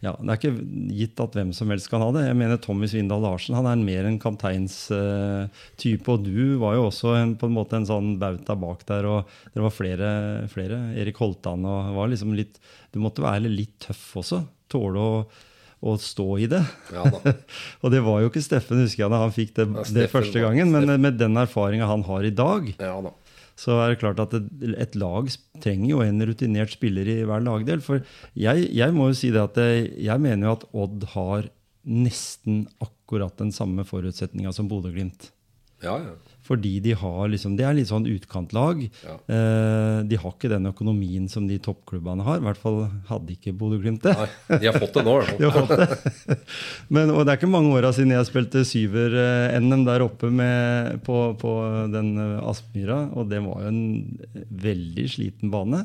Ja, 0.05 0.13
det 0.21 0.29
er 0.31 0.37
ikke 0.39 0.93
gitt 0.95 1.19
at 1.19 1.35
hvem 1.35 1.51
som 1.57 1.67
helst 1.73 1.89
kan 1.91 1.99
ha 2.05 2.07
det. 2.15 2.23
Jeg 2.29 2.37
mener 2.39 2.61
Tommy 2.63 2.87
Svindal 2.87 3.19
Larsen 3.25 3.57
han 3.57 3.67
er 3.67 3.75
mer 3.83 4.07
en 4.07 4.19
kapteinstype. 4.21 6.07
og 6.13 6.23
du 6.23 6.55
var 6.61 6.77
jo 6.77 6.85
også 6.87 7.15
en, 7.19 7.35
på 7.35 7.49
en 7.49 7.55
måte 7.57 7.75
en 7.79 7.89
sånn 7.89 8.13
bauta 8.21 8.55
bak 8.55 8.85
der. 8.87 9.09
Og 9.09 9.35
det 9.53 9.63
var 9.65 9.73
flere. 9.75 10.13
flere 10.53 10.79
Erik 10.95 11.19
Holtan 11.19 11.65
og 11.67 11.91
var 11.97 12.07
liksom 12.13 12.31
litt 12.37 12.59
Du 12.93 12.99
måtte 13.03 13.25
være 13.25 13.49
litt 13.51 13.75
tøff 13.83 14.15
også. 14.23 14.41
Tåle 14.71 14.99
å, 14.99 15.19
å 15.87 15.97
stå 16.01 16.27
i 16.43 16.47
det. 16.51 16.63
Ja 16.93 17.03
da. 17.11 17.33
og 17.83 17.91
det 17.93 18.01
var 18.05 18.21
jo 18.23 18.31
ikke 18.31 18.41
Steffen, 18.43 18.81
husker 18.83 19.05
jeg, 19.05 19.11
da 19.13 19.21
han 19.21 19.35
fikk 19.35 19.53
det, 19.59 19.67
Ja, 19.75 19.85
det 20.01 20.09
første 20.13 20.41
gangen. 20.43 20.71
Men 20.73 20.87
Steffen- 20.87 21.05
med 21.07 21.17
den 21.21 21.37
erfaringa 21.43 21.87
han 21.89 22.03
har 22.07 22.27
i 22.27 22.33
dag, 22.35 22.73
Ja 22.79 22.97
da. 23.05 23.13
Så 23.57 23.79
er 23.81 23.93
det 23.93 24.01
klart 24.03 24.19
at 24.21 24.35
et, 24.37 24.97
lag 24.99 25.29
trenger 25.63 25.89
jo 25.89 26.01
en 26.05 26.21
rutinert 26.29 26.75
spiller 26.75 27.09
i 27.09 27.23
hver 27.25 27.41
lagdel. 27.41 27.81
For 27.81 28.03
jeg, 28.37 28.67
jeg 28.69 28.93
må 28.93 29.09
jo 29.09 29.17
si 29.17 29.31
det 29.33 29.41
at 29.41 29.57
jeg 29.57 30.21
mener 30.21 30.45
jo 30.45 30.53
at 30.59 30.67
Odd 30.77 31.07
har 31.15 31.49
nesten 31.87 32.67
akkurat 32.83 33.33
den 33.39 33.53
samme 33.55 33.85
forutsetninga 33.87 34.53
som 34.53 34.69
Bodø-Glimt. 34.69 35.31
Ja, 35.81 35.97
ja. 36.01 36.13
Fordi 36.47 36.77
de 36.83 36.93
har 36.95 37.27
liksom, 37.31 37.57
det 37.59 37.65
er 37.67 37.75
litt 37.75 37.89
sånn 37.89 38.07
utkantlag. 38.07 38.85
Ja. 39.03 39.15
Eh, 39.35 39.97
de 40.07 40.19
har 40.21 40.33
ikke 40.33 40.51
den 40.51 40.69
økonomien 40.69 41.27
som 41.31 41.47
de 41.49 41.57
toppklubbene 41.63 42.23
har. 42.23 42.39
I 42.39 42.45
hvert 42.45 42.61
fall 42.61 42.79
hadde 43.09 43.35
ikke 43.35 43.55
Bodø-Glimt 43.57 44.05
det. 44.05 44.15
Nei, 44.15 44.59
de 44.63 44.69
har 44.69 44.79
fått 44.79 44.95
det 44.95 45.05
nå. 45.07 45.17
De 45.37 45.49
har 45.49 45.67
fått 45.67 45.75
det. 45.81 46.37
Men, 46.93 47.11
og 47.11 47.25
det 47.25 47.33
er 47.33 47.41
ikke 47.41 47.51
mange 47.51 47.75
åra 47.75 47.91
siden 47.95 48.15
jeg 48.15 48.29
spilte 48.29 48.63
syver-NM 48.67 49.85
der 49.87 50.05
oppe 50.05 50.31
med, 50.33 51.01
på, 51.07 51.19
på 51.41 51.53
den 51.93 52.13
eh, 52.23 52.47
Aspmyra, 52.47 53.01
og 53.17 53.31
det 53.31 53.43
var 53.43 53.65
jo 53.65 53.73
en 53.73 53.83
veldig 54.67 55.07
sliten 55.11 55.51
bane. 55.53 55.83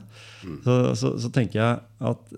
Så, 0.63 0.77
så, 0.99 1.17
så 1.21 1.31
tenker 1.35 1.59
jeg 1.59 1.81
at 2.13 2.37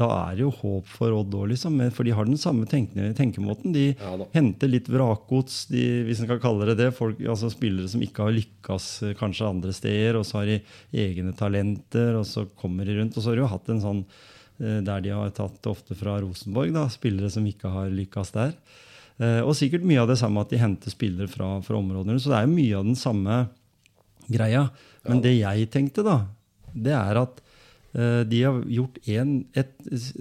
da 0.00 0.06
er 0.30 0.38
det 0.38 0.44
jo 0.46 0.50
håp 0.56 0.88
for 0.88 1.12
Odd 1.12 1.34
òg, 1.36 1.50
liksom. 1.52 1.76
For 1.92 2.06
de 2.08 2.14
har 2.16 2.24
den 2.28 2.38
samme 2.40 2.64
tenke, 2.70 3.10
tenkemåten. 3.18 3.74
De 3.76 3.90
Ja 3.92 4.14
henter 4.34 4.70
litt 4.72 4.88
vrakgods, 4.88 5.66
hvis 5.70 6.22
en 6.22 6.28
kan 6.30 6.40
kalle 6.42 6.66
det 6.70 6.78
det. 6.80 6.90
Folk, 6.96 7.20
altså 7.20 7.50
Spillere 7.52 7.88
som 7.92 8.00
ikke 8.04 8.24
har 8.26 8.34
lykkes 8.36 8.86
eh, 9.10 9.14
kanskje 9.18 9.48
andre 9.50 9.72
steder, 9.76 10.16
og 10.20 10.24
så 10.28 10.40
har 10.40 10.50
de 10.50 10.58
egne 11.04 11.34
talenter, 11.36 12.14
og 12.18 12.24
så 12.28 12.46
kommer 12.60 12.88
de 12.88 12.96
rundt. 13.00 13.16
Og 13.16 13.22
så 13.24 13.32
har 13.32 13.40
de 13.40 13.44
jo 13.44 13.50
hatt 13.52 13.68
en 13.74 13.82
sånn 13.84 14.02
eh, 14.60 14.80
der 14.86 15.04
de 15.04 15.12
har 15.16 15.34
tatt 15.36 15.68
ofte 15.70 15.96
fra 15.98 16.16
Rosenborg, 16.24 16.72
da, 16.76 16.86
spillere 16.92 17.30
som 17.32 17.44
ikke 17.48 17.72
har 17.74 17.92
lykkes 17.92 18.32
der. 18.36 18.54
Eh, 19.20 19.40
Og 19.44 19.52
sikkert 19.58 19.84
mye 19.84 20.00
av 20.00 20.08
det 20.08 20.18
samme 20.22 20.40
at 20.40 20.52
de 20.54 20.60
henter 20.62 20.92
spillere 20.94 21.28
fra, 21.28 21.58
fra 21.66 21.76
områdene. 21.80 22.16
Så 22.22 22.32
det 22.32 22.38
er 22.40 22.48
jo 22.48 22.56
mye 22.56 22.78
av 22.80 22.88
den 22.88 22.96
samme 22.98 23.42
greia. 24.30 24.68
Men 25.04 25.20
det 25.24 25.36
jeg 25.38 25.68
tenkte, 25.72 26.04
da, 26.06 26.18
det 26.72 26.94
er 26.96 27.18
at 27.26 27.40
de 27.90 28.38
har 28.46 28.60
gjort 28.70 29.00
én 29.10 29.30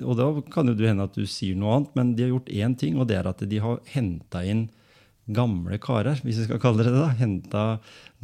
Og 0.01 0.15
da 0.17 0.26
kan 0.49 0.65
jo 0.65 0.74
det 0.74 0.88
hende 0.89 1.05
at 1.05 1.13
du 1.13 1.28
sier 1.30 1.53
noe 1.53 1.76
annet, 1.76 1.91
men 1.93 2.13
de 2.17 2.26
har 2.26 2.32
gjort 2.32 2.49
én 2.49 2.74
ting, 2.74 2.97
og 2.97 3.05
det 3.11 3.20
er 3.20 3.30
at 3.30 3.43
de 3.45 3.59
har 3.61 3.82
henta 3.93 4.41
inn 4.41 4.63
gamle 5.30 5.78
karer, 5.82 6.20
hvis 6.26 6.41
vi 6.41 6.47
skal 6.47 6.61
kalle 6.61 6.86
det 6.86 6.95
det. 6.95 7.05
Henta 7.20 7.63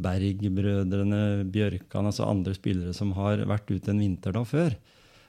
Berg-brødrene, 0.02 1.46
Bjørkan, 1.52 2.10
altså 2.10 2.26
andre 2.26 2.56
spillere 2.56 2.94
som 2.96 3.14
har 3.16 3.44
vært 3.48 3.70
ute 3.70 3.92
en 3.92 4.02
vinter 4.02 4.34
da 4.36 4.42
før. 4.46 4.76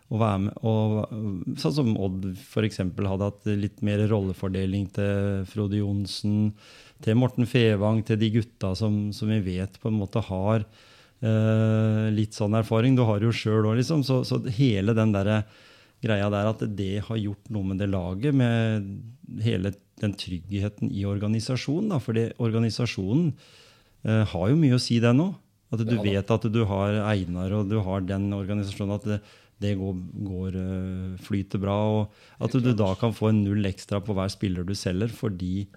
Og 0.08 0.22
være 0.22 0.42
med, 0.46 0.60
og, 0.64 1.56
sånn 1.60 1.76
som 1.76 1.96
Odd 2.00 2.30
f.eks. 2.32 2.80
hadde 2.80 3.28
hatt 3.28 3.50
litt 3.60 3.82
mer 3.86 4.06
rollefordeling 4.08 4.88
til 4.96 5.48
Frode 5.52 5.82
Johnsen, 5.82 6.54
til 7.04 7.20
Morten 7.20 7.50
Fevang, 7.50 8.02
til 8.08 8.20
de 8.22 8.32
gutta 8.40 8.74
som, 8.80 9.10
som 9.14 9.30
vi 9.36 9.42
vet 9.46 9.76
på 9.82 9.92
en 9.92 10.00
måte 10.00 10.24
har 10.30 10.64
eh, 10.64 10.86
litt 11.18 12.36
sånn 12.38 12.54
erfaring. 12.60 12.94
Du 12.94 13.02
har 13.08 13.24
jo 13.26 13.32
sjøl 13.34 13.66
òg, 13.66 13.80
liksom. 13.80 14.04
Så, 14.06 14.20
så 14.28 14.38
hele 14.54 14.94
den 14.94 15.16
der 15.16 15.32
greia 16.04 16.30
der 16.30 16.50
at 16.52 16.62
det 16.78 17.02
har 17.08 17.20
gjort 17.20 17.50
noe 17.54 17.72
med 17.72 17.82
det 17.82 17.90
laget, 17.90 18.36
med 18.38 19.42
hele 19.44 19.74
den 20.02 20.14
tryggheten 20.18 20.92
i 20.94 21.06
organisasjonen. 21.10 21.92
Da. 21.96 22.00
Fordi 22.04 22.28
organisasjonen 22.44 23.32
eh, 24.06 24.24
har 24.34 24.52
jo 24.52 24.60
mye 24.60 24.78
å 24.78 24.82
si, 24.82 25.00
den 25.04 25.24
òg. 25.26 25.36
At 25.74 25.82
du 25.84 25.98
vet 26.00 26.30
at 26.32 26.46
du 26.48 26.62
har 26.70 27.02
Einar 27.10 27.52
og 27.58 27.68
du 27.68 27.82
har 27.84 28.06
den 28.06 28.30
organisasjonen. 28.36 28.94
At 28.96 29.08
det, 29.10 29.18
det 29.64 29.74
går, 29.80 29.98
går 30.30 30.62
eh, 30.62 31.18
flyter 31.26 31.64
bra. 31.64 31.80
Og 31.98 32.46
at 32.46 32.56
du 32.62 32.72
da 32.72 32.94
kan 33.00 33.16
få 33.16 33.34
en 33.34 33.44
null 33.48 33.68
ekstra 33.68 34.00
på 34.04 34.16
hver 34.18 34.32
spiller 34.32 34.68
du 34.68 34.76
selger, 34.78 35.12
fordi 35.12 35.68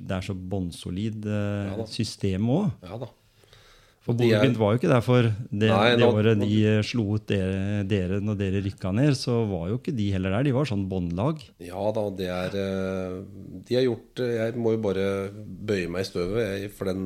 det 0.00 0.16
er 0.16 0.26
så 0.26 0.34
bånnsolid 0.34 1.24
eh, 1.26 1.80
system 1.90 2.52
òg. 2.58 2.68
Ja 2.86 3.00
da. 3.06 3.10
For 4.00 4.16
Bodø-Glimt 4.16 4.56
var 4.56 4.72
jo 4.72 4.80
ikke 4.80 4.88
der 4.88 5.02
for 5.04 5.26
det, 5.28 5.68
Nei, 5.68 5.88
det 6.00 6.06
året 6.08 6.38
de 6.40 6.60
eh, 6.70 6.78
slo 6.88 7.18
ut 7.18 7.26
dere, 7.28 7.82
dere 7.88 8.20
når 8.24 8.38
dere 8.38 8.62
rykka 8.64 8.94
ned. 8.96 9.12
Så 9.18 9.34
var 9.50 9.66
jo 9.68 9.76
ikke 9.76 9.92
de 9.96 10.06
heller 10.14 10.32
der. 10.32 10.46
De 10.48 10.54
var 10.56 10.70
sånn 10.70 10.86
båndlag. 10.88 11.42
Ja 11.60 11.82
da, 11.96 12.06
det 12.16 12.30
er 12.32 12.56
eh, 12.62 13.18
De 13.68 13.76
har 13.76 13.84
gjort 13.84 14.22
eh, 14.24 14.32
Jeg 14.38 14.56
må 14.56 14.72
jo 14.72 14.80
bare 14.86 15.04
bøye 15.36 15.90
meg 15.92 16.06
i 16.06 16.08
støvet 16.08 16.72
for 16.78 16.88
den, 16.88 17.04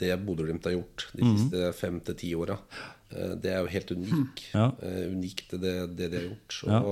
det 0.00 0.10
Bodø-Glimt 0.26 0.66
har 0.66 0.74
gjort 0.74 1.06
de 1.14 1.30
siste 1.30 1.70
fem 1.78 2.02
til 2.10 2.18
ti 2.18 2.34
åra. 2.34 2.58
Det 3.06 3.52
er 3.52 3.62
jo 3.62 3.70
helt 3.70 3.94
unik. 3.94 4.44
Ja. 4.50 4.66
Unikt, 5.14 5.54
det, 5.62 5.76
det 5.94 6.10
de 6.10 6.18
har 6.18 6.28
gjort. 6.32 6.58
Ja. 6.66 6.82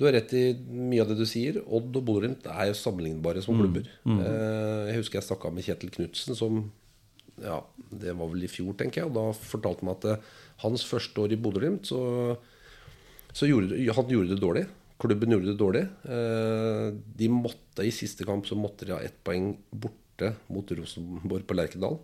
Du 0.00 0.06
har 0.08 0.16
rett 0.16 0.32
i 0.34 0.42
mye 0.58 1.04
av 1.04 1.12
det 1.12 1.20
du 1.20 1.26
sier. 1.28 1.62
Odd 1.62 1.94
og 1.94 2.02
Bodø-Glimt 2.02 2.50
er 2.50 2.72
jo 2.72 2.76
sammenlignbare 2.82 3.46
som 3.46 3.62
klubber. 3.62 3.86
Mm. 4.02 4.20
Jeg 4.90 4.98
husker 5.04 5.20
jeg 5.20 5.28
snakka 5.28 5.54
med 5.54 5.68
Kjetil 5.68 5.94
Knutsen, 5.94 6.34
som 6.34 6.64
ja, 7.42 7.58
det 7.90 8.14
var 8.18 8.30
vel 8.32 8.44
i 8.46 8.50
fjor, 8.52 8.74
tenker 8.78 9.02
jeg. 9.02 9.10
Og 9.10 9.16
da 9.16 9.24
fortalte 9.36 9.84
han 9.84 9.94
at 9.94 10.08
eh, 10.12 10.28
hans 10.64 10.84
første 10.86 11.24
år 11.24 11.34
i 11.34 11.40
Bodø-Glimt, 11.40 11.88
så 11.90 12.36
så 13.30 13.46
gjorde, 13.46 13.76
han 13.94 14.08
gjorde 14.10 14.34
det 14.34 14.42
dårlig. 14.42 14.64
Klubben 15.00 15.30
gjorde 15.32 15.52
det 15.52 15.58
dårlig. 15.60 15.84
Eh, 16.10 16.86
De 17.20 17.28
måtte 17.32 17.86
I 17.86 17.92
siste 17.94 18.26
kamp 18.28 18.48
så 18.48 18.58
måtte 18.58 18.88
de 18.88 18.92
ha 18.96 19.00
ett 19.04 19.20
poeng 19.24 19.52
borte 19.70 20.34
mot 20.52 20.72
Rosenborg 20.76 21.46
på 21.48 21.56
Lerkendal. 21.56 21.98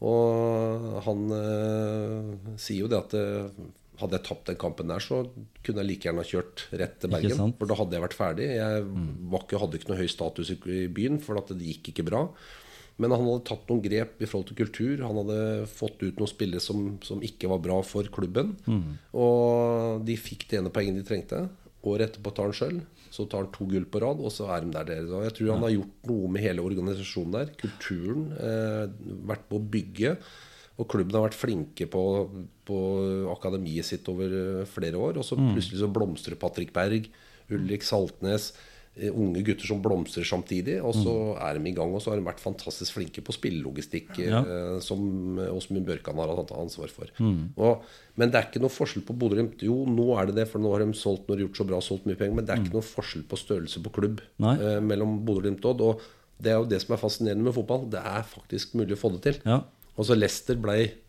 Og 0.00 1.00
han 1.04 1.26
eh, 1.36 2.54
sier 2.60 2.84
jo 2.84 2.90
det 2.92 3.00
at 3.02 3.16
eh, 3.18 3.64
hadde 4.00 4.16
jeg 4.16 4.26
tapt 4.30 4.46
den 4.48 4.56
kampen 4.60 4.88
der, 4.88 5.02
så 5.04 5.22
kunne 5.64 5.82
jeg 5.82 5.88
like 5.90 6.06
gjerne 6.08 6.22
ha 6.22 6.28
kjørt 6.28 6.62
rett 6.80 6.94
til 7.02 7.10
Bergen. 7.12 7.34
For 7.58 7.68
da 7.68 7.76
hadde 7.80 7.98
jeg 7.98 8.04
vært 8.06 8.16
ferdig. 8.16 8.46
Jeg 8.56 8.86
var 9.32 9.44
ikke, 9.44 9.60
hadde 9.60 9.80
ikke 9.80 9.90
noe 9.92 10.00
høy 10.00 10.08
status 10.08 10.52
i 10.54 10.56
i 10.72 10.86
byen, 10.88 11.18
for 11.24 11.40
at 11.40 11.52
det 11.52 11.66
gikk 11.72 11.92
ikke 11.92 12.06
bra. 12.08 12.22
Men 13.00 13.14
han 13.14 13.24
hadde 13.24 13.46
tatt 13.48 13.70
noen 13.70 13.80
grep 13.84 14.20
i 14.20 14.28
forhold 14.28 14.50
til 14.50 14.58
kultur. 14.60 15.00
Han 15.06 15.18
hadde 15.22 15.66
fått 15.72 16.02
ut 16.04 16.18
noen 16.20 16.28
spillere 16.30 16.60
som, 16.60 16.98
som 17.06 17.22
ikke 17.24 17.48
var 17.48 17.62
bra 17.64 17.78
for 17.86 18.04
klubben. 18.12 18.52
Og 19.16 20.04
de 20.04 20.16
fikk 20.20 20.46
det 20.50 20.60
ene 20.60 20.72
poenget 20.74 21.00
de 21.00 21.06
trengte. 21.08 21.40
Året 21.88 22.10
etterpå 22.10 22.32
tar 22.36 22.50
han 22.50 22.56
sjøl. 22.56 22.80
Så 23.10 23.24
tar 23.26 23.42
han 23.46 23.52
to 23.54 23.64
gull 23.66 23.86
på 23.90 24.02
rad, 24.04 24.20
og 24.22 24.30
så 24.34 24.50
er 24.54 24.62
de 24.66 24.74
der. 24.74 24.86
dere. 24.90 25.24
Jeg 25.26 25.34
tror 25.38 25.54
han 25.54 25.64
har 25.64 25.72
gjort 25.74 26.10
noe 26.12 26.28
med 26.30 26.44
hele 26.44 26.62
organisasjonen 26.62 27.36
der. 27.38 27.52
Kulturen. 27.58 28.26
Eh, 28.36 28.84
vært 29.32 29.48
på 29.48 29.58
å 29.58 29.64
bygge. 29.76 30.12
Og 30.80 30.88
klubben 30.88 31.16
har 31.16 31.26
vært 31.26 31.40
flinke 31.40 31.88
på, 31.92 32.02
på 32.68 32.76
akademiet 33.32 33.88
sitt 33.88 34.06
over 34.12 34.36
eh, 34.42 34.68
flere 34.68 35.00
år. 35.00 35.18
Og 35.20 35.26
så 35.26 35.40
plutselig 35.40 35.80
så 35.82 35.90
blomstrer 35.92 36.38
Patrick 36.40 36.72
Berg, 36.76 37.08
Ulrik 37.50 37.82
Saltnes. 37.84 38.52
Eh, 38.96 39.10
Unge 39.12 39.42
gutter 39.46 39.66
som 39.68 39.80
blomstrer 39.82 40.24
samtidig. 40.26 40.78
Og 40.84 40.94
så 40.98 41.14
er 41.40 41.58
de 41.58 41.68
i 41.70 41.74
gang. 41.76 41.92
Og 41.94 42.02
så 42.02 42.10
har 42.12 42.20
de 42.20 42.26
vært 42.26 42.40
fantastisk 42.42 42.94
flinke 42.98 43.22
på 43.24 43.32
spillelogistikk, 43.36 44.18
Ja. 44.18 44.40
eh, 44.42 44.78
som 44.80 45.38
Åsmund 45.38 45.86
Børkan 45.86 46.16
har 46.16 46.34
hatt 46.36 46.52
ansvar 46.52 46.88
for. 46.88 47.06
Og, 47.20 47.82
men 48.16 48.30
det 48.30 48.38
er 48.40 48.48
ikke 48.50 48.60
noe 48.62 48.70
forskjell 48.72 49.04
på 49.06 49.16
Bodø-Glimt. 49.16 49.62
Jo, 49.62 49.84
nå 49.86 50.18
er 50.20 50.26
det 50.26 50.34
det, 50.42 50.48
for 50.48 50.58
nå 50.60 50.72
har 50.74 50.84
de 50.84 50.92
solgt 50.92 51.28
når 51.28 51.36
de 51.36 51.46
gjort 51.48 51.56
så 51.62 51.68
bra, 51.68 51.80
solgt 51.80 52.06
mye 52.06 52.16
penger. 52.16 52.34
Men 52.34 52.44
det 52.46 52.54
er 52.56 52.64
ikke 52.64 52.76
noe 52.78 52.86
forskjell 52.86 53.24
på 53.30 53.36
størrelse 53.40 53.82
på 53.82 53.90
klubb 53.92 54.20
eh, 54.42 54.80
mellom 54.80 55.20
Bodø-Glimt 55.24 55.64
og 55.64 55.70
Odd. 55.74 55.80
Og 55.80 56.00
det 56.40 56.52
er 56.52 56.58
jo 56.62 56.64
det 56.70 56.80
som 56.82 56.94
er 56.96 57.00
fascinerende 57.02 57.44
med 57.44 57.54
fotball. 57.54 57.88
Det 57.92 58.00
er 58.00 58.22
faktisk 58.24 58.74
mulig 58.74 58.96
å 58.96 59.00
få 59.00 59.12
det 59.16 59.22
til. 59.26 59.40
Ja. 59.44 59.62
Og 59.96 60.06
så 60.08 60.16
Leicester 60.16 60.56
ble 60.56 60.78
Eh, 60.80 60.99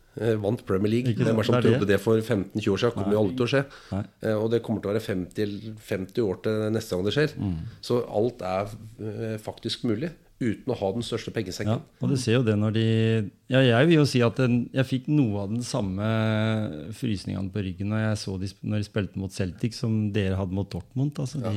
Vant 0.42 0.60
Premier 0.68 0.90
League. 0.92 1.14
Hvem 1.16 1.38
er 1.38 1.42
som 1.48 1.54
det 1.56 1.64
er 1.64 1.68
trodde 1.78 1.86
det 1.88 2.00
for 2.00 2.18
15-20 2.20 2.68
år 2.74 2.82
siden? 2.82 2.96
Kommer 2.98 3.12
jo 3.16 3.22
aldri 3.22 3.36
til 3.38 3.46
å 3.46 3.52
skje. 3.52 3.62
Nei. 3.92 4.02
Eh, 4.22 4.34
Og 4.42 4.50
det 4.52 4.62
kommer 4.62 4.82
til 4.84 4.90
å 4.90 4.92
være 4.92 5.06
50, 5.06 5.54
50 5.80 6.26
år 6.26 6.42
til 6.44 6.66
neste 6.74 6.90
gang 6.98 7.04
det 7.06 7.14
skjer. 7.16 7.32
Mm. 7.40 7.54
Så 7.80 8.02
alt 8.08 8.42
er 8.42 8.74
eh, 9.00 9.38
faktisk 9.40 9.84
mulig 9.88 10.10
uten 10.42 10.72
å 10.74 10.74
ha 10.74 10.88
den 10.90 11.04
største 11.06 11.30
Ja, 11.30 11.34
pengesekken. 11.36 11.82
og 12.02 12.08
du 12.10 12.16
ser 12.18 12.34
jo 12.34 12.42
det 12.42 12.56
når 12.58 12.72
de 12.74 12.82
ja, 13.46 13.60
Jeg 13.62 13.86
vil 13.86 13.94
jo 14.00 14.04
si 14.10 14.18
at 14.26 14.34
den, 14.40 14.68
jeg 14.74 14.84
fikk 14.88 15.04
noe 15.06 15.44
av 15.44 15.52
den 15.52 15.62
samme 15.62 16.02
frysningene 16.98 17.52
på 17.54 17.62
ryggen 17.62 17.92
når 17.92 18.02
jeg 18.08 18.18
så 18.24 18.34
de, 18.42 18.48
når 18.66 18.82
de 18.82 18.88
spilte 18.88 19.20
mot 19.22 19.30
Celtic, 19.34 19.76
som 19.78 19.94
dere 20.14 20.34
hadde 20.38 20.56
mot 20.56 20.68
Dortmund. 20.72 21.14
Altså 21.22 21.38
de, 21.42 21.52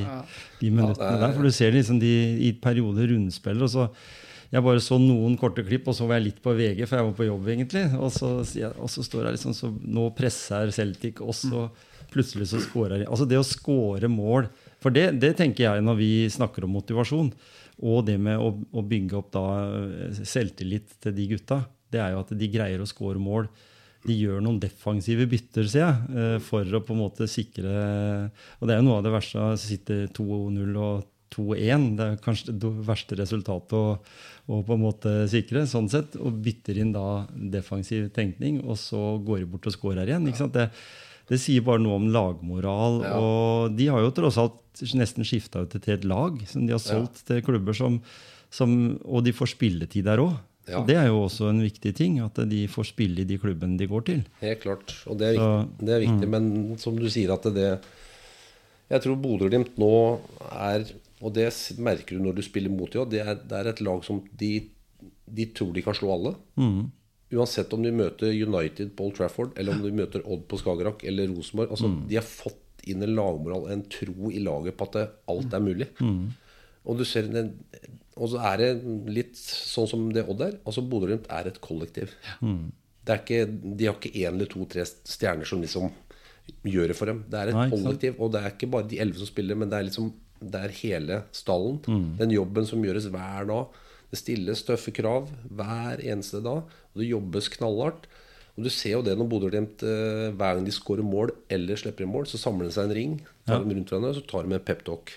de 0.60 0.70
minuttene 0.70 1.02
Ja, 1.02 1.16
er- 1.16 1.24
der. 1.26 1.34
For 1.34 1.42
du 1.42 1.50
ser 1.50 1.74
liksom 1.74 1.98
de 2.02 2.12
i 2.48 2.52
perioder 2.62 3.10
rundspiller. 3.12 3.66
og 3.66 3.70
så 3.74 3.88
jeg 4.52 4.62
bare 4.62 4.82
så 4.82 4.98
noen 5.02 5.34
korte 5.40 5.64
klipp, 5.66 5.88
og 5.90 5.96
så 5.96 6.06
var 6.06 6.20
jeg 6.20 6.28
litt 6.28 6.40
på 6.44 6.54
VG, 6.54 6.84
for 6.86 7.00
jeg 7.00 7.08
var 7.08 7.18
på 7.18 7.26
jobb, 7.26 7.50
egentlig. 7.50 7.84
Og 7.98 8.12
så, 8.14 8.30
og 8.72 8.90
så 8.92 9.04
står 9.04 9.26
jeg 9.26 9.38
liksom 9.38 9.56
så 9.56 9.72
Nå 9.82 10.08
presser 10.16 10.70
Celtic, 10.74 11.20
oss, 11.24 11.44
og 11.50 11.74
plutselig 12.12 12.48
så 12.52 12.62
scorer 12.62 13.02
de. 13.02 13.10
Altså 13.10 13.26
det 13.28 13.38
å 13.40 13.46
score 13.46 14.08
mål 14.10 14.50
For 14.82 14.94
det, 14.94 15.08
det 15.22 15.34
tenker 15.38 15.66
jeg 15.66 15.84
når 15.84 15.96
vi 15.98 16.10
snakker 16.30 16.66
om 16.66 16.76
motivasjon. 16.76 17.32
Og 17.84 18.04
det 18.06 18.16
med 18.22 18.40
å, 18.40 18.52
å 18.54 18.84
bygge 18.86 19.18
opp 19.18 19.32
da 19.34 19.46
eh, 19.66 20.20
selvtillit 20.24 20.94
til 21.02 21.16
de 21.16 21.26
gutta, 21.34 21.58
det 21.92 22.00
er 22.00 22.14
jo 22.14 22.22
at 22.22 22.30
de 22.38 22.48
greier 22.48 22.80
å 22.80 22.88
score 22.88 23.20
mål. 23.20 23.50
De 24.06 24.14
gjør 24.14 24.40
noen 24.44 24.60
defensive 24.62 25.26
bytter, 25.28 25.66
sier 25.68 25.82
jeg, 25.82 26.14
eh, 26.14 26.38
for 26.44 26.64
å 26.64 26.80
på 26.86 26.94
en 26.94 27.02
måte 27.02 27.26
sikre 27.28 27.74
Og 28.60 28.68
det 28.68 28.76
er 28.76 28.80
jo 28.80 28.86
noe 28.86 29.00
av 29.00 29.04
det 29.06 29.12
verste 29.16 29.50
Sitter 29.58 30.06
sitte 30.06 30.16
2-0 30.16 30.78
og 30.78 31.04
2-1. 31.34 31.96
Det 31.98 32.04
er 32.06 32.20
kanskje 32.24 32.54
det 32.54 32.70
verste 32.86 33.18
resultatet 33.18 33.74
å, 33.78 33.96
å 34.52 34.60
på 34.66 34.76
en 34.76 34.84
måte 34.84 35.14
sikre, 35.32 35.64
sånn 35.70 35.88
sett. 35.92 36.16
Og 36.20 36.38
bytter 36.44 36.78
inn 36.82 36.92
da 36.94 37.26
defensiv 37.34 38.10
tenkning, 38.16 38.62
og 38.64 38.78
så 38.80 39.16
går 39.26 39.42
de 39.42 39.50
bort 39.56 39.66
og 39.66 39.74
scorer 39.76 40.06
igjen. 40.08 40.28
ikke 40.30 40.44
sant? 40.44 40.56
Det, 40.56 40.68
det 41.28 41.40
sier 41.42 41.64
bare 41.66 41.82
noe 41.82 41.98
om 41.98 42.10
lagmoral. 42.14 43.00
Ja. 43.04 43.16
Og 43.18 43.76
de 43.78 43.88
har 43.90 44.04
jo 44.04 44.12
tross 44.14 44.38
alt 44.38 44.62
nesten 44.94 45.24
skifta 45.26 45.64
ut 45.64 45.72
til 45.72 45.94
et 45.96 46.04
lag 46.04 46.36
som 46.46 46.66
de 46.68 46.74
har 46.76 46.82
solgt 46.82 47.24
til 47.26 47.40
klubber 47.42 47.72
som, 47.76 47.96
som 48.52 48.76
Og 49.08 49.24
de 49.24 49.32
får 49.34 49.54
spilletid 49.56 50.04
der 50.06 50.20
òg. 50.22 50.36
Ja. 50.66 50.80
Det 50.82 50.96
er 50.98 51.06
jo 51.12 51.20
også 51.28 51.46
en 51.52 51.60
viktig 51.62 51.92
ting, 51.94 52.16
at 52.18 52.40
de 52.50 52.64
får 52.66 52.88
spille 52.88 53.22
i 53.22 53.26
de 53.28 53.36
klubbene 53.38 53.78
de 53.78 53.86
går 53.86 54.02
til. 54.08 54.22
Helt 54.40 54.60
klart. 54.64 54.96
Og 55.06 55.18
det 55.20 55.28
er 55.28 55.36
Så- 55.38 55.50
viktig, 55.62 55.86
det 55.86 55.94
er 55.94 56.00
viktig 56.02 56.28
men 56.28 56.78
som 56.82 56.96
du 56.98 57.06
sier 57.08 57.32
at 57.34 57.42
det 57.54 57.80
Jeg 58.90 59.02
tror 59.02 59.16
Bodø-Glimt 59.18 59.78
nå 59.78 60.20
er 60.52 60.84
Og 61.24 61.32
det 61.34 61.46
merker 61.80 62.16
du 62.18 62.22
når 62.26 62.34
du 62.36 62.42
spiller 62.44 62.70
mot 62.70 62.90
dem, 62.92 63.08
det, 63.08 63.20
er- 63.24 63.40
det 63.48 63.56
er 63.60 63.70
et 63.72 63.80
lag 63.80 64.02
som 64.04 64.22
de, 64.36 64.50
de 65.26 65.46
tror 65.56 65.72
de 65.72 65.82
kan 65.82 65.94
slå 65.96 66.12
alle. 66.12 66.34
Mm. 66.60 66.90
Uansett 67.36 67.72
om 67.74 67.82
de 67.82 67.90
møter 67.90 68.30
United 68.36 68.92
på 68.96 69.06
Old 69.08 69.16
Trafford, 69.16 69.54
eller 69.58 69.72
om 69.74 69.82
de 69.82 69.90
møter 69.96 70.22
Odd 70.24 70.44
på 70.46 70.58
Skagerrak 70.60 71.02
eller 71.08 71.28
Rosenborg. 71.32 71.70
Altså, 71.74 71.88
Mm. 71.88 72.02
De 72.08 72.14
har 72.20 72.22
fått 72.28 72.62
inn 72.86 73.02
en 73.02 73.14
lagmoral, 73.16 73.64
en 73.72 73.82
tro 73.90 74.30
i 74.30 74.38
laget 74.38 74.76
på 74.78 74.84
at 74.86 74.92
det, 74.92 75.06
alt 75.28 75.52
er 75.56 75.60
mulig. 75.64 75.88
Mm. 76.00 76.28
Og 76.86 76.98
du 77.00 77.04
ser 77.04 77.26
og 78.16 78.30
så 78.32 78.38
er 78.52 78.56
det 78.62 78.68
litt 79.12 79.34
sånn 79.36 79.88
som 79.90 80.06
det 80.14 80.22
Odd 80.28 80.40
er. 80.40 80.54
Altså 80.64 80.80
Bodø-Glimt 80.88 81.26
er 81.28 81.48
et 81.50 81.58
kollektiv. 81.60 82.12
Det 82.40 83.12
er 83.12 83.18
ikke, 83.20 83.40
de 83.76 83.86
har 83.88 83.96
ikke 83.98 84.14
én 84.22 84.32
eller 84.34 84.46
to-tre 84.46 84.84
stjerner 84.86 85.44
som 85.44 85.60
liksom 85.60 85.90
gjør 86.64 86.88
det 86.92 86.96
for 86.96 87.06
dem. 87.10 87.24
Det 87.28 87.38
er 87.42 87.48
et 87.50 87.54
Nei, 87.58 87.66
kollektiv, 87.74 88.14
og 88.22 88.30
det 88.32 88.40
er 88.44 88.54
ikke 88.54 88.70
bare 88.70 88.88
de 88.88 88.98
elleve 89.02 89.18
som 89.20 89.26
spiller, 89.28 89.58
men 89.58 89.68
det 89.68 89.78
er 89.80 89.88
liksom 89.90 90.12
det 90.40 90.62
er 90.62 90.76
hele 90.82 91.22
stallen. 91.34 91.80
Mm. 91.86 92.16
Den 92.20 92.34
jobben 92.36 92.68
som 92.68 92.84
gjøres 92.84 93.08
hver 93.12 93.48
dag. 93.48 93.82
Det 94.12 94.20
stilles 94.20 94.62
tøffe 94.66 94.92
krav 94.94 95.30
hver 95.50 96.02
eneste 96.04 96.38
dag, 96.44 96.62
og 96.66 97.00
det 97.00 97.08
jobbes 97.10 97.50
knallhardt. 97.56 98.06
Og 98.56 98.64
Du 98.64 98.70
ser 98.72 98.94
jo 98.94 99.02
det 99.04 99.16
når 99.18 99.28
Bodø-Glimt 99.28 99.82
eh, 99.84 100.28
hver 100.32 100.56
gang 100.56 100.64
de 100.64 100.72
skårer 100.72 101.04
mål 101.04 101.34
eller 101.52 101.76
slipper 101.76 102.06
inn 102.06 102.12
mål, 102.14 102.28
så 102.30 102.40
samler 102.40 102.70
de 102.70 102.76
seg 102.76 102.88
en 102.88 102.96
ring, 102.96 103.18
tar 103.44 103.60
dem 103.60 103.74
rundt 103.74 103.90
hverandre, 103.92 104.14
og 104.14 104.16
så 104.16 104.24
tar 104.30 104.46
de 104.46 104.56
en 104.56 104.64
peptalk. 104.64 105.12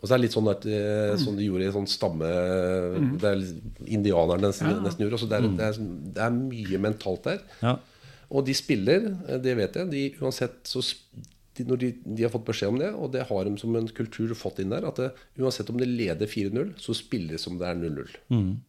Og 0.00 0.08
så 0.08 0.16
er 0.16 0.18
det 0.18 0.24
litt 0.26 0.34
sånn 0.34 0.50
at, 0.50 0.66
eh, 0.66 1.14
som 1.22 1.36
de 1.38 1.46
gjorde 1.46 1.68
i 1.68 1.72
sånn 1.72 1.86
stamme 1.88 2.30
Det 3.22 3.30
er 3.30 3.44
indianerne 3.86 4.50
nesten, 4.50 4.82
nesten 4.84 5.04
gjorde. 5.04 5.16
Altså 5.16 5.28
det, 5.30 5.38
er, 5.38 5.46
det, 5.56 5.68
er, 5.70 5.86
det 6.18 6.24
er 6.26 6.34
mye 6.36 6.80
mentalt 6.88 7.28
der. 7.30 7.44
Ja. 7.62 7.78
Og 8.34 8.44
de 8.44 8.56
spiller, 8.58 9.06
eh, 9.28 9.38
det 9.40 9.54
vet 9.56 9.78
jeg. 9.80 9.88
De, 9.94 10.02
uansett 10.20 10.58
så 10.68 10.82
de, 11.56 11.64
når 11.68 11.80
de, 11.84 11.90
de 12.04 12.24
har 12.26 12.32
fått 12.34 12.46
beskjed 12.48 12.72
om 12.74 12.78
det, 12.82 12.90
og 12.98 13.12
det 13.14 13.26
har 13.28 13.46
de 13.48 13.54
som 13.60 13.76
en 13.78 13.88
kultur 13.94 14.34
fått 14.38 14.58
inn 14.64 14.72
der, 14.74 14.86
at 14.88 14.98
det, 15.00 15.10
uansett 15.38 15.70
om 15.70 15.78
de 15.80 15.86
leder 15.88 16.26
4-0, 16.30 16.74
så 16.82 16.96
spiller 16.98 17.36
de 17.36 17.42
som 17.42 17.58
det 17.60 17.68
er 17.70 17.78
0-0. 17.78 18.14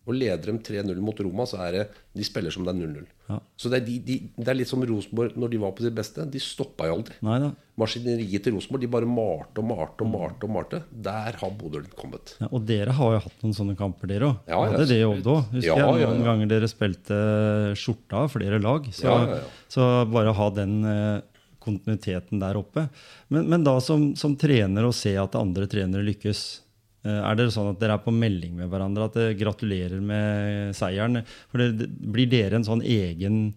Og 0.05 0.13
leder 0.13 0.51
de 0.51 0.57
3-0 0.69 1.01
mot 1.01 1.19
Roma, 1.25 1.47
så 1.49 1.61
er 1.65 1.79
det 1.79 1.85
de 2.15 2.23
spiller 2.27 2.53
som 2.53 2.63
det 2.67 2.75
er 2.75 2.81
0-0. 2.85 3.05
Ja. 3.25 3.39
Så 3.57 3.71
det 3.73 3.79
er, 3.79 3.85
de, 3.87 3.95
de, 4.05 4.15
det 4.37 4.51
er 4.51 4.57
litt 4.59 4.69
som 4.69 4.83
Rosenborg 4.85 5.33
når 5.41 5.49
de 5.55 5.59
var 5.63 5.71
på 5.73 5.81
sitt 5.85 5.95
beste. 5.97 6.25
De 6.29 6.39
stoppa 6.43 6.85
jo 6.91 6.99
aldri. 6.99 7.15
Nei 7.25 7.39
da. 7.41 7.49
Maskineriet 7.81 8.45
til 8.45 8.53
Rosenborg 8.55 8.83
de 8.85 8.89
bare 8.93 9.09
malte 9.09 9.63
og 9.63 9.67
malte 9.67 10.05
og 10.05 10.11
malte. 10.13 10.45
og 10.47 10.53
malte 10.55 10.81
Der 11.07 11.39
har 11.41 11.55
Bodø 11.57 11.81
kommet. 11.97 12.35
Ja, 12.39 12.51
og 12.53 12.67
dere 12.69 12.93
har 12.95 13.15
jo 13.17 13.23
hatt 13.25 13.41
noen 13.43 13.57
sånne 13.57 13.75
kamper, 13.79 14.11
dere 14.13 14.29
òg. 14.29 14.45
Ja, 14.45 14.61
ja. 14.61 14.75
Hadde 14.75 14.87
det 14.93 14.99
jobb 15.01 15.23
da? 15.25 15.37
Husker 15.55 15.71
Ja, 15.81 15.89
jeg 15.99 16.11
noen 16.13 16.27
ganger 16.29 16.51
dere 16.53 16.69
spilte 16.71 17.17
skjorta 17.81 18.21
av 18.23 18.31
flere 18.37 18.61
lag. 18.61 18.87
Så, 18.95 19.15
så 19.73 19.89
bare 20.13 20.35
ha 20.37 20.49
den 20.55 20.77
eh, 20.85 21.23
kontinuiteten 21.65 22.41
der 22.41 22.59
oppe. 22.59 22.87
Men, 23.33 23.49
men 23.51 23.65
da 23.65 23.75
som, 23.83 24.11
som 24.19 24.37
trener 24.39 24.85
å 24.85 24.93
se 24.95 25.15
at 25.19 25.37
andre 25.39 25.67
trenere 25.71 26.05
lykkes, 26.07 26.43
eh, 27.07 27.21
er 27.21 27.39
det 27.39 27.49
sånn 27.55 27.73
at 27.73 27.81
dere 27.81 27.97
er 27.97 28.05
på 28.05 28.13
melding 28.15 28.55
med 28.59 28.71
hverandre? 28.71 29.09
At 29.09 29.17
dere 29.17 29.39
gratulerer 29.39 30.03
med 30.03 30.75
seieren? 30.77 31.23
For 31.51 31.63
det, 31.63 31.89
Blir 31.89 32.29
dere 32.31 32.61
en 32.61 32.67
sånn 32.67 32.85
egen 32.85 33.49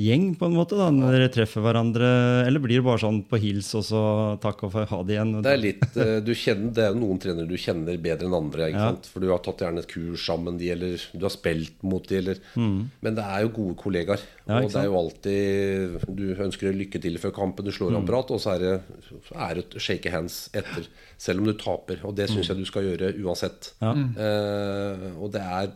gjeng 0.00 0.30
på 0.40 0.46
en 0.48 0.54
måte 0.56 0.76
da, 0.78 0.86
når 0.94 1.12
dere 1.16 1.28
treffer 1.34 1.60
hverandre? 1.64 2.08
Eller 2.48 2.62
blir 2.64 2.80
det 2.80 2.84
bare 2.86 3.02
sånn 3.02 3.18
på 3.28 3.38
hils 3.42 3.68
og 3.78 3.84
så 3.84 4.00
takk 4.40 4.62
og 4.64 4.72
ha 4.90 5.00
det 5.04 5.16
igjen? 5.18 5.34
Det 5.44 5.52
er 5.52 5.60
litt, 5.60 5.84
eh, 6.00 6.20
du 6.24 6.32
kjenner, 6.34 6.72
det 6.76 6.84
er 6.88 6.94
noen 6.98 7.20
trenere 7.22 7.48
du 7.50 7.56
kjenner 7.60 7.98
bedre 8.00 8.26
enn 8.30 8.36
andre. 8.38 8.68
Ikke 8.70 8.80
Ja. 8.80 8.88
sant? 8.94 9.06
For 9.12 9.20
du 9.20 9.28
har 9.30 9.38
tatt 9.44 9.58
gjerne 9.64 9.78
et 9.84 9.88
kurs 9.92 10.24
sammen 10.26 10.58
de, 10.58 10.70
eller 10.72 10.96
du 11.12 11.20
har 11.26 11.30
spilt 11.34 11.82
mot 11.82 12.06
de, 12.08 12.16
eller 12.16 12.38
Men 12.56 13.14
det 13.14 13.24
er 13.24 13.42
jo 13.42 13.48
gode 13.60 13.76
kollegaer. 13.76 14.20
Mm. 14.20 14.48
Ja, 14.50 14.60
og 14.64 14.70
det 14.72 14.80
er 14.80 14.88
jo 14.88 14.98
alltid 14.98 16.16
Du 16.16 16.34
ønsker 16.34 16.72
lykke 16.74 17.00
til 17.00 17.18
før 17.18 17.30
kampen, 17.32 17.64
du 17.64 17.70
Mm. 17.70 17.76
slår 17.78 17.96
av 17.96 18.06
prat, 18.06 18.30
og 18.30 18.40
så 18.40 18.54
er 18.56 18.58
det, 18.58 18.82
så 19.28 19.36
er 19.50 19.54
det 19.54 19.80
shake 19.80 20.10
hands 20.10 20.48
etter. 20.54 20.86
Selv 21.18 21.40
om 21.40 21.44
du 21.46 21.52
taper. 21.54 21.98
Og 22.04 22.14
det 22.16 22.28
syns 22.30 22.48
jeg 22.48 22.56
du 22.56 22.64
skal 22.64 22.82
gjøre 22.82 23.14
uansett. 23.22 23.72
Mm. 23.82 24.16
Ja. 24.16 24.22
Eh, 24.24 25.20
og 25.20 25.30
det 25.32 25.40
er 25.42 25.70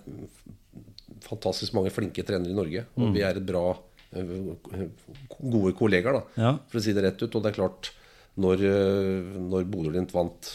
fantastisk 1.25 1.75
mange 1.77 1.91
flinke 1.95 2.25
trenere 2.27 2.51
i 2.51 2.55
Norge. 2.57 2.85
Og 2.97 3.09
Mm. 3.09 3.15
vi 3.15 3.21
er 3.23 3.37
et 3.37 3.47
bra 3.47 3.77
gode 4.15 5.73
kollegaer, 5.79 6.19
da. 6.19 6.23
Ja. 6.41 6.53
For 6.71 6.79
å 6.81 6.85
si 6.85 6.93
det 6.97 7.05
rett 7.05 7.23
ut. 7.23 7.35
Og 7.35 7.43
det 7.45 7.53
er 7.53 7.59
klart, 7.59 7.91
når, 8.41 8.63
eh, 8.67 9.33
når 9.51 9.67
Bodø-Glimt 9.71 10.13
vant 10.15 10.53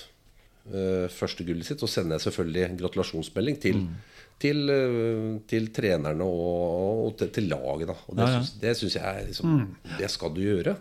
uh, 0.70 1.08
første 1.10 1.46
gullet 1.48 1.66
sitt, 1.66 1.80
så 1.82 1.88
sender 1.90 2.18
jeg 2.20 2.28
selvfølgelig 2.28 2.78
gratulasjonsmelding 2.82 3.56
til, 3.64 3.80
Mm. 3.80 3.96
til, 4.40 4.60
uh, 4.70 5.40
til 5.50 5.68
trenerne 5.74 6.22
og, 6.22 7.08
og 7.08 7.18
til, 7.18 7.30
til 7.34 7.48
laget. 7.50 7.88
Da. 7.90 7.96
Og 8.08 8.16
det, 8.20 8.28
Ja, 8.28 8.36
ja. 8.36 8.74
syns- 8.74 8.96
jeg 9.00 9.26
liksom 9.32 9.68
Det 9.98 10.10
skal 10.12 10.34
du 10.36 10.42
gjøre. 10.42 10.78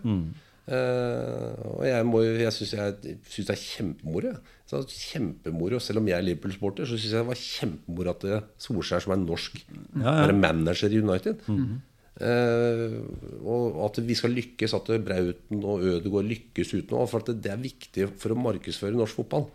Eh, 0.68 1.54
og 1.64 1.84
jeg, 1.88 2.04
må, 2.04 2.20
jeg 2.22 2.52
syns 2.52 2.74
det 2.76 3.54
er 3.54 3.56
kjempemoro. 3.56 4.34
kjempemoro, 4.68 5.78
Selv 5.80 5.98
om 6.02 6.06
jeg 6.10 6.18
er 6.18 6.26
Liverpool-sporter, 6.26 6.84
så 6.84 6.98
syns 6.98 7.12
jeg 7.14 7.22
det 7.22 7.26
var 7.30 7.40
kjempemoro 7.40 8.10
at 8.12 8.44
Solskjær, 8.60 9.00
som 9.00 9.12
er 9.14 9.22
norsk, 9.24 9.56
Ja, 9.96 10.02
ja. 10.04 10.26
er 10.28 10.32
manager 10.36 10.92
i 10.92 11.00
United. 11.00 11.40
Eh, 11.48 11.64
og 12.18 13.76
at 13.84 14.00
vi 14.02 14.16
skal 14.18 14.32
lykkes, 14.34 14.74
at 14.74 14.90
Brauten 15.06 15.62
og 15.62 15.84
Ødegaard 15.86 16.26
lykkes 16.26 16.74
uten. 16.74 16.98
For 17.10 17.30
det 17.30 17.52
er 17.52 17.62
viktig 17.62 18.08
for 18.18 18.34
å 18.34 18.40
markedsføre 18.42 18.98
norsk 18.98 19.20
fotball. 19.20 19.48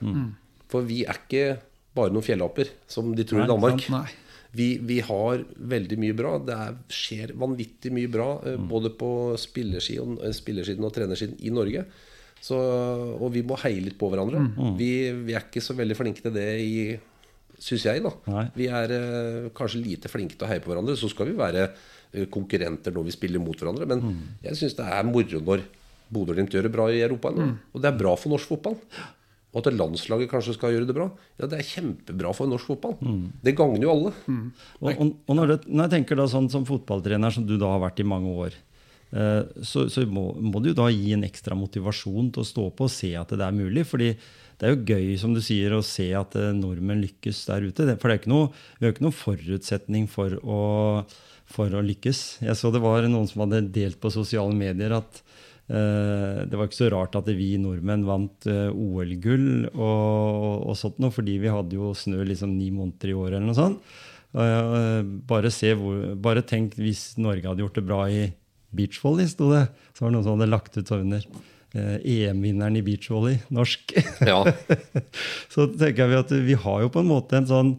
For 0.72 0.88
vi 0.88 1.03
er 1.03 1.20
ikke 1.20 1.45
bare 1.93 2.14
noen 2.14 2.26
fjellaper, 2.26 2.72
som 2.89 3.11
de 3.14 3.26
tror 3.28 3.43
Nei, 3.43 3.45
i 3.45 3.51
Danmark. 3.51 3.84
sant. 3.86 4.20
Vi, 4.53 4.76
vi 4.86 4.99
har 5.01 5.43
veldig 5.57 5.97
mye 6.01 6.16
bra. 6.18 6.36
Det 6.45 6.55
er, 6.55 6.76
skjer 6.93 7.34
vanvittig 7.41 7.89
mye 7.93 8.09
bra, 8.14 8.28
mm. 8.41 8.68
både 8.70 8.91
på 8.97 9.09
spillersiden, 9.41 10.20
eh, 10.22 10.34
spillersiden 10.36 10.86
og 10.86 10.93
trenersiden 10.93 11.39
i 11.41 11.53
Norge. 11.53 11.88
Så, 12.43 12.57
og 13.16 13.32
vi 13.34 13.41
må 13.47 13.57
heie 13.64 13.82
litt 13.82 13.97
på 13.97 14.09
hverandre. 14.11 14.43
Vi, 14.78 14.91
vi 15.26 15.34
er 15.34 15.45
ikke 15.47 15.64
så 15.64 15.74
veldig 15.78 15.97
flinke 15.97 16.26
til 16.26 16.36
det 16.36 16.47
i 16.61 16.76
Syns 17.64 17.86
jeg, 17.86 18.01
da. 18.03 18.09
Nei. 18.28 18.41
Vi 18.57 18.66
er 18.76 18.91
eh, 18.91 19.45
kanskje 19.55 19.80
lite 19.80 20.09
flinke 20.11 20.36
til 20.36 20.43
å 20.43 20.49
heie 20.49 20.59
på 20.59 20.72
hverandre. 20.72 20.97
Så 20.99 21.07
skal 21.07 21.30
vi 21.30 21.36
være 21.38 21.61
eh, 21.70 21.91
konkurrenter 22.34 22.93
når 22.93 23.07
vi 23.07 23.16
spiller 23.16 23.41
mot 23.41 23.57
hverandre. 23.57 23.88
Men 23.89 24.03
jeg 24.43 24.59
syns 24.59 24.78
det 24.78 24.86
er 24.86 25.07
moro 25.07 25.41
når 25.49 25.66
Bodø-Glimt 26.14 26.53
gjør 26.53 26.68
det 26.68 26.74
bra 26.74 26.88
i 26.93 27.01
Europa 27.01 27.32
nå. 27.34 27.51
Og 27.74 27.82
det 27.82 27.89
er 27.89 27.99
bra 27.99 28.16
for 28.20 28.34
norsk 28.34 28.51
fotball. 28.53 28.78
Og 29.53 29.61
at 29.61 29.76
landslaget 29.78 30.32
kanskje 30.32 30.55
skal 30.57 30.74
gjøre 30.74 30.88
det 30.89 30.95
bra. 30.97 31.07
Ja, 31.38 31.45
det 31.49 31.59
er 31.59 31.68
kjempebra 31.68 32.34
for 32.34 32.49
norsk 32.49 32.72
fotball. 32.74 32.95
Det 33.45 33.55
gagner 33.57 33.86
jo 33.86 33.91
alle. 33.93 34.14
Og, 34.82 34.88
og, 34.93 35.11
og 35.30 35.36
når, 35.38 35.51
det, 35.51 35.57
når 35.70 35.86
jeg 35.86 35.93
tenker 35.99 36.18
da 36.18 36.30
sånn 36.30 36.49
som 36.49 36.66
fotballtrener, 36.66 37.34
som 37.34 37.45
du 37.45 37.57
da 37.61 37.70
har 37.76 37.84
vært 37.84 38.01
i 38.01 38.07
mange 38.07 38.34
år, 38.45 38.55
eh, 39.14 39.43
så, 39.61 39.86
så 39.93 40.05
må, 40.09 40.32
må 40.41 40.61
du 40.66 40.72
da 40.74 40.88
gi 40.89 41.14
en 41.14 41.26
ekstra 41.28 41.57
motivasjon 41.57 42.32
til 42.34 42.41
å 42.41 42.49
stå 42.49 42.70
på 42.74 42.89
og 42.89 42.93
se 42.93 43.14
at 43.20 43.30
det 43.30 43.45
er 43.45 43.59
mulig. 43.59 43.86
fordi 43.89 44.16
det 44.64 44.70
er 44.70 44.74
jo 44.74 44.95
gøy 44.95 45.14
som 45.22 45.34
du 45.36 45.41
sier, 45.43 45.74
å 45.76 45.84
se 45.86 46.09
at 46.18 46.38
eh, 46.39 46.53
nordmenn 46.57 47.03
lykkes 47.03 47.45
der 47.49 47.66
ute. 47.68 47.86
For 47.97 48.09
det 48.09 48.16
er 48.16 48.22
ikke 48.22 48.34
noe, 48.34 48.49
vi 48.80 48.88
har 48.88 48.93
ikke 48.95 49.05
noen 49.05 49.22
forutsetning 49.22 50.09
for 50.09 50.38
å, 50.41 50.59
for 51.54 51.74
å 51.74 51.84
lykkes. 51.86 52.22
Jeg 52.43 52.58
så 52.58 52.72
det 52.74 52.82
var 52.84 53.06
noen 53.10 53.30
som 53.30 53.45
hadde 53.45 53.66
delt 53.76 53.99
på 54.01 54.12
sosiale 54.14 54.56
medier 54.58 54.95
at 54.97 55.20
uh, 55.70 56.41
det 56.49 56.58
var 56.58 56.70
ikke 56.70 56.80
så 56.80 56.89
rart 56.93 57.18
at 57.20 57.30
vi 57.30 57.54
nordmenn 57.62 58.08
vant 58.08 58.49
uh, 58.49 58.72
OL-gull 58.72 59.70
og, 59.74 60.66
og 60.72 60.80
sånt 60.80 60.99
noe, 61.04 61.14
fordi 61.14 61.38
vi 61.43 61.54
hadde 61.54 61.78
jo 61.78 61.93
snø 61.97 62.26
liksom 62.30 62.56
ni 62.58 62.72
måneder 62.74 63.14
i 63.14 63.18
året 63.18 63.38
eller 63.38 63.51
noe 63.51 63.60
sånt. 63.60 63.95
Uh, 64.34 65.06
bare, 65.30 65.54
se 65.54 65.76
hvor, 65.78 66.16
bare 66.18 66.45
tenk 66.49 66.80
hvis 66.82 67.12
Norge 67.22 67.45
hadde 67.45 67.62
gjort 67.62 67.78
det 67.78 67.86
bra 67.86 68.04
i 68.10 68.28
beachvolley, 68.74 69.30
sto 69.30 69.51
det. 69.54 69.68
Så 69.93 70.04
var 70.04 70.10
det 70.10 70.18
noen 70.18 70.26
som 70.26 70.39
hadde 70.39 70.54
lagt 70.54 70.80
ut 70.80 70.89
så 70.89 71.01
under. 71.04 71.26
EM-vinneren 71.74 72.76
i 72.78 72.84
beachvolley, 72.86 73.39
norsk. 73.54 73.95
Ja. 74.26 74.41
så 75.54 75.66
tenker 75.74 76.10
vi 76.10 76.18
at 76.20 76.34
vi 76.45 76.58
har 76.66 76.84
jo 76.84 76.89
på 76.93 77.01
en 77.01 77.10
måte 77.10 77.39
en 77.39 77.49
sånn 77.49 77.72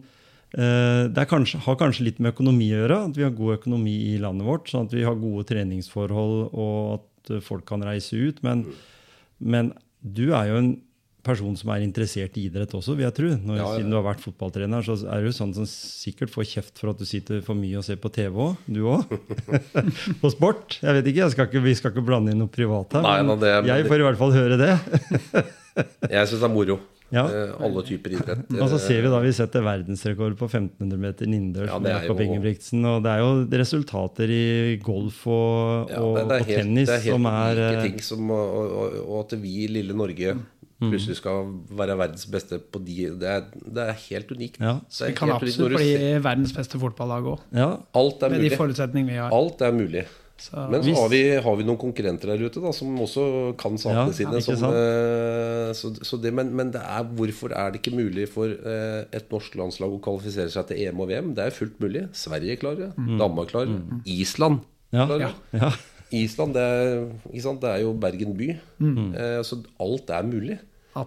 det 0.55 1.19
er 1.19 1.27
kanskje, 1.27 1.59
har 1.65 1.75
kanskje 1.79 2.05
litt 2.07 2.19
med 2.23 2.31
økonomi 2.35 2.69
å 2.71 2.77
gjøre. 2.83 2.99
At 3.09 3.17
vi 3.19 3.25
har 3.27 3.33
god 3.35 3.57
økonomi 3.59 3.95
i 4.13 4.17
landet 4.23 4.47
vårt. 4.47 4.69
Sånn 4.71 4.87
at 4.87 4.95
vi 4.95 5.03
har 5.03 5.17
gode 5.19 5.43
treningsforhold 5.51 6.37
og 6.53 6.97
at 6.99 7.33
folk 7.43 7.65
kan 7.67 7.83
reise 7.83 8.15
ut. 8.15 8.39
Men, 8.45 8.65
men 9.43 9.73
du 9.99 10.29
er 10.37 10.51
jo 10.53 10.59
en 10.61 10.73
person 11.25 11.55
som 11.57 11.71
er 11.73 11.81
interessert 11.81 12.35
i 12.37 12.43
idrett 12.45 12.69
også, 12.77 12.93
vil 12.93 13.07
jeg 13.07 13.15
tro. 13.17 13.29
Når, 13.33 13.55
Ja, 13.57 13.63
ja. 13.65 13.69
Siden 13.79 13.89
du 13.89 13.97
har 13.97 14.03
vært 14.05 14.21
fotballtrener, 14.21 14.83
så 14.85 14.93
er 15.09 15.25
du 15.25 15.31
sånn 15.33 15.55
som 15.57 15.65
sikkert 15.65 16.29
får 16.29 16.45
kjeft 16.51 16.77
for 16.77 16.91
at 16.93 16.99
du 17.01 17.05
sitter 17.09 17.41
for 17.41 17.57
mye 17.57 17.79
og 17.81 17.85
ser 17.87 17.97
på 17.97 18.11
TV 18.13 18.37
òg. 18.45 18.59
Du 18.69 18.83
òg. 18.93 19.09
på 20.21 20.31
sport. 20.35 20.77
Jeg 20.85 20.99
vet 20.99 21.09
ikke, 21.09 21.23
jeg 21.23 21.33
skal 21.33 21.49
ikke, 21.49 21.63
vi 21.65 21.73
skal 21.81 21.95
ikke 21.95 22.05
blande 22.05 22.31
inn 22.35 22.43
noe 22.45 22.53
privat 22.53 22.93
her. 22.93 23.01
Nei, 23.07 23.17
men 23.25 23.41
det- 23.41 23.55
jeg 23.65 23.87
får 23.89 24.03
i 24.03 24.05
hvert 24.05 24.21
fall 24.21 24.35
høre 24.37 24.59
det. 24.61 24.73
Jeg 26.13 26.29
syns 26.29 26.39
det 26.39 26.45
er 26.47 26.53
moro. 26.53 26.77
Ja. 27.13 27.25
Eh, 27.29 27.51
alle 27.61 27.83
typer 27.85 28.15
idrett. 28.17 28.47
Og 28.63 28.69
så 28.71 28.79
ser 28.81 29.03
vi 29.05 29.11
da 29.13 29.19
vi 29.21 29.31
setter 29.37 29.61
verdensrekord 29.65 30.33
på 30.39 30.47
1500 30.49 30.97
meter 30.99 31.27
innendørs 31.29 31.69
Ja, 31.69 31.77
med 31.79 31.93
Jakob 31.93 32.23
Ingebrigtsen. 32.25 32.81
Og 32.89 33.03
det 33.05 33.13
er 33.13 33.21
jo 33.21 33.29
resultater 33.61 34.33
i 34.33 34.45
golf 34.83 35.21
og, 35.27 35.91
Ja, 35.93 36.01
og, 36.01 36.17
det, 36.17 36.25
det 36.25 36.35
er 36.35 36.41
og 36.41 36.49
helt, 36.49 36.59
tennis 36.63 36.89
det 36.89 36.97
er 36.97 37.05
helt 37.05 37.15
som 37.19 37.29
er 37.29 37.61
unike 37.61 37.77
eh, 37.77 37.85
ting 37.85 38.01
som, 38.09 38.33
og, 38.35 38.75
og, 38.81 38.99
og 39.05 39.17
at 39.21 39.37
vi 39.45 39.55
i 39.65 39.71
lille 39.79 39.95
Norge 39.97 40.35
Mm. 40.75 40.89
plutselig 40.91 41.15
skal 41.21 41.45
være 41.79 41.93
verdens 41.95 42.25
beste 42.27 42.57
på 42.59 42.81
de 42.83 43.05
Det 43.15 43.29
er, 43.31 43.45
det 43.77 43.83
er 43.85 43.93
helt 44.09 44.31
unikt. 44.35 44.57
Ja. 44.59 44.73
Er 44.83 45.07
Vi 45.07 45.13
kan 45.15 45.31
absolutt 45.31 45.77
bli 45.77 45.93
verdens 46.19 46.51
beste 46.51 46.75
fotballag 46.81 47.29
òg, 47.31 47.39
Ja, 47.55 47.69
Alt 47.95 48.25
er 48.27 48.33
de 48.33 48.41
mulig. 48.41 48.57
forutsetningene 48.59 49.13
vi 49.13 49.15
har. 49.21 49.31
Alt 49.31 49.61
er 49.63 49.71
mulig. 49.71 50.03
Så, 50.37 50.51
Men 50.69 50.81
så 50.83 50.89
Hvis- 50.89 50.97
har 50.99 51.09
vi, 51.09 51.21
har 51.45 51.55
vi 51.55 51.63
noen 51.63 51.77
konkurrenter 51.79 52.27
der 52.33 52.41
ute 52.43 52.59
da, 52.59 52.71
som 52.75 52.89
også 52.99 53.55
kan 53.57 53.77
sakene 53.79 54.09
Ja, 54.09 54.11
sine. 54.17 54.41
Som, 54.43 54.65
eh, 54.75 55.71
så, 55.73 55.93
så 56.03 56.19
det, 56.21 56.33
men 56.35 56.51
men 56.55 56.71
det 56.73 56.81
er, 56.83 57.03
hvorfor 57.07 57.53
er 57.55 57.71
det 57.71 57.79
ikke 57.81 57.95
mulig 57.95 58.27
for 58.29 58.45
uh, 58.51 59.05
et 59.15 59.31
norsk 59.31 59.55
landslag 59.55 59.95
å 59.95 60.01
kvalifisere 60.03 60.51
seg 60.51 60.67
til 60.67 60.77
EM 60.83 60.99
og 60.99 61.07
VM? 61.09 61.33
Det 61.37 61.45
er 61.45 61.55
fullt 61.55 61.79
mulig. 61.79 62.03
Sverige 62.13 62.57
klarer 62.59 62.89
det. 62.89 63.17
Danmark 63.19 63.47
klarer 63.53 63.71
det. 63.71 64.01
Island 64.05 64.59
Mm. 64.91 64.99
Ja. 64.99 65.05
klarer 65.07 65.19
det. 65.27 65.59
ja. 65.61 65.71
Island, 66.15 66.53
det 66.53 66.61
er, 66.61 67.09
ikke 67.33 67.41
sant? 67.43 67.61
det 67.61 67.69
er 67.71 67.79
jo 67.81 67.93
Bergen 67.99 68.35
by. 68.37 68.51
Mm. 68.79 69.15
Uh, 69.15 69.41
så 69.43 69.57
alt 69.81 70.09
er 70.09 70.23
mulig. 70.23 70.59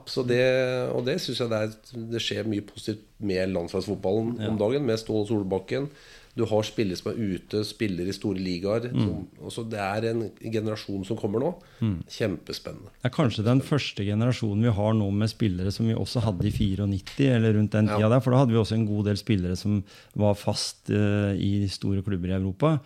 Så 0.05 0.21
det, 0.27 0.43
og 0.93 1.05
det 1.07 1.15
syns 1.21 1.39
jeg 1.41 1.49
det, 1.49 1.59
er, 1.63 2.03
det 2.13 2.21
skjer 2.21 2.45
mye 2.45 2.61
positivt 2.61 3.05
med 3.25 3.49
landslagsfotballen 3.55 4.35
om 4.49 4.59
dagen. 4.61 4.85
Med 4.85 4.99
Ståle 5.01 5.25
Solbakken. 5.31 5.87
Du 6.39 6.45
har 6.47 6.63
spillere 6.67 6.99
som 7.01 7.11
er 7.11 7.19
ute, 7.19 7.65
spiller 7.67 8.07
i 8.07 8.15
store 8.15 8.39
ligaer. 8.39 8.89
Mm. 8.95 9.49
Så 9.51 9.65
det 9.67 9.81
er 9.83 10.09
en 10.13 10.23
generasjon 10.39 11.03
som 11.09 11.19
kommer 11.19 11.43
nå. 11.43 11.51
Kjempespennende. 12.15 12.93
Det 12.95 13.11
er 13.11 13.15
kanskje 13.15 13.47
den 13.47 13.63
første 13.67 14.07
generasjonen 14.07 14.69
vi 14.69 14.75
har 14.77 14.95
nå 14.95 15.09
med 15.19 15.33
spillere 15.33 15.73
som 15.75 15.89
vi 15.91 15.97
også 15.99 16.23
hadde 16.29 16.47
i 16.47 16.53
94, 16.55 17.27
eller 17.35 17.57
rundt 17.59 17.75
den 17.75 17.91
tida 17.91 18.11
der. 18.13 18.23
For 18.23 18.35
da 18.35 18.45
hadde 18.45 18.55
vi 18.55 18.61
også 18.63 18.79
en 18.79 18.87
god 18.89 19.11
del 19.11 19.19
spillere 19.19 19.59
som 19.59 19.81
var 20.19 20.39
fast 20.39 20.93
uh, 20.95 21.35
i 21.35 21.67
store 21.73 22.05
klubber 22.07 22.31
i 22.31 22.39
Europa. 22.39 22.77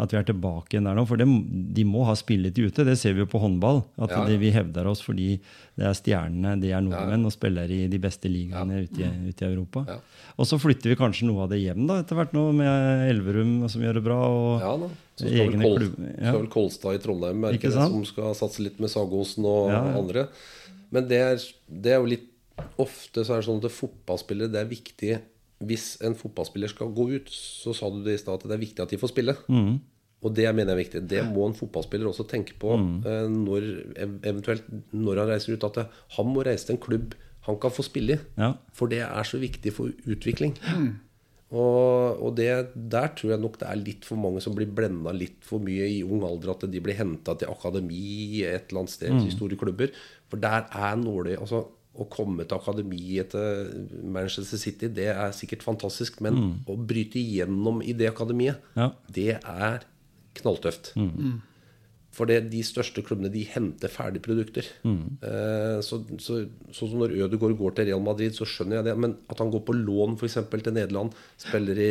At 0.00 0.14
vi 0.14 0.20
er 0.20 0.26
tilbake 0.30 0.74
igjen 0.74 0.88
der 0.88 0.96
nå. 0.96 1.04
For 1.08 1.20
det, 1.20 1.28
de 1.76 1.86
må 1.88 2.06
ha 2.08 2.16
spillet 2.18 2.56
ute. 2.56 2.88
Det 2.88 2.96
ser 3.00 3.16
vi 3.16 3.24
jo 3.24 3.30
på 3.30 3.42
håndball. 3.42 3.84
At 3.98 4.14
Ja, 4.14 4.22
ja. 4.22 4.28
det, 4.30 4.40
vi 4.40 4.54
hevder 4.54 4.88
oss 4.90 5.04
fordi 5.04 5.36
det 5.74 5.86
er 5.88 5.96
stjernene, 5.98 6.54
det 6.62 6.70
er 6.70 6.82
nordmenn, 6.86 7.24
og 7.26 7.32
spiller 7.34 7.70
i 7.74 7.80
de 7.90 7.98
beste 7.98 8.30
ligaene 8.30 8.84
ute, 8.84 9.00
i, 9.02 9.30
ute 9.30 9.42
i 9.42 9.48
Europa. 9.48 9.82
Ja. 9.88 9.96
Og 10.38 10.46
så 10.46 10.58
flytter 10.62 10.92
vi 10.92 10.98
kanskje 10.98 11.26
noe 11.26 11.46
av 11.46 11.50
det 11.50 11.58
hjem 11.62 11.88
da, 11.88 12.00
etter 12.02 12.18
hvert 12.18 12.34
nå, 12.36 12.44
med 12.58 13.08
Elverum 13.10 13.56
som 13.70 13.82
gjør 13.82 13.98
det 13.98 14.04
bra. 14.06 14.18
og 14.30 14.62
Ja 14.62 14.74
da. 14.84 14.90
Så 15.14 15.28
skal 15.28 15.34
vel, 15.34 15.52
egne 15.54 15.62
Kol, 15.62 15.82
ja. 15.86 16.28
skal 16.28 16.40
vel 16.40 16.48
Kolstad 16.50 16.96
i 16.96 17.00
Trondheim 17.02 17.44
er 17.46 17.58
ikke 17.58 17.70
det, 17.70 17.88
som 17.90 18.06
skal 18.08 18.32
satse 18.38 18.62
litt 18.64 18.80
med 18.82 18.90
Sagosen 18.90 19.46
og 19.46 19.68
Ja, 19.70 19.82
ja. 19.86 19.98
andre. 20.00 20.24
Men 20.94 21.06
det 21.10 21.20
er, 21.22 21.44
det 21.70 21.94
er 21.94 22.00
jo 22.02 22.10
litt 22.14 22.30
Ofte 22.78 23.24
så 23.26 23.34
er 23.34 23.40
det 23.40 23.46
sånn 23.48 23.56
at 23.66 23.74
fotballspillere 23.74 24.52
Det 24.52 24.60
er 24.60 24.68
viktig 24.70 25.08
Hvis 25.66 25.86
en 26.06 26.14
fotballspiller 26.14 26.70
skal 26.70 26.92
gå 26.94 27.08
ut, 27.16 27.30
så 27.34 27.74
sa 27.74 27.88
du 27.90 27.96
det 28.04 28.14
i 28.14 28.20
stad 28.20 28.38
at 28.38 28.46
det 28.46 28.54
er 28.54 28.62
viktig 28.62 28.84
at 28.84 28.92
de 28.94 28.98
får 29.00 29.10
spille. 29.10 29.34
Mm. 29.50 29.80
Og 30.24 30.32
det 30.34 30.46
mener 30.56 30.72
jeg 30.72 30.78
er 30.78 30.82
viktig. 30.84 31.02
Det 31.08 31.22
må 31.28 31.46
en 31.46 31.54
fotballspiller 31.58 32.08
også 32.08 32.24
tenke 32.30 32.54
på 32.58 32.74
Mm. 32.80 33.04
eh, 33.04 33.28
når, 33.28 33.66
eventuelt 34.24 34.64
når 34.92 35.18
han 35.20 35.28
reiser 35.34 35.52
ut. 35.58 35.64
At 35.68 35.74
det, 35.74 35.86
han 36.16 36.26
må 36.32 36.42
reise 36.46 36.66
til 36.66 36.76
en 36.78 36.80
klubb 36.86 37.14
han 37.44 37.58
kan 37.60 37.70
få 37.70 37.84
spille 37.84 38.14
i. 38.16 38.20
Ja. 38.40 38.54
For 38.72 38.88
det 38.88 39.02
er 39.04 39.22
så 39.28 39.36
viktig 39.38 39.70
for 39.76 39.92
utvikling. 40.08 40.54
Og, 41.54 42.18
og 42.24 42.32
det, 42.38 42.48
der 42.90 43.10
tror 43.14 43.34
jeg 43.34 43.40
nok 43.42 43.58
det 43.60 43.68
er 43.68 43.76
litt 43.78 44.06
for 44.08 44.18
mange 44.18 44.40
som 44.42 44.56
blir 44.56 44.66
blenda 44.74 45.12
litt 45.14 45.44
for 45.46 45.62
mye 45.62 45.86
i 45.86 46.00
ung 46.02 46.24
alder. 46.26 46.54
At 46.56 46.64
de 46.72 46.80
blir 46.82 46.96
henta 46.98 47.36
til 47.38 47.52
akademi 47.52 48.42
et 48.42 48.70
eller 48.72 48.80
annet 48.84 48.94
sted, 48.96 49.12
Mm. 49.12 49.20
til 49.22 49.36
store 49.36 49.56
klubber. 49.60 49.92
For 50.30 50.40
der 50.40 50.64
er 50.72 50.96
nåløyet 50.96 51.40
altså, 51.40 51.66
Å 51.94 52.08
komme 52.10 52.42
til 52.42 52.56
akademiet 52.58 53.28
til 53.30 53.84
Manchester 54.10 54.58
City, 54.58 54.88
det 54.90 55.04
er 55.14 55.30
sikkert 55.30 55.62
fantastisk. 55.62 56.16
Men 56.20 56.34
å 56.66 56.74
bryte 56.74 57.20
igjennom 57.20 57.84
i 57.86 57.92
det 57.94 58.08
akademiet, 58.10 58.56
Mm. 58.74 58.80
Ja. 58.82 58.88
det 59.14 59.28
er 59.44 59.84
knalltøft. 60.40 60.94
For 62.14 62.30
det, 62.30 62.44
de 62.52 62.60
største 62.62 63.02
klubbene 63.02 63.26
de 63.34 63.40
henter 63.50 63.90
ferdige 63.90 64.22
produkter. 64.22 64.66
Eh, 64.86 65.80
så, 65.82 65.98
så, 66.22 66.36
sånn 66.70 66.90
som 66.92 67.00
når 67.02 67.16
Ødegaard 67.26 67.56
går 67.58 67.74
til 67.74 67.88
Real 67.88 68.04
Madrid, 68.06 68.36
så 68.36 68.46
skjønner 68.46 68.78
jeg 68.78 68.86
det. 68.86 68.94
Men 69.02 69.16
at 69.32 69.40
han 69.42 69.50
går 69.50 69.64
på 69.66 69.74
lån 69.74 70.14
f.eks. 70.20 70.36
til 70.52 70.76
Nederland, 70.76 71.10
spiller 71.42 71.80
i 71.82 71.88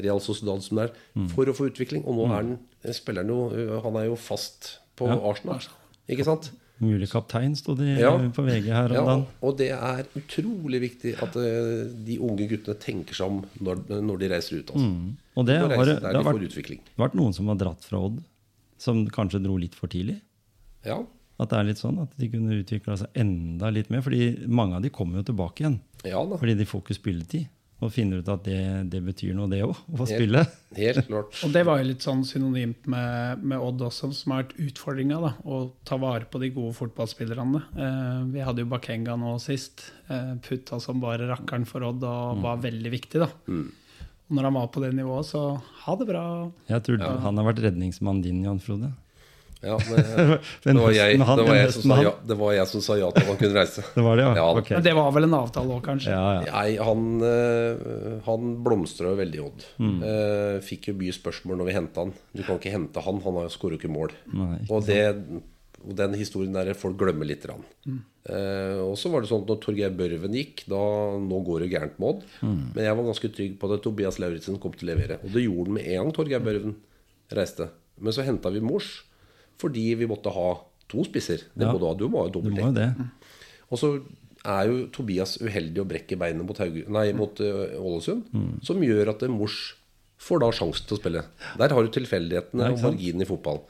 Real 0.00 0.22
Sociedad 0.24 0.64
som 0.64 0.80
det 0.80 0.86
er, 0.88 0.94
for 1.34 1.52
å 1.52 1.56
få 1.58 1.68
utvikling. 1.68 2.06
Og 2.08 2.16
nå 2.16 2.30
er 2.30 2.34
han, 2.38 2.54
spiller 2.96 3.26
han 3.26 3.34
jo 3.34 3.80
Han 3.84 4.00
er 4.00 4.08
jo 4.08 4.16
fast 4.16 4.78
på 4.96 5.10
Ja. 5.10 5.18
Arsenal. 5.30 5.60
Ikke 6.08 6.24
sant? 6.24 6.48
Mulig 6.80 7.08
kaptein, 7.10 7.56
sto 7.58 7.74
det 7.74 7.98
Ja. 7.98 8.12
på 8.30 8.42
VG 8.46 8.68
her 8.70 8.90
om 8.90 8.94
Ja, 8.94 9.04
dagen. 9.04 9.26
og 9.42 9.56
det 9.58 9.70
er 9.74 10.04
utrolig 10.14 10.80
viktig 10.80 11.14
at 11.20 11.34
eh, 11.36 11.90
de 12.06 12.18
unge 12.22 12.46
guttene 12.48 12.78
tenker 12.78 13.14
seg 13.18 13.26
om 13.26 13.40
når, 13.60 13.80
når 14.00 14.18
de 14.22 14.28
reiser 14.28 14.60
ut. 14.60 14.70
Altså. 14.70 15.14
Og 15.36 15.46
det 15.46 15.56
De 15.58 15.60
har, 15.60 15.68
det, 15.68 15.76
har 15.78 15.84
vært, 15.84 16.02
det 16.02 16.62
vært, 16.62 16.80
vært 16.96 17.14
noen 17.18 17.34
som 17.34 17.48
har 17.48 17.56
dratt 17.56 17.82
fra 17.82 17.98
Odd, 17.98 18.20
som 18.78 19.06
kanskje 19.10 19.42
dro 19.42 19.56
litt 19.58 19.74
for 19.74 19.88
tidlig. 19.90 20.20
Ja, 20.86 21.00
At 21.40 21.50
det 21.50 21.58
er 21.58 21.64
litt 21.64 21.78
sånn 21.78 21.98
at 22.02 22.14
de 22.18 22.28
kunne 22.30 22.54
utvikla 22.62 22.96
seg 22.98 23.08
enda 23.14 23.70
litt 23.70 23.90
mer. 23.90 24.00
fordi 24.02 24.46
mange 24.48 24.74
av 24.76 24.82
de 24.82 24.90
kommer 24.90 25.18
jo 25.18 25.32
tilbake 25.32 25.62
igjen. 25.62 25.80
ja. 26.04 26.22
Fordi 26.24 26.54
de 26.56 26.64
får 26.64 26.82
ikke 26.82 26.94
spilletid. 26.98 27.48
Og 27.78 27.92
finner 27.94 28.18
ut 28.18 28.28
at 28.32 28.42
det, 28.42 28.58
det 28.90 28.98
betyr 29.06 29.36
noe, 29.38 29.46
det 29.46 29.60
òg. 29.62 29.70
Å 29.70 29.98
få 30.00 30.06
spille. 30.10 30.40
Helt 30.74 31.04
klart. 31.06 31.36
Og 31.46 31.52
det 31.54 31.62
var 31.68 31.78
jo 31.78 31.86
litt 31.92 32.02
sånn 32.02 32.24
synonymt 32.26 32.88
med, 32.90 33.44
med 33.46 33.62
Odd 33.62 33.84
også, 33.86 34.10
som 34.18 34.34
har 34.34 34.42
vært 34.42 34.56
utfordringa. 34.64 35.20
Å 35.46 35.60
ta 35.86 35.98
vare 36.02 36.26
på 36.26 36.40
de 36.42 36.50
gode 36.56 36.74
fotballspillerne. 36.74 37.60
Eh, 37.78 38.20
vi 38.34 38.42
hadde 38.42 38.64
jo 38.64 38.70
Bakenga 38.72 39.14
nå 39.22 39.36
sist. 39.42 39.92
Eh, 40.10 40.32
putta 40.42 40.80
som 40.82 40.98
bare 41.04 41.30
rakkeren 41.30 41.68
for 41.70 41.86
Odd 41.86 42.02
og 42.02 42.42
var 42.42 42.58
veldig 42.66 42.90
viktig. 42.98 43.22
da. 43.22 43.30
Og 44.28 44.36
når 44.36 44.50
han 44.50 44.58
var 44.58 44.66
på 44.74 44.82
det 44.82 44.90
nivået, 44.98 45.24
så 45.30 45.44
ha 45.86 45.94
det 45.96 46.06
bra. 46.10 46.24
Jeg 46.68 46.82
tror 46.84 46.98
han 47.22 47.38
har 47.40 47.46
vært 47.46 47.62
redningsmannen 47.64 48.24
din, 48.26 48.42
Jan 48.44 48.58
Frode. 48.60 48.90
Ja, 49.60 49.74
det, 49.74 50.02
det, 50.62 50.74
var 50.78 50.92
jeg, 50.94 51.18
det, 51.18 51.44
var 51.48 51.56
jeg 51.56 51.72
som 51.74 51.84
sa 51.90 51.96
ja, 52.04 52.12
det 52.30 52.36
var 52.38 52.52
jeg 52.54 52.70
som 52.70 52.82
sa 52.84 52.96
ja 53.00 53.08
til 53.10 53.24
at 53.24 53.30
han 53.32 53.38
kunne 53.40 53.56
reise. 53.56 53.82
Det 53.96 54.04
var 54.06 54.20
det, 54.20 54.26
ja? 54.28 54.30
Ja, 54.38 54.44
da. 54.54 54.62
Ok. 54.62 54.70
Men 54.76 54.84
det 54.86 54.94
var 54.98 55.08
vel 55.16 55.26
en 55.26 55.36
avtale 55.38 55.74
òg, 55.74 55.82
kanskje? 55.88 56.14
Ja, 56.14 56.26
ja. 56.36 56.52
Nei, 56.54 56.76
han, 56.88 57.06
eh, 57.26 58.20
han 58.28 58.52
blomstra 58.62 59.14
veldig 59.18 59.40
i 59.40 59.42
Odd. 59.42 59.64
Mm. 59.82 59.96
Eh, 60.10 60.58
fikk 60.64 60.92
jo 60.92 60.98
mye 61.00 61.16
spørsmål 61.16 61.58
når 61.58 61.70
vi 61.70 61.74
henta 61.78 62.04
han. 62.06 62.12
Du 62.30 62.44
kan 62.44 62.60
ikke 62.60 62.74
hente 62.74 63.02
han, 63.02 63.22
han 63.24 63.40
har 63.40 63.48
jo 63.48 63.54
skårer 63.56 63.74
jo 63.74 63.80
ikke 63.82 63.90
mål. 63.90 64.14
Nei, 64.30 64.60
ikke 64.60 64.78
og, 64.78 64.86
det, 64.86 65.42
og 65.82 65.98
den 66.04 66.14
historien 66.20 66.54
der 66.54 66.70
folk 66.78 66.98
glemmer 67.00 67.26
litt. 67.26 67.48
Mm. 67.48 67.98
Eh, 68.30 68.78
og 68.84 68.94
så 69.00 69.10
var 69.10 69.26
det 69.26 69.32
sånn 69.32 69.42
at 69.42 69.50
når 69.50 69.60
Torgeir 69.66 69.98
Børven 69.98 70.38
gikk, 70.38 70.68
da 70.70 70.84
nå 71.24 71.42
går 71.50 71.66
det 71.66 71.72
gærent 71.74 71.98
med 71.98 72.12
Odd. 72.12 72.24
Mm. 72.46 72.62
Men 72.76 72.86
jeg 72.86 73.00
var 73.00 73.10
ganske 73.10 73.34
trygg 73.40 73.58
på 73.58 73.74
at 73.74 73.82
Tobias 73.82 74.22
Lauritzen 74.22 74.62
kom 74.62 74.78
til 74.78 74.86
å 74.86 74.92
levere. 74.94 75.18
Og 75.24 75.34
det 75.34 75.48
gjorde 75.48 75.66
han 75.66 75.78
med 75.80 75.90
en 75.90 76.00
gang 76.04 76.14
Torgeir 76.14 76.46
Børven 76.46 76.78
reiste. 77.34 77.72
Men 77.98 78.14
så 78.14 78.22
henta 78.22 78.54
vi 78.54 78.62
Mors 78.62 79.00
fordi 79.58 79.94
vi 79.98 80.06
måtte 80.06 80.32
ha 80.32 80.60
to 80.88 81.04
spisser. 81.04 81.42
Det 81.56 81.66
Ja. 81.66 81.72
må 81.72 81.78
du 81.80 81.86
ha. 81.86 81.94
Du 81.94 82.08
må 82.08 82.22
ha 82.24 82.30
dobbeltdekk. 82.30 82.74
det. 82.74 82.94
Og 83.70 83.78
så 83.78 84.02
er 84.44 84.66
jo 84.68 84.86
Tobias 84.86 85.36
uheldig 85.42 85.82
å 85.82 85.84
brekke 85.88 86.16
beinet 86.16 86.44
mot, 86.46 86.58
nei, 86.88 87.12
mot 87.12 87.40
eh, 87.40 87.74
Ålesund, 87.76 88.24
Mm. 88.32 88.62
som 88.64 88.80
gjør 88.80 89.08
at 89.10 89.20
Mors 89.28 89.74
får 90.18 90.40
da 90.40 90.46
sjansen 90.50 90.86
til 90.86 90.96
å 90.96 91.00
spille. 91.00 91.24
Der 91.58 91.68
har 91.68 91.82
du 91.82 91.88
tilfeldighetene 91.90 92.72
og 92.72 92.78
marginen 92.82 93.22
i 93.22 93.24
fotball. 93.26 93.60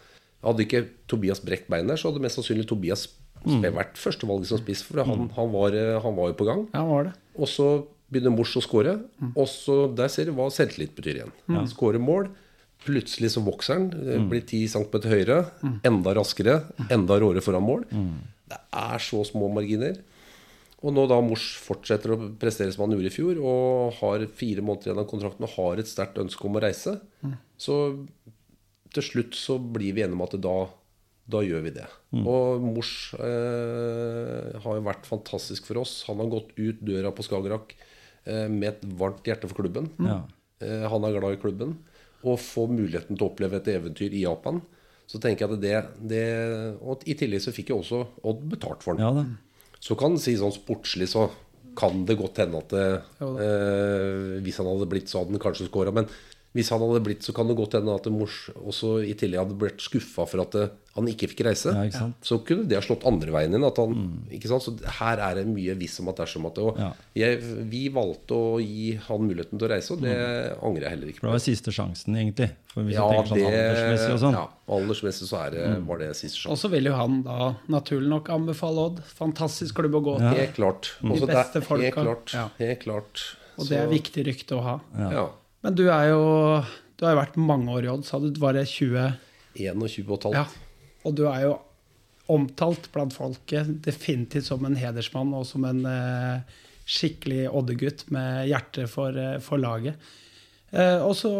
Hadde 0.45 0.61
ikke 0.65 0.87
Tobias 1.09 1.41
brekt 1.41 1.69
beinet 1.69 1.89
der, 1.89 1.97
så 1.97 2.13
hadde 2.13 2.21
mest 2.23 2.37
sannsynlig 2.39 2.67
Tobias 2.69 3.09
Mm. 3.47 3.63
vært 3.63 3.95
førstevalget 3.95 4.47
som 4.47 4.59
spiss, 4.59 4.83
for 4.83 5.03
han, 5.05 5.29
han, 5.31 5.53
var, 5.53 5.71
eh, 5.73 6.01
han 6.03 6.15
var 6.17 6.29
jo 6.29 6.35
på 6.35 6.45
gang. 6.47 6.69
Ja, 6.75 6.85
var 6.85 7.05
det. 7.05 7.13
Og 7.39 7.47
så 7.47 7.87
begynner 8.11 8.37
Mors 8.37 8.55
å 8.57 8.61
skåre, 8.63 9.01
Mm. 9.23 9.33
og 9.37 9.47
så 9.47 9.95
der 9.95 10.09
ser 10.09 10.25
du 10.27 10.33
hva 10.33 10.51
selvtillit 10.51 10.95
betyr 10.97 11.23
igjen. 11.23 11.33
Skåre 11.69 11.99
mål. 12.01 12.29
Plutselig 12.85 13.33
så 13.35 13.43
vokser 13.45 13.81
den. 13.81 13.89
det 14.07 14.19
Blir 14.31 14.45
10 14.47 14.69
cm 14.75 15.09
høyere. 15.11 15.39
Enda 15.85 16.15
raskere. 16.17 16.61
Enda 16.91 17.19
råere 17.21 17.43
foran 17.45 17.65
mål. 17.67 17.85
Det 18.49 18.59
er 18.73 18.99
så 19.03 19.25
små 19.29 19.51
marginer. 19.53 19.99
Og 20.79 20.93
nå 20.95 21.09
da 21.11 21.17
Mors 21.21 21.43
fortsetter 21.59 22.13
å 22.15 22.19
prestere 22.39 22.71
som 22.71 22.85
han 22.85 22.93
gjorde 22.95 23.11
i 23.11 23.15
fjor, 23.17 23.39
og 23.43 23.97
har 23.99 24.23
fire 24.39 24.63
måneder 24.63 24.93
igjen 24.93 25.01
av 25.03 25.09
kontrakten 25.11 25.43
og 25.49 25.55
har 25.57 25.81
et 25.83 25.91
sterkt 25.91 26.21
ønske 26.23 26.47
om 26.47 26.55
å 26.55 26.63
reise, 26.63 26.93
så 27.59 27.79
til 28.95 29.03
slutt 29.05 29.35
så 29.35 29.59
blir 29.59 29.93
vi 29.97 30.05
enige 30.07 30.15
om 30.15 30.23
at 30.23 30.37
da, 30.41 30.55
da 31.35 31.43
gjør 31.43 31.65
vi 31.67 31.73
det. 31.81 31.89
Og 32.23 32.63
Mors 32.63 32.93
eh, 33.19 34.55
har 34.63 34.79
jo 34.79 34.87
vært 34.87 35.11
fantastisk 35.11 35.67
for 35.69 35.83
oss. 35.83 36.05
Han 36.09 36.23
har 36.23 36.31
gått 36.33 36.55
ut 36.57 36.81
døra 36.87 37.11
på 37.13 37.27
Skagerrak 37.27 37.75
eh, 38.25 38.47
med 38.49 38.71
et 38.71 38.87
varmt 39.03 39.27
hjerte 39.29 39.51
for 39.51 39.59
klubben. 39.61 39.91
Ja. 39.99 40.23
Eh, 40.63 40.87
han 40.89 41.05
er 41.05 41.19
glad 41.19 41.37
i 41.37 41.43
klubben. 41.43 41.75
Og 42.27 42.41
få 42.43 42.67
muligheten 42.71 43.15
til 43.15 43.27
å 43.27 43.31
oppleve 43.31 43.61
et 43.61 43.71
eventyr 43.77 44.15
i 44.15 44.25
Japan. 44.25 44.63
Så 45.09 45.21
tenker 45.23 45.47
jeg 45.47 45.57
at 45.57 45.63
det, 45.63 45.77
det 46.11 46.25
Og 46.85 47.05
i 47.09 47.15
tillegg 47.17 47.41
så 47.41 47.55
fikk 47.55 47.71
jeg 47.73 47.81
også 47.81 48.01
Odd 48.29 48.43
betalt 48.51 48.83
for 48.85 48.99
den. 48.99 49.07
ja 49.07 49.13
da. 49.15 49.25
Så 49.81 49.95
kan 49.95 50.17
en 50.17 50.21
si 50.21 50.35
sånn 50.37 50.53
sportslig 50.53 51.07
så 51.13 51.29
kan 51.79 52.03
det 52.09 52.17
godt 52.19 52.41
hende 52.43 52.59
at 52.59 52.73
det, 52.75 52.87
eh, 53.23 54.41
Hvis 54.43 54.59
han 54.59 54.67
hadde 54.67 54.89
blitt, 54.91 55.07
så 55.11 55.21
hadde 55.23 55.37
han 55.37 55.43
kanskje 55.45 55.69
scora. 55.69 55.95
Men 55.95 56.09
hvis 56.57 56.71
han 56.73 56.81
hadde 56.81 57.05
blitt, 57.05 57.23
så 57.23 57.33
kan 57.37 57.47
det 57.47 57.57
godt 57.59 57.75
hende 57.77 57.95
at 57.95 58.07
Mors 58.11 58.49
også 58.57 59.05
i 59.07 59.13
tillegg 59.15 59.39
hadde 59.45 59.59
blitt 59.61 59.79
skuffa 59.85 60.25
for 60.27 60.41
at 60.43 60.55
eh, 60.57 60.69
han 60.97 61.07
ikke 61.07 61.29
fikk 61.31 61.43
reise. 61.47 61.71
Ja, 61.71 61.83
ikke 61.87 61.99
sant? 62.01 62.17
Mm. 62.19 62.25
Så 62.27 62.39
kunne 62.49 62.65
det 62.67 62.75
ha 62.75 62.83
slått 62.83 63.05
andre 63.07 63.31
veien 63.31 63.55
inn. 63.55 63.63
At 63.69 63.77
han, 63.79 63.93
ikke 64.35 64.49
sant? 64.51 64.65
Så 64.65 64.73
her 64.99 65.21
er 65.23 65.35
det 65.39 65.45
mye 65.47 65.77
hvis 65.79 66.01
om 66.01 66.09
at 66.11 66.17
dersom 66.19 66.47
at 66.49 66.57
det. 66.57 66.65
Og 66.65 66.79
Ja. 66.81 66.89
jeg, 67.15 67.39
vi 67.71 67.85
valgte 67.95 68.35
å 68.35 68.59
gi 68.59 68.97
han 69.07 69.21
muligheten 69.29 69.59
til 69.61 69.69
å 69.69 69.71
reise, 69.71 69.93
og 69.95 70.01
det 70.03 70.17
angrer 70.65 70.83
jeg 70.89 70.91
heller 70.97 71.09
ikke 71.13 71.21
For 71.21 71.29
det 71.29 71.37
var 71.37 71.45
siste 71.45 71.71
sjansen, 71.77 72.17
egentlig. 72.19 72.51
For 72.73 72.83
hvis 72.83 72.95
Ja, 72.97 73.07
sånn 73.23 73.39
det, 73.39 73.47
aldersmessig 73.53 74.13
og 74.17 74.21
sånn. 74.25 74.33
ja, 74.41 74.47
aldersmessig 74.79 75.29
så 75.29 75.37
er 75.47 75.51
det, 75.55 75.67
Mm. 75.69 75.87
var 75.87 75.99
det 75.99 76.11
siste 76.17 76.39
sjansen. 76.39 76.51
Og 76.51 76.59
så 76.59 76.71
vil 76.71 76.85
jo 76.91 76.95
han 76.95 77.23
da 77.23 77.55
naturlig 77.69 78.09
nok 78.09 78.29
anbefale 78.35 78.79
Odd. 78.89 79.03
Fantastisk 79.05 79.75
klubb 79.77 79.95
å 79.95 80.03
gå 80.03 80.19
Ja. 80.21 80.33
Helt 80.35 80.55
klart. 80.57 80.91
De 81.03 81.27
beste 81.27 81.61
folka. 81.63 81.83
Helt 81.85 81.95
klart. 81.95 82.33
Ja. 82.35 82.49
Helt 82.59 82.81
klart. 82.83 83.37
Og 83.59 83.69
det 83.69 83.79
er 83.79 83.87
viktig 83.87 84.25
rykte 84.27 84.57
å 84.59 84.63
ha. 84.63 84.81
Ja. 84.97 85.29
Men 85.65 85.75
du 85.79 85.87
er 85.91 86.11
jo 86.13 86.23
Du 86.99 87.07
har 87.07 87.15
jo 87.15 87.21
vært 87.21 87.39
mange 87.41 87.73
år 87.75 87.87
i 87.87 87.91
Odd, 87.93 88.05
sa 88.07 88.19
du. 88.19 88.31
Var 88.43 88.57
det 88.59 88.67
20 88.71 89.09
21 89.59 90.07
og 90.09 90.17
et 90.19 90.27
halvt. 90.29 90.39
Ja. 90.39 90.47
Og 91.07 91.15
du 91.19 91.25
er 91.31 91.45
jo 91.47 91.57
omtalt 92.29 92.91
blant 92.93 93.15
folket 93.17 93.71
definitivt 93.87 94.49
som 94.51 94.67
en 94.69 94.77
hedersmann 94.79 95.33
og 95.35 95.47
som 95.49 95.65
en 95.65 95.81
eh, 95.89 96.59
skikkelig 96.89 97.47
Odde-gutt 97.57 98.05
med 98.15 98.51
hjerte 98.51 98.85
for, 98.91 99.17
eh, 99.17 99.39
for 99.45 99.61
laget. 99.63 99.97
Eh, 100.71 100.99
og 101.01 101.15
så 101.17 101.33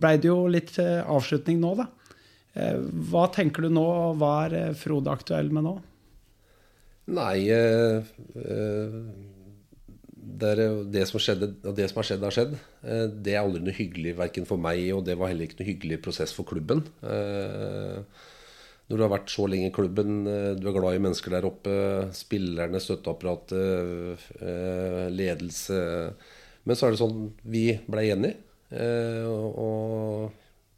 blei 0.00 0.16
det 0.20 0.30
jo 0.30 0.46
litt 0.48 0.72
eh, 0.80 1.02
avslutning 1.04 1.60
nå, 1.60 1.74
da. 1.82 1.88
Eh, 2.56 2.80
hva 3.10 3.26
tenker 3.34 3.66
du 3.66 3.72
nå, 3.76 3.84
og 3.84 4.18
hva 4.20 4.32
er 4.46 4.58
eh, 4.62 4.74
Frode 4.78 5.12
aktuell 5.12 5.52
med 5.52 5.66
nå? 5.68 5.76
Nei 7.16 7.36
eh, 7.54 8.14
det, 10.40 10.52
er, 10.52 10.78
det, 10.92 11.02
som 11.08 11.20
skjedde, 11.22 11.50
og 11.64 11.76
det 11.76 11.88
som 11.90 12.00
har 12.00 12.08
skjedd, 12.08 12.24
har 12.26 12.34
skjedd. 12.34 12.54
Eh, 12.84 13.04
det 13.24 13.34
er 13.34 13.42
aldri 13.42 13.62
noe 13.64 13.76
hyggelig 13.76 14.16
verken 14.18 14.48
for 14.48 14.60
meg, 14.60 14.82
og 14.94 15.04
det 15.06 15.16
var 15.18 15.32
heller 15.32 15.48
ikke 15.48 15.60
noe 15.60 15.70
hyggelig 15.70 16.00
prosess 16.04 16.34
for 16.36 16.48
klubben. 16.48 16.82
Eh, 17.06 18.00
når 18.86 19.00
du 19.00 19.02
har 19.02 19.12
vært 19.16 19.32
så 19.32 19.46
lenge 19.50 19.70
i 19.70 19.74
klubben, 19.74 20.18
eh, 20.30 20.50
du 20.58 20.66
er 20.68 20.76
glad 20.76 20.98
i 20.98 21.02
mennesker 21.06 21.36
der 21.36 21.48
oppe, 21.48 21.76
spillerne, 22.16 22.82
støtteapparatet, 22.82 24.26
ledelse 25.16 25.80
Men 26.66 26.76
så 26.76 26.86
er 26.86 26.94
det 26.94 26.98
sånn 26.98 27.28
Vi 27.46 27.68
blei 27.86 28.08
enige 28.10 28.34
og 29.30 30.32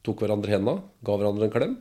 tok 0.04 0.20
hverandre 0.20 0.52
henda, 0.52 0.74
ga 1.04 1.16
hverandre 1.16 1.48
en 1.48 1.54
klem. 1.54 1.76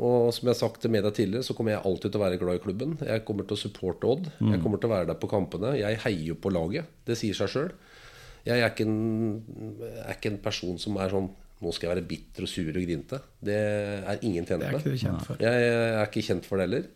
Og 0.00 0.30
som 0.32 0.48
jeg 0.48 0.54
har 0.54 0.58
sagt 0.62 0.80
til 0.80 0.92
media 0.94 1.10
tidligere, 1.12 1.44
så 1.44 1.52
kommer 1.56 1.74
jeg 1.74 1.84
alltid 1.84 2.12
til 2.14 2.20
å 2.20 2.22
være 2.22 2.38
glad 2.40 2.56
i 2.56 2.62
klubben. 2.64 2.94
Jeg 3.04 3.24
kommer 3.28 3.44
til 3.44 3.58
å 3.58 3.60
supporte 3.60 4.08
Odd. 4.08 4.30
Jeg 4.40 4.62
kommer 4.64 4.80
til 4.80 4.88
å 4.88 4.94
være 4.94 5.10
der 5.10 5.18
på 5.20 5.28
kampene. 5.28 5.74
Jeg 5.76 6.00
heier 6.06 6.30
jo 6.30 6.36
på 6.40 6.52
laget. 6.54 6.88
Det 7.04 7.18
sier 7.20 7.36
seg 7.36 7.52
sjøl. 7.52 7.68
Jeg 8.46 8.62
er 8.64 8.72
ikke, 8.72 8.86
en, 8.88 9.82
er 10.00 10.14
ikke 10.14 10.32
en 10.32 10.40
person 10.40 10.78
som 10.80 10.96
er 11.02 11.12
sånn 11.12 11.28
Nå 11.60 11.74
skal 11.76 11.90
jeg 11.90 11.92
være 11.92 12.08
bitter 12.08 12.46
og 12.46 12.48
sur 12.48 12.70
og 12.72 12.84
grinte. 12.86 13.18
Det 13.44 13.56
er 13.60 14.22
ingen 14.24 14.46
tjent 14.48 14.62
Det 14.62 14.68
er 14.70 14.78
med. 14.78 14.86
Jeg 15.44 15.66
er 15.68 16.06
ikke 16.06 16.22
kjent 16.24 16.46
for 16.48 16.56
det 16.56 16.64
heller. 16.64 16.86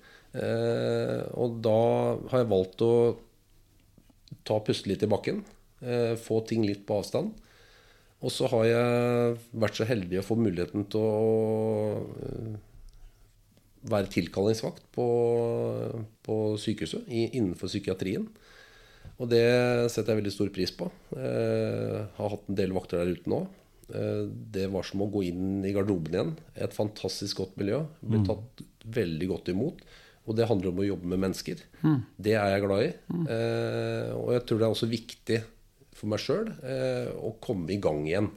Eh, 0.41 1.21
og 1.37 1.59
da 1.67 1.75
har 2.31 2.41
jeg 2.41 2.49
valgt 2.49 2.85
å 2.87 2.95
ta 4.49 4.57
puste 4.65 4.89
litt 4.89 5.05
i 5.05 5.11
bakken. 5.13 5.43
Eh, 5.85 6.15
få 6.17 6.41
ting 6.49 6.65
litt 6.65 6.87
på 6.89 6.97
avstand. 6.97 7.35
Og 8.25 8.33
så 8.33 8.49
har 8.55 8.65
jeg 8.71 9.37
vært 9.53 9.77
så 9.77 9.85
heldig 9.85 10.23
å 10.23 10.25
få 10.25 10.39
muligheten 10.41 10.89
til 10.89 11.05
å 11.05 12.55
være 13.91 14.11
tilkallingsvakt 14.13 14.87
på, 14.95 15.07
på 16.25 16.37
sykehuset 16.61 17.09
i, 17.09 17.27
innenfor 17.37 17.69
psykiatrien. 17.71 18.29
Og 19.21 19.29
det 19.31 19.45
setter 19.93 20.15
jeg 20.15 20.23
veldig 20.23 20.33
stor 20.35 20.51
pris 20.55 20.73
på. 20.75 20.89
Eh, 21.19 21.99
har 22.17 22.33
hatt 22.33 22.49
en 22.51 22.59
del 22.59 22.73
vakter 22.75 23.03
der 23.03 23.13
ute 23.15 23.31
nå. 23.31 23.45
Eh, 23.95 24.25
det 24.57 24.71
var 24.73 24.87
som 24.89 25.05
å 25.05 25.11
gå 25.13 25.23
inn 25.29 25.61
i 25.67 25.75
garderoben 25.77 26.17
igjen. 26.17 26.33
Et 26.57 26.75
fantastisk 26.75 27.43
godt 27.45 27.61
miljø. 27.61 27.85
Ble 28.03 28.19
tatt 28.27 28.65
veldig 28.97 29.29
godt 29.31 29.53
imot. 29.53 29.85
Og 30.25 30.37
det 30.39 30.49
handler 30.49 30.73
om 30.73 30.81
å 30.81 30.89
jobbe 30.89 31.11
med 31.13 31.21
mennesker. 31.21 31.61
Det 32.17 32.33
er 32.33 32.55
jeg 32.55 32.65
glad 32.65 32.83
i. 32.87 32.93
Eh, 33.29 34.11
og 34.17 34.33
jeg 34.33 34.47
tror 34.49 34.59
det 34.59 34.67
er 34.67 34.75
også 34.75 34.89
viktig 34.91 35.39
for 35.95 36.11
meg 36.11 36.19
sjøl 36.25 36.49
eh, 36.65 37.13
å 37.13 37.37
komme 37.45 37.71
i 37.71 37.79
gang 37.79 38.03
igjen. 38.09 38.31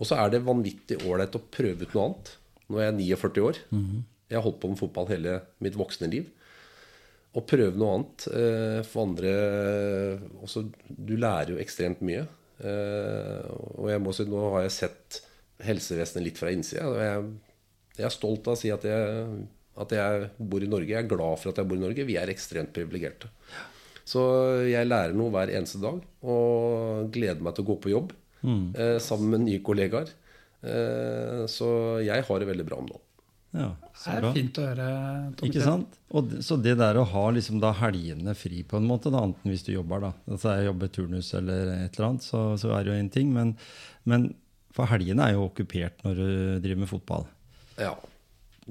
Og 0.00 0.08
så 0.08 0.18
er 0.18 0.32
det 0.34 0.42
vanvittig 0.44 0.98
ålreit 1.06 1.36
å 1.38 1.44
prøve 1.54 1.86
ut 1.86 1.94
noe 1.94 2.04
annet. 2.10 2.32
Nå 2.68 2.80
er 2.80 2.90
jeg 2.90 3.16
49 3.16 3.46
år. 3.46 3.62
Jeg 4.30 4.38
har 4.38 4.46
holdt 4.46 4.60
på 4.62 4.70
med 4.70 4.78
fotball 4.78 5.08
hele 5.10 5.40
mitt 5.64 5.76
voksne 5.78 6.08
liv. 6.12 6.28
Å 7.30 7.42
prøve 7.46 7.78
noe 7.78 7.96
annet 7.96 8.26
eh, 8.34 8.80
for 8.86 9.06
andre 9.06 9.32
også, 10.42 10.64
Du 10.86 11.14
lærer 11.18 11.54
jo 11.54 11.60
ekstremt 11.62 12.02
mye. 12.06 12.24
Eh, 12.58 13.46
og 13.78 13.90
jeg 13.92 14.02
må 14.02 14.14
si, 14.14 14.26
nå 14.30 14.42
har 14.56 14.66
jeg 14.66 14.76
sett 14.78 15.20
helsevesenet 15.66 16.26
litt 16.26 16.40
fra 16.40 16.52
innsida. 16.54 16.86
Og 16.90 16.98
jeg, 17.02 17.26
jeg 17.98 18.08
er 18.08 18.14
stolt 18.14 18.50
av 18.50 18.56
å 18.56 18.60
si 18.60 18.72
at 18.74 18.86
jeg, 18.86 19.26
at 19.84 19.94
jeg 19.94 20.30
bor 20.38 20.62
i 20.62 20.70
Norge. 20.70 20.94
Jeg 20.94 21.04
er 21.04 21.10
glad 21.10 21.42
for 21.42 21.52
at 21.52 21.60
jeg 21.60 21.70
bor 21.70 21.78
i 21.78 21.84
Norge. 21.84 22.08
Vi 22.08 22.18
er 22.18 22.32
ekstremt 22.32 22.74
privilegerte. 22.76 23.30
Så 24.10 24.22
jeg 24.66 24.88
lærer 24.88 25.14
noe 25.14 25.30
hver 25.30 25.52
eneste 25.54 25.78
dag 25.82 26.00
og 26.26 27.12
gleder 27.14 27.44
meg 27.46 27.54
til 27.54 27.62
å 27.62 27.68
gå 27.68 27.76
på 27.84 27.92
jobb 27.92 28.14
mm. 28.42 28.64
sammen 29.04 29.36
med 29.36 29.44
nye 29.44 29.60
kollegaer. 29.62 30.10
Eh, 30.60 31.44
så 31.48 31.68
jeg 32.04 32.26
har 32.26 32.40
det 32.40 32.48
veldig 32.50 32.66
bra 32.68 32.80
om 32.80 32.88
dagen. 32.90 33.06
Ja, 33.52 33.72
Det 33.74 34.12
er 34.14 34.20
bra. 34.22 34.32
fint 34.36 34.58
å 34.62 34.66
høre. 34.68 34.84
Tom 35.36 35.48
Ikke 35.48 35.62
sant? 35.64 35.96
Og 36.14 36.28
det, 36.30 36.42
så 36.46 36.54
det 36.62 36.76
der 36.78 37.00
å 37.00 37.06
ha 37.10 37.24
liksom 37.34 37.58
da 37.62 37.72
helgene 37.80 38.34
fri 38.38 38.62
på 38.62 38.78
en 38.78 38.86
måte, 38.86 39.10
da, 39.10 39.24
enten 39.26 39.50
hvis 39.50 39.64
du 39.66 39.72
jobber, 39.72 40.04
da, 40.06 40.12
altså 40.30 40.54
jeg 40.54 40.68
jobber 40.68 40.92
turnus 40.94 41.32
eller 41.34 41.72
et 41.80 41.98
eller 41.98 42.08
annet, 42.12 42.22
så, 42.26 42.44
så 42.62 42.70
er 42.76 42.84
det 42.86 42.92
jo 42.94 43.00
en 43.00 43.10
ting. 43.10 43.32
Men, 43.34 43.56
men 44.06 44.28
for 44.76 44.86
helgene 44.86 45.26
er 45.26 45.34
jo 45.34 45.48
okkupert 45.48 46.04
når 46.06 46.20
du 46.22 46.28
driver 46.62 46.84
med 46.84 46.92
fotball. 46.92 47.26
Ja, 47.80 47.96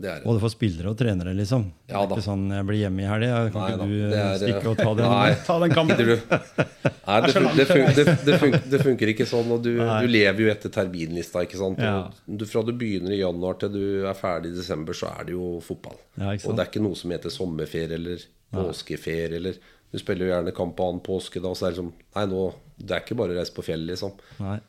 det 0.02 0.10
er 0.10 0.20
det. 0.22 0.26
Både 0.26 0.40
for 0.44 0.52
spillere 0.54 0.90
og 0.92 0.98
trenere, 1.00 1.34
liksom. 1.38 1.66
Det 1.90 1.96
er 1.96 2.06
ikke 2.10 2.24
sånn 2.26 2.46
jeg 2.56 2.66
blir 2.70 2.80
hjemme 2.84 3.04
i 3.04 3.08
helga, 3.10 3.40
kan 3.54 3.62
Nei 3.62 3.70
ikke 3.72 3.80
da, 3.80 3.88
du 3.90 4.20
er- 4.20 4.38
stikke 4.44 4.72
og 4.72 4.78
ta 4.80 4.94
den? 5.00 5.10
Nei. 5.14 5.32
Ta 5.48 5.58
den 5.64 5.74
kampen. 5.76 6.12
Nei, 7.10 7.18
det, 7.26 7.34
fun 7.34 7.48
det, 7.58 7.66
fun 7.70 7.86
det, 7.98 8.06
det, 8.28 8.38
fun 8.42 8.56
det 8.74 8.82
funker 8.86 9.12
ikke 9.16 9.26
sånn. 9.30 9.50
Og 9.56 9.64
du, 9.66 9.72
du 9.80 10.08
lever 10.12 10.44
jo 10.46 10.52
etter 10.52 10.74
terminlista. 10.74 11.44
ikke 11.46 11.58
sant? 11.62 11.82
Ja. 11.82 11.96
Du, 12.26 12.46
fra 12.50 12.64
du 12.68 12.72
begynner 12.78 13.16
i 13.16 13.22
januar 13.24 13.58
til 13.62 13.74
du 13.74 13.82
er 14.08 14.18
ferdig 14.18 14.54
i 14.54 14.60
desember, 14.60 14.94
så 14.98 15.10
er 15.16 15.30
det 15.30 15.36
jo 15.38 15.58
fotball. 15.66 15.98
Ja, 16.20 16.32
ikke 16.36 16.44
sant? 16.46 16.52
og 16.54 16.58
det 16.60 16.66
er 16.66 16.72
ikke 16.74 16.86
noe 16.86 17.00
som 17.00 17.16
heter 17.16 17.34
sommerferie 17.34 17.98
eller 17.98 18.24
påskeferie. 18.54 19.36
eller 19.42 19.58
Du 19.92 19.98
spiller 19.98 20.28
jo 20.28 20.34
gjerne 20.36 20.54
kamp 20.56 20.76
på 20.78 20.86
annen 20.90 21.04
påske, 21.06 21.42
da, 21.42 21.52
så 21.58 21.66
er 21.68 21.74
det 21.74 21.80
liksom 21.80 21.94
Nei, 22.16 22.26
nå 22.30 22.44
Det 22.80 22.96
er 22.96 23.02
ikke 23.04 23.18
bare 23.20 23.34
å 23.34 23.40
reise 23.40 23.56
på 23.58 23.66
fjellet, 23.66 23.90
liksom. 23.96 24.14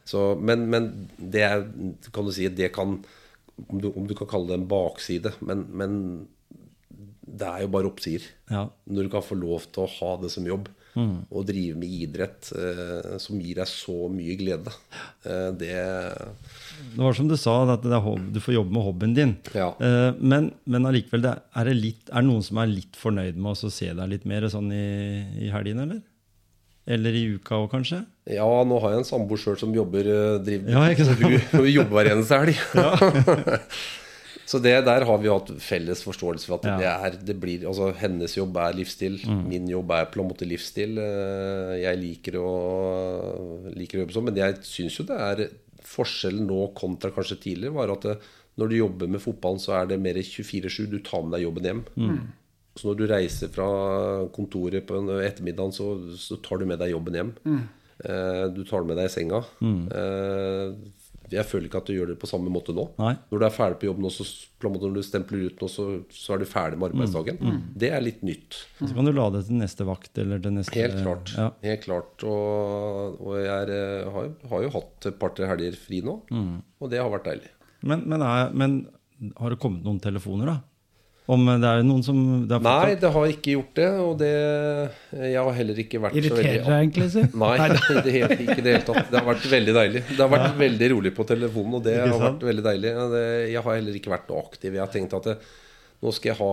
Så, 0.09 0.23
men, 0.41 0.65
men 0.73 0.87
det 1.21 1.45
er, 1.47 1.67
kan 2.11 2.27
du 2.27 2.33
si, 2.35 2.49
det 2.49 2.73
kan 2.75 2.97
om 3.69 3.81
du, 3.83 3.91
om 3.93 4.07
du 4.09 4.15
kan 4.19 4.29
kalle 4.31 4.51
det 4.51 4.61
en 4.61 4.69
bakside, 4.71 5.35
men, 5.45 5.67
men 5.71 5.97
det 7.31 7.47
er 7.47 7.65
jo 7.65 7.73
bare 7.73 7.91
oppsider. 7.91 8.27
Ja. 8.51 8.67
Når 8.91 9.07
du 9.07 9.13
kan 9.13 9.25
få 9.25 9.39
lov 9.39 9.67
til 9.71 9.85
å 9.85 9.93
ha 9.99 10.15
det 10.23 10.33
som 10.35 10.47
jobb 10.49 10.71
og 10.99 11.47
drive 11.47 11.79
med 11.79 11.93
idrett 12.03 12.51
eh, 12.57 13.17
som 13.23 13.39
gir 13.41 13.61
deg 13.61 13.69
så 13.71 14.09
mye 14.11 14.35
glede. 14.39 14.73
Eh, 15.23 15.51
det 15.55 15.75
Det 15.77 16.99
var 16.99 17.15
som 17.15 17.29
du 17.31 17.37
sa, 17.39 17.63
at 17.73 17.85
du 17.87 18.41
får 18.41 18.55
jobbe 18.57 18.75
med 18.75 18.85
hobbyen 18.85 19.15
din. 19.15 19.37
Ja. 19.55 19.71
Eh, 19.79 20.11
men, 20.19 20.51
men 20.65 20.87
allikevel, 20.87 21.23
det 21.23 21.31
er, 21.31 21.43
er, 21.55 21.71
det 21.71 21.77
litt, 21.79 22.11
er 22.11 22.25
det 22.25 22.29
noen 22.29 22.43
som 22.47 22.59
er 22.59 22.73
litt 22.73 22.99
fornøyd 22.99 23.39
med 23.39 23.53
å 23.53 23.71
se 23.71 23.93
deg 23.93 24.11
litt 24.11 24.27
mer 24.29 24.49
sånn 24.51 24.73
i, 24.75 24.87
i 25.47 25.53
helgene, 25.55 25.87
eller? 25.87 26.03
Eller 26.91 27.15
i 27.15 27.27
uka 27.37 27.61
òg, 27.61 27.71
kanskje? 27.71 28.03
Ja, 28.31 28.47
nå 28.69 28.79
har 28.83 28.93
jeg 28.95 29.03
en 29.03 29.09
samboer 29.09 29.41
sjøl 29.43 29.57
som 29.59 29.73
jobber 29.75 30.07
eh, 30.07 30.37
driver, 30.47 30.71
Ja, 30.77 30.85
ikke 30.93 31.07
sant? 31.09 31.23
Hun, 31.25 31.39
hun 31.61 31.71
jobber 31.71 31.99
hver 32.01 32.13
eneste 32.15 32.39
helg. 32.39 32.61
Så 34.51 34.59
det 34.59 34.73
der 34.83 35.05
har 35.07 35.19
vi 35.23 35.29
hatt 35.31 35.51
felles 35.63 36.01
forståelse 36.03 36.49
for 36.51 36.59
at 36.59 36.65
Ja. 36.67 36.77
det 36.81 36.89
er 36.91 37.19
det 37.29 37.37
blir, 37.39 37.67
altså 37.71 37.93
Hennes 37.95 38.33
jobb 38.35 38.57
er 38.59 38.75
livsstil. 38.75 39.21
Min 39.47 39.69
jobb 39.71 39.93
er 39.95 40.09
på 40.11 40.19
en 40.23 40.31
måte 40.33 40.47
livsstil. 40.49 40.99
Eh, 40.99 41.77
Jeg 41.85 42.01
liker 42.01 42.39
å, 42.41 42.51
liker 43.77 44.01
å 44.01 44.03
jobbe 44.05 44.17
sånn, 44.17 44.27
men 44.27 44.41
jeg 44.41 44.59
syns 44.67 44.99
jo 44.99 45.07
det 45.07 45.19
er 45.29 45.45
forskjellen 45.91 46.47
nå 46.51 46.65
kontra 46.79 47.11
kanskje 47.15 47.39
tidligere, 47.47 47.75
var 47.79 47.93
at 47.95 48.03
det, 48.09 48.17
når 48.59 48.69
du 48.69 48.77
jobber 48.81 49.09
med 49.15 49.23
fotballen, 49.23 49.63
så 49.63 49.73
er 49.79 49.87
det 49.91 50.01
mer 50.03 50.19
24-7. 50.19 50.87
Du 50.91 50.99
tar 51.07 51.23
med 51.23 51.33
deg 51.39 51.47
jobben 51.47 51.65
hjem. 51.71 51.85
Så 52.77 52.87
når 52.91 52.99
du 53.01 53.07
reiser 53.11 53.49
fra 53.55 53.67
kontoret 54.35 54.85
på 54.87 54.99
ettermiddagen, 55.25 55.73
så, 55.75 55.89
så 56.19 56.37
tar 56.43 56.59
du 56.61 56.67
med 56.71 56.79
deg 56.83 56.91
jobben 56.93 57.17
hjem. 57.19 57.33
Eh, 57.47 57.63
du 58.01 58.63
tar 58.65 58.81
den 58.81 58.91
med 58.91 58.99
deg 59.01 59.11
i 59.11 59.13
senga. 59.13 59.43
Mm. 59.61 59.81
jeg 61.31 61.47
føler 61.47 61.69
ikke 61.69 61.81
at 61.83 61.91
du 61.91 61.93
gjør 61.95 62.09
det 62.11 62.17
på 62.19 62.27
samme 62.31 62.51
måte 62.51 62.73
nå. 62.75 62.87
Nei. 62.99 63.13
Når 63.31 63.43
du 63.43 63.45
er 63.47 63.53
ferdig 63.55 63.79
på 63.83 63.87
jobb 63.91 64.01
nå, 64.03 64.11
så 64.15 64.25
når 64.65 64.95
du 64.97 65.03
stempler 65.07 65.45
ut 65.47 65.61
nå, 65.63 65.69
så, 65.71 65.85
så 66.11 66.35
er 66.35 66.43
du 66.43 66.47
ferdig 66.49 66.81
med 66.81 66.91
arbeidsdagen. 66.91 67.61
Det 67.79 67.91
er 67.93 68.03
litt 68.03 68.25
nytt. 68.27 68.59
Så 68.81 68.91
kan 68.97 69.07
du 69.07 69.13
lade 69.15 69.45
til 69.47 69.61
neste 69.61 69.87
vakt 69.89 70.19
eller 70.19 70.43
til 70.43 70.57
neste 70.57 70.75
Helt 70.81 70.99
klart. 71.03 71.35
Ja. 71.37 71.51
Helt 71.69 71.85
klart. 71.85 72.25
Og, 72.27 73.21
og 73.21 73.37
jeg 73.39 73.53
er, 73.53 73.75
eh, 73.77 74.11
har, 74.17 74.33
har 74.55 74.65
jo 74.67 74.73
hatt 74.79 75.11
et 75.13 75.21
par-tre 75.21 75.51
helger 75.53 75.77
fri 75.79 76.01
nå, 76.07 76.17
og 76.81 76.91
det 76.91 77.03
har 77.03 77.13
vært 77.13 77.29
deilig. 77.31 77.53
Men, 77.87 78.03
men, 78.11 78.25
er, 78.27 78.51
men 78.57 78.81
har 79.37 79.53
det 79.53 79.61
kommet 79.61 79.85
noen 79.87 80.01
telefoner, 80.03 80.51
da? 80.51 80.59
Om 81.31 81.45
det 81.63 81.69
er 81.69 81.85
noen 81.87 82.03
som 82.03 82.17
det 82.49 82.57
har 82.57 82.63
Nei, 82.65 82.95
det 82.99 83.11
har 83.15 83.27
ikke 83.31 83.53
gjort 83.55 83.75
det, 83.79 83.89
og 84.03 84.13
det 84.19 84.31
Jeg 85.13 85.37
har 85.39 85.53
heller 85.61 85.79
ikke 85.85 86.01
vært 86.03 86.17
så 86.17 86.21
Irriterer 86.23 86.41
veldig 86.41 86.65
deg 86.67 86.77
egentlig, 86.81 87.09
si? 87.15 87.25
Nei, 87.45 87.55
i 87.95 88.03
det 88.07 88.15
helt, 88.17 88.35
ikke 88.41 88.59
i 88.59 88.65
det 88.67 88.75
hele 88.75 88.85
tatt. 88.89 89.11
Det 89.13 89.21
har 89.21 89.29
vært 89.29 89.49
veldig 89.53 89.75
deilig. 89.77 90.05
Det 90.11 90.21
har 90.25 90.33
vært 90.33 90.59
veldig 90.59 90.91
rolig 90.97 91.15
på 91.15 91.27
telefonen, 91.31 91.79
og 91.79 91.85
det 91.87 91.97
har 92.01 92.17
vært 92.25 92.47
veldig 92.51 92.67
deilig. 92.67 92.95
Jeg 93.53 93.65
har 93.67 93.77
heller 93.79 94.01
ikke 94.01 94.15
vært 94.17 94.31
noe 94.33 94.43
aktiv. 94.49 94.75
Jeg 94.75 94.83
har 94.83 94.91
tenkt 94.97 95.15
at 95.21 95.31
det, 95.31 95.37
nå 96.01 96.15
skal 96.17 96.31
jeg 96.31 96.39
ha 96.41 96.53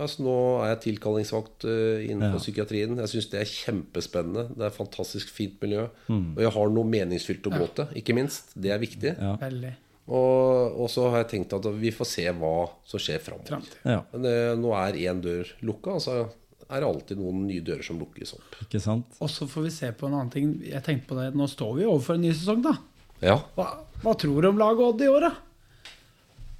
altså 0.00 0.22
Nå 0.24 0.34
er 0.64 0.70
jeg 0.70 0.78
tilkallingsvakt 0.86 1.66
eh, 1.68 2.06
innenfor 2.08 2.38
Ja. 2.38 2.42
psykiatrien. 2.42 2.94
Jeg 3.04 3.12
syns 3.12 3.26
det 3.34 3.42
er 3.42 3.50
kjempespennende. 3.52 4.46
Det 4.56 4.64
er 4.64 4.70
et 4.72 4.78
fantastisk 4.80 5.28
fint 5.36 5.58
miljø. 5.62 5.86
Mm. 6.08 6.30
Og 6.38 6.40
jeg 6.46 6.54
har 6.56 6.72
noe 6.72 6.88
meningsfylt 6.88 7.46
å 7.50 7.52
gå 7.52 7.66
til, 7.76 7.90
ikke 8.00 8.16
minst. 8.16 8.54
Det 8.56 8.72
er 8.72 8.80
viktig. 8.80 9.12
Ja. 9.20 9.36
Veldig. 9.44 9.74
Og, 10.06 10.76
og 10.84 10.90
så 10.92 11.08
har 11.10 11.24
jeg 11.24 11.30
tenkt 11.32 11.54
at 11.56 11.64
vi 11.80 11.90
får 11.90 12.06
se 12.06 12.26
hva 12.38 12.52
som 12.86 13.00
skjer 13.02 13.18
framover. 13.24 13.64
Ja, 13.82 14.00
Men 14.12 14.22
det, 14.26 14.34
nå 14.62 14.70
er 14.78 14.98
én 15.02 15.22
dør 15.24 15.48
lukka, 15.66 15.96
og 15.98 16.04
så 16.04 16.18
er 16.66 16.82
det 16.82 16.86
alltid 16.88 17.18
noen 17.18 17.44
nye 17.48 17.62
dører 17.62 17.82
som 17.86 17.98
lukkes 17.98 18.36
opp. 18.38 18.54
ikke 18.66 18.80
sant? 18.82 19.18
Og 19.22 19.30
så 19.30 19.46
får 19.50 19.66
vi 19.66 19.72
se 19.74 19.90
på 19.98 20.06
en 20.08 20.14
annen 20.18 20.30
ting. 20.34 20.52
Jeg 20.66 20.82
tenkte 20.86 21.10
på 21.10 21.18
det, 21.18 21.32
Nå 21.38 21.46
står 21.50 21.74
vi 21.80 21.84
overfor 21.90 22.14
en 22.18 22.24
ny 22.26 22.30
sesong, 22.34 22.62
da. 22.62 22.76
Ja, 23.22 23.36
Hva, 23.56 23.66
hva 24.04 24.14
tror 24.18 24.42
du 24.44 24.48
om 24.50 24.58
laget 24.60 24.82
Odd 24.86 25.02
i 25.06 25.10
år, 25.10 25.26
da? 25.30 25.34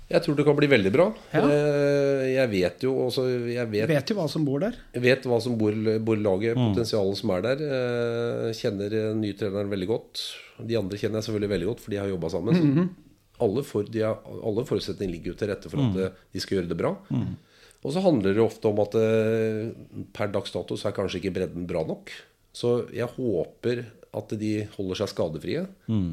jeg 0.06 0.22
tror 0.22 0.36
det 0.38 0.44
kan 0.46 0.54
bli 0.54 0.68
veldig 0.70 0.90
bra. 0.94 1.04
Ja. 1.34 1.40
Eh, 1.50 2.20
Jeg 2.36 2.50
vet 2.52 2.84
jo 2.86 2.92
også 3.08 3.24
Jeg 3.50 3.66
vet, 3.72 3.88
Vet 3.90 4.10
jo 4.12 4.14
hva 4.20 4.28
som 4.30 4.44
bor 4.46 4.60
der. 4.62 4.76
jeg 4.94 5.02
vet 5.02 5.26
hva 5.26 5.40
som 5.42 5.56
bor, 5.58 5.74
bor 6.06 6.16
laget, 6.22 6.54
potensialet 6.54 7.18
som 7.18 7.32
er 7.34 7.42
der. 7.42 7.64
Eh, 7.66 8.52
Kjenner 8.54 8.90
den 8.94 9.20
nye 9.24 9.34
treneren 9.38 9.70
veldig 9.72 9.88
godt. 9.90 10.22
De 10.62 10.78
andre 10.78 10.96
kjenner 11.00 11.18
jeg 11.18 11.26
selvfølgelig 11.26 11.52
veldig 11.56 11.68
godt, 11.72 11.82
for 11.82 11.90
de 11.94 11.98
har 12.02 12.08
jobba 12.14 12.30
sammen. 12.30 12.54
Så 12.54 12.86
alle, 13.42 13.64
for, 13.66 13.88
har, 13.92 14.22
alle 14.24 14.64
forutsetninger 14.68 15.12
ligger 15.16 15.32
jo 15.32 15.40
til 15.40 15.52
rette 15.52 15.72
for 15.72 15.82
at 15.82 15.92
mm. 15.96 16.22
de 16.32 16.42
skal 16.42 16.60
gjøre 16.60 16.70
det 16.72 16.78
bra. 16.80 16.94
Og 17.86 17.92
så 17.94 18.02
handler 18.02 18.34
det 18.34 18.42
ofte 18.42 18.70
om 18.70 18.80
at 18.82 18.96
eh, 18.98 19.68
per 20.16 20.32
dags 20.34 20.54
dato 20.54 20.78
så 20.78 20.88
er 20.90 20.96
kanskje 20.96 21.20
ikke 21.20 21.36
bredden 21.36 21.68
bra 21.70 21.84
nok. 21.86 22.10
Så 22.56 22.72
jeg 22.94 23.08
håper 23.18 23.84
at 24.16 24.32
de 24.40 24.52
holder 24.76 25.00
seg 25.02 25.10
skadefrie. 25.12 25.64
Mm. 25.92 26.06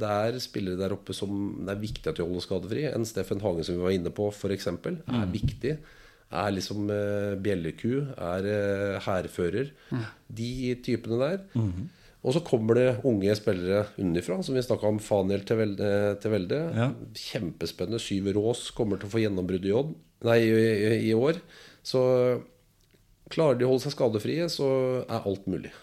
Det 0.00 0.08
er 0.10 0.38
spillere 0.42 0.80
der 0.80 0.94
oppe 0.96 1.14
som 1.14 1.60
det 1.62 1.70
er 1.76 1.82
viktig 1.84 2.10
at 2.10 2.18
de 2.18 2.26
holder 2.26 2.42
skadefrie. 2.42 2.90
En 2.90 3.06
Steffen 3.06 3.42
Hagen 3.44 3.66
som 3.66 3.78
vi 3.78 3.84
var 3.84 3.94
inne 3.94 4.10
på, 4.14 4.26
f.eks., 4.34 4.66
er 4.74 5.28
viktig. 5.30 5.76
Er 6.34 6.54
liksom 6.56 6.88
eh, 6.90 7.34
bjelleku, 7.38 7.92
er 8.18 8.48
eh, 8.50 9.04
hærfører. 9.04 9.70
De 10.26 10.50
typene 10.82 11.20
der. 11.20 11.44
Og 12.24 12.32
så 12.32 12.40
kommer 12.44 12.78
det 12.78 12.88
unge 13.04 13.34
spillere 13.36 13.82
unnifra, 14.00 14.38
som 14.42 14.56
vi 14.56 14.64
snakka 14.64 14.88
om. 14.88 14.98
Faniel 15.02 15.44
til 15.44 15.60
Velde. 15.60 15.92
Til 16.22 16.32
Velde. 16.32 16.60
Ja. 16.72 16.88
Kjempespennende. 17.20 18.00
Syver 18.00 18.40
Aas 18.40 18.70
kommer 18.76 19.00
til 19.00 19.10
å 19.10 19.12
få 19.12 19.20
gjennombrudd 19.20 19.68
i, 19.68 19.74
i, 21.10 21.12
år. 21.12 21.42
Så 21.84 22.00
klarer 23.32 23.60
de 23.60 23.68
å 23.68 23.74
holde 23.74 23.84
seg 23.84 23.96
skadefrie, 23.96 24.48
så 24.52 24.68
er 25.04 25.28
alt 25.28 25.44
mulig. 25.50 25.74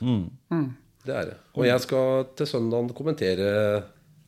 Det 1.06 1.14
er 1.18 1.30
det. 1.30 1.40
Og 1.58 1.66
jeg 1.70 1.86
skal 1.86 2.26
til 2.38 2.50
søndagen 2.50 2.90
kommentere 2.98 3.52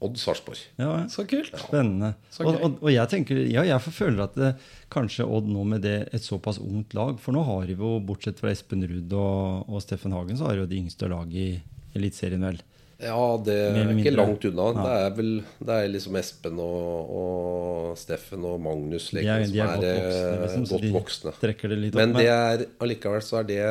Odd 0.03 0.17
Sarpsborg. 0.19 0.59
Ja, 0.75 0.89
ja. 0.99 1.03
Så 1.09 1.23
kult. 1.29 1.53
Spennende. 1.57 2.13
Så 2.33 2.43
Og, 2.43 2.57
og, 2.59 2.79
og 2.83 2.89
jeg 2.91 3.09
tenker, 3.09 3.39
ja, 3.47 3.63
jeg 3.65 3.93
føler 3.95 4.25
at 4.25 4.37
det, 4.37 4.49
kanskje 4.93 5.25
Odd 5.25 5.47
nå 5.47 5.63
med 5.69 5.85
det 5.85 6.09
et 6.13 6.25
såpass 6.25 6.59
ungt 6.59 6.91
lag 6.97 7.15
For 7.23 7.35
nå 7.35 7.45
har 7.47 7.69
de 7.69 7.77
jo, 7.77 7.93
bortsett 8.03 8.41
fra 8.41 8.51
Espen 8.51 8.83
Ruud 8.89 9.15
og, 9.15 9.69
og 9.69 9.85
Steffen 9.85 10.15
Hagen, 10.15 10.35
så 10.37 10.49
har 10.49 10.57
de 10.57 10.65
jo 10.65 10.71
de 10.73 10.81
yngste 10.81 11.07
laget 11.07 11.39
i 11.39 11.47
Eliteserien, 11.95 12.41
vel. 12.41 12.59
Ja, 13.03 13.15
det 13.43 13.53
er 13.75 13.89
ikke 13.97 14.13
langt 14.15 14.45
unna. 14.47 14.65
Ja. 14.71 14.83
Det 14.85 14.91
er 15.05 15.15
vel 15.17 15.31
det 15.67 15.75
er 15.75 15.87
liksom 15.91 16.15
Espen 16.15 16.59
og, 16.63 17.09
og 17.19 17.97
Steffen 17.99 18.45
og 18.47 18.61
Magnus 18.63 19.09
De 19.11 19.19
er, 19.25 19.43
de 19.43 19.59
er 19.59 19.73
som 19.73 19.81
godt 19.81 19.87
er, 19.89 19.97
voksne. 19.97 20.27
eh, 20.29 20.43
Liksom, 20.43 20.67
godt 20.71 20.85
de 20.85 20.91
voksne. 20.93 21.33
trekker 21.41 21.73
det 21.73 21.79
litt 21.81 21.97
Men 21.99 22.13
opp. 22.13 22.21
det 22.21 22.27
er, 22.31 22.65
allikevel 22.85 23.25
så 23.25 23.39
er 23.41 23.49
det 23.49 23.63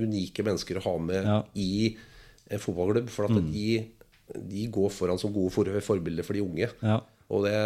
unike 0.00 0.44
mennesker 0.46 0.78
å 0.78 0.84
ha 0.86 0.92
med 1.02 1.24
Ja. 1.24 1.38
Mm. 1.40 1.48
i 1.56 1.96
en 2.50 2.58
fotballklubb. 2.62 3.08
For 3.10 3.24
at 3.26 3.40
de, 3.52 3.86
de 4.54 4.66
går 4.70 4.90
foran 4.94 5.18
som 5.18 5.32
gode 5.34 5.50
for, 5.56 5.64
forbilder 5.80 6.22
for 6.24 6.34
de 6.38 6.40
unge. 6.46 6.70
ja, 6.82 7.00
Og 7.30 7.44
det 7.44 7.56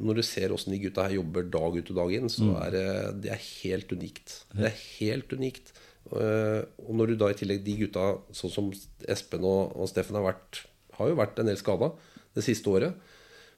Når 0.00 0.14
du 0.16 0.22
ser 0.24 0.48
åssen 0.54 0.72
de 0.72 0.78
gutta 0.80 1.04
her 1.04 1.18
jobber 1.18 1.42
dag 1.52 1.76
ut 1.76 1.90
og 1.92 1.96
dag 1.96 2.12
inn, 2.16 2.28
Mm. 2.30 2.32
så 2.32 2.48
er 2.64 2.70
det, 2.70 3.20
det 3.22 3.30
er 3.32 3.40
helt 3.62 3.92
unikt. 3.92 4.44
Det 4.56 4.70
er 4.72 4.76
helt 5.00 5.28
unikt. 5.36 5.72
Eh, 6.16 6.62
Og 6.88 6.94
når 6.98 7.12
du 7.12 7.16
da 7.20 7.28
i 7.30 7.36
tillegg 7.38 7.62
de 7.66 7.76
gutta, 7.84 8.06
sånn 8.34 8.50
som 8.54 8.70
Espen 9.08 9.44
og, 9.46 9.76
og 9.76 9.88
Steffen, 9.90 10.16
har 10.18 10.26
vært 10.32 10.64
Har 10.98 11.08
jo 11.12 11.18
vært 11.20 11.38
en 11.40 11.46
del 11.50 11.56
skada 11.60 11.92
det 12.36 12.42
siste 12.46 12.68
året. 12.70 12.94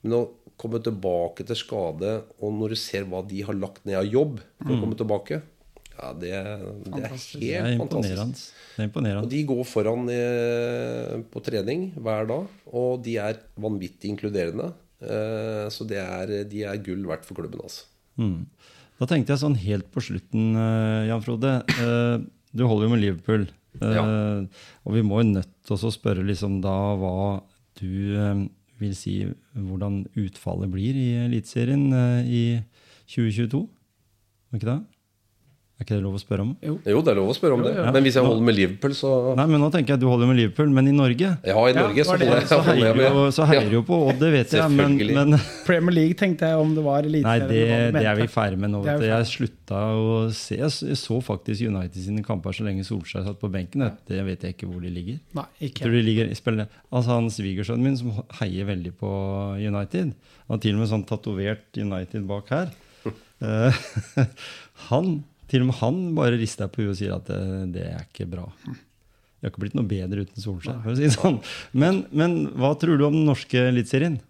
Men 0.03 0.15
å 0.17 0.21
komme 0.61 0.79
tilbake 0.83 1.45
til 1.47 1.57
skade, 1.59 2.13
og 2.41 2.53
når 2.57 2.75
du 2.75 2.79
ser 2.81 3.05
hva 3.09 3.21
de 3.27 3.41
har 3.45 3.55
lagt 3.55 3.85
ned 3.89 3.99
av 3.99 4.07
jobb 4.09 4.39
for 4.63 4.73
å 4.75 4.79
komme 4.81 4.97
tilbake, 4.99 5.41
ja, 5.93 6.09
det, 6.17 6.31
det 6.33 7.03
er 7.03 7.03
det 7.03 7.03
er 7.03 7.13
helt 7.13 7.75
imponerende. 7.77 8.25
fantastisk. 8.25 8.55
Det 8.79 9.03
er 9.11 9.19
Og 9.21 9.29
de 9.31 9.43
går 9.51 9.63
foran 9.69 10.09
eh, 10.11 11.17
på 11.31 11.43
trening 11.45 11.85
hver 12.01 12.27
dag, 12.31 12.49
og 12.73 13.03
de 13.05 13.17
er 13.21 13.41
vanvittig 13.61 14.11
inkluderende. 14.15 14.71
Eh, 15.03 15.67
så 15.75 15.87
det 15.87 16.01
er, 16.01 16.33
de 16.49 16.63
er 16.65 16.81
gull 16.83 17.05
verdt 17.11 17.27
for 17.29 17.39
klubben, 17.39 17.61
altså. 17.63 17.85
Mm. 18.17 18.47
Da 19.03 19.09
tenkte 19.11 19.35
jeg 19.35 19.43
sånn 19.43 19.59
helt 19.59 19.91
på 19.93 20.03
slutten, 20.05 20.55
Jan 21.11 21.23
Frode. 21.27 21.59
Eh, 22.53 22.59
Du 22.59 22.67
holder 22.69 22.87
jo 22.87 22.95
med 22.95 23.03
Liverpool. 23.03 23.47
Ja. 23.81 24.03
Uh, 24.05 24.47
Og 24.85 24.97
vi 24.99 25.03
må 25.03 25.23
jo 25.23 25.31
nødt 25.33 25.53
til 25.65 25.77
å 25.77 25.93
spørre 25.93 26.25
liksom 26.27 26.61
da 26.61 26.75
hva 27.01 27.41
du 27.81 27.89
uh, 28.21 28.43
vil 28.83 28.93
si 28.97 29.23
hvordan 29.57 30.03
utfallet 30.21 30.71
blir 30.73 30.99
i 30.99 31.09
Eliteserien 31.25 31.89
uh, 31.93 32.21
i 32.21 32.61
2022. 33.09 33.63
Er 34.53 34.61
ikke 34.61 34.69
det? 34.69 34.81
Er 35.83 35.87
ikke 35.89 35.97
det 35.99 36.05
lov 36.05 36.15
å 36.15 36.21
spørre 36.23 36.45
om? 36.47 36.51
Jo. 36.63 36.77
Jo, 36.87 37.01
det 37.03 37.11
er 37.11 37.17
lov 37.19 37.31
å 37.33 37.35
spørre 37.35 37.57
om 37.57 37.63
det. 37.67 37.73
ja. 37.75 37.91
Men 37.91 38.05
hvis 38.07 38.15
jeg 38.15 38.23
holder 38.23 38.45
med 38.47 38.55
Liverpool, 38.55 38.93
så 38.95 39.11
Nei, 39.35 39.47
men 39.51 39.59
nå 39.65 39.71
tenker 39.75 39.93
jeg 39.93 39.99
at 39.99 40.03
du 40.05 40.07
holder 40.07 40.29
med 40.31 40.37
Liverpool, 40.39 40.69
men 40.77 40.87
i 40.87 40.93
Norge 40.95 41.31
Ja, 41.43 41.57
i 41.67 41.73
Ja, 41.73 41.83
Norge 41.83 42.05
så 42.07 42.15
det- 42.15 42.29
holder 42.29 42.39
jeg, 42.39 42.49
så 42.53 42.59
heier 42.69 42.85
jeg 42.87 42.95
du 42.95 43.03
jo, 43.03 43.25
så 43.35 43.47
heier 43.51 43.67
du 43.67 43.75
jo 43.75 43.83
på 43.89 43.99
Odd, 44.13 44.21
det 44.23 44.31
vet 44.37 44.55
jeg, 44.55 44.71
men, 44.71 44.95
men 45.19 45.39
Premier 45.67 45.97
League 45.97 46.15
tenkte 46.15 46.47
jeg 46.53 46.61
om 46.63 46.75
det 46.77 46.85
var 46.87 47.03
Nei, 47.03 47.39
det, 47.51 47.65
det 47.99 48.05
er 48.07 48.15
vi 48.21 48.29
ferdig 48.31 48.59
med 48.63 48.71
nå. 48.77 48.85
Er 48.87 49.01
Vet. 49.03 49.09
Jeg 49.11 49.27
slutta 49.33 49.81
å 49.99 50.31
se. 50.31 50.61
Jeg 50.61 50.97
så 51.03 51.19
faktisk 51.25 51.67
United 51.67 51.99
sine 52.07 52.23
kamper 52.23 52.55
så 52.55 52.63
lenge 52.69 52.85
Solskjær 52.87 53.25
satt 53.27 53.41
på 53.43 53.51
benken. 53.51 53.83
Det- 54.07 54.23
vet 54.23 54.43
jeg 54.47 54.55
ikke 54.55 54.71
hvor 54.71 54.81
de 54.81 54.91
ligger. 54.95 55.19
Nei, 55.35 55.45
Jeg 55.59 55.73
ikke. 55.73 55.83
tror 55.89 55.93
de 55.99 56.03
ligger, 56.07 56.31
spiller, 56.39 56.69
altså 56.93 57.17
Han 57.19 57.27
svigersønnen 57.35 57.83
min 57.83 57.97
som 57.99 58.13
heier 58.39 58.65
veldig 58.71 58.93
på 59.03 59.11
United, 59.59 60.15
han 60.47 60.55
har 60.55 60.59
til 60.63 60.75
og 60.77 60.81
med 60.85 60.89
sånn 60.93 61.05
tatovert 61.09 61.77
United 61.77 62.27
bak 62.29 62.49
her. 62.55 62.71
Eh, 63.43 63.73
han, 64.89 65.25
til 65.53 65.63
og 65.65 65.69
med 65.69 65.79
han 65.83 66.01
bare 66.17 66.39
rister 66.41 66.71
på 66.73 66.81
huet 66.83 66.95
og 66.95 66.99
sier 66.99 67.13
at 67.15 67.29
det, 67.29 67.39
det 67.77 67.87
er 67.93 68.03
ikke 68.09 68.25
bra. 68.33 68.47
Det 68.65 69.45
har 69.45 69.53
ikke 69.53 69.63
blitt 69.67 69.75
noe 69.77 69.89
bedre 69.91 70.25
uten 70.25 70.41
Solskjær. 70.41 70.81
for 70.85 70.95
å 70.95 70.99
si 70.99 71.05
det 71.09 71.15
sånn. 71.17 71.41
Men, 71.77 72.05
men 72.15 72.37
hva 72.57 72.73
tror 72.81 72.97
du 73.01 73.05
om 73.09 73.17
den 73.21 73.27
norske 73.29 73.59
eliteserien? 73.69 74.21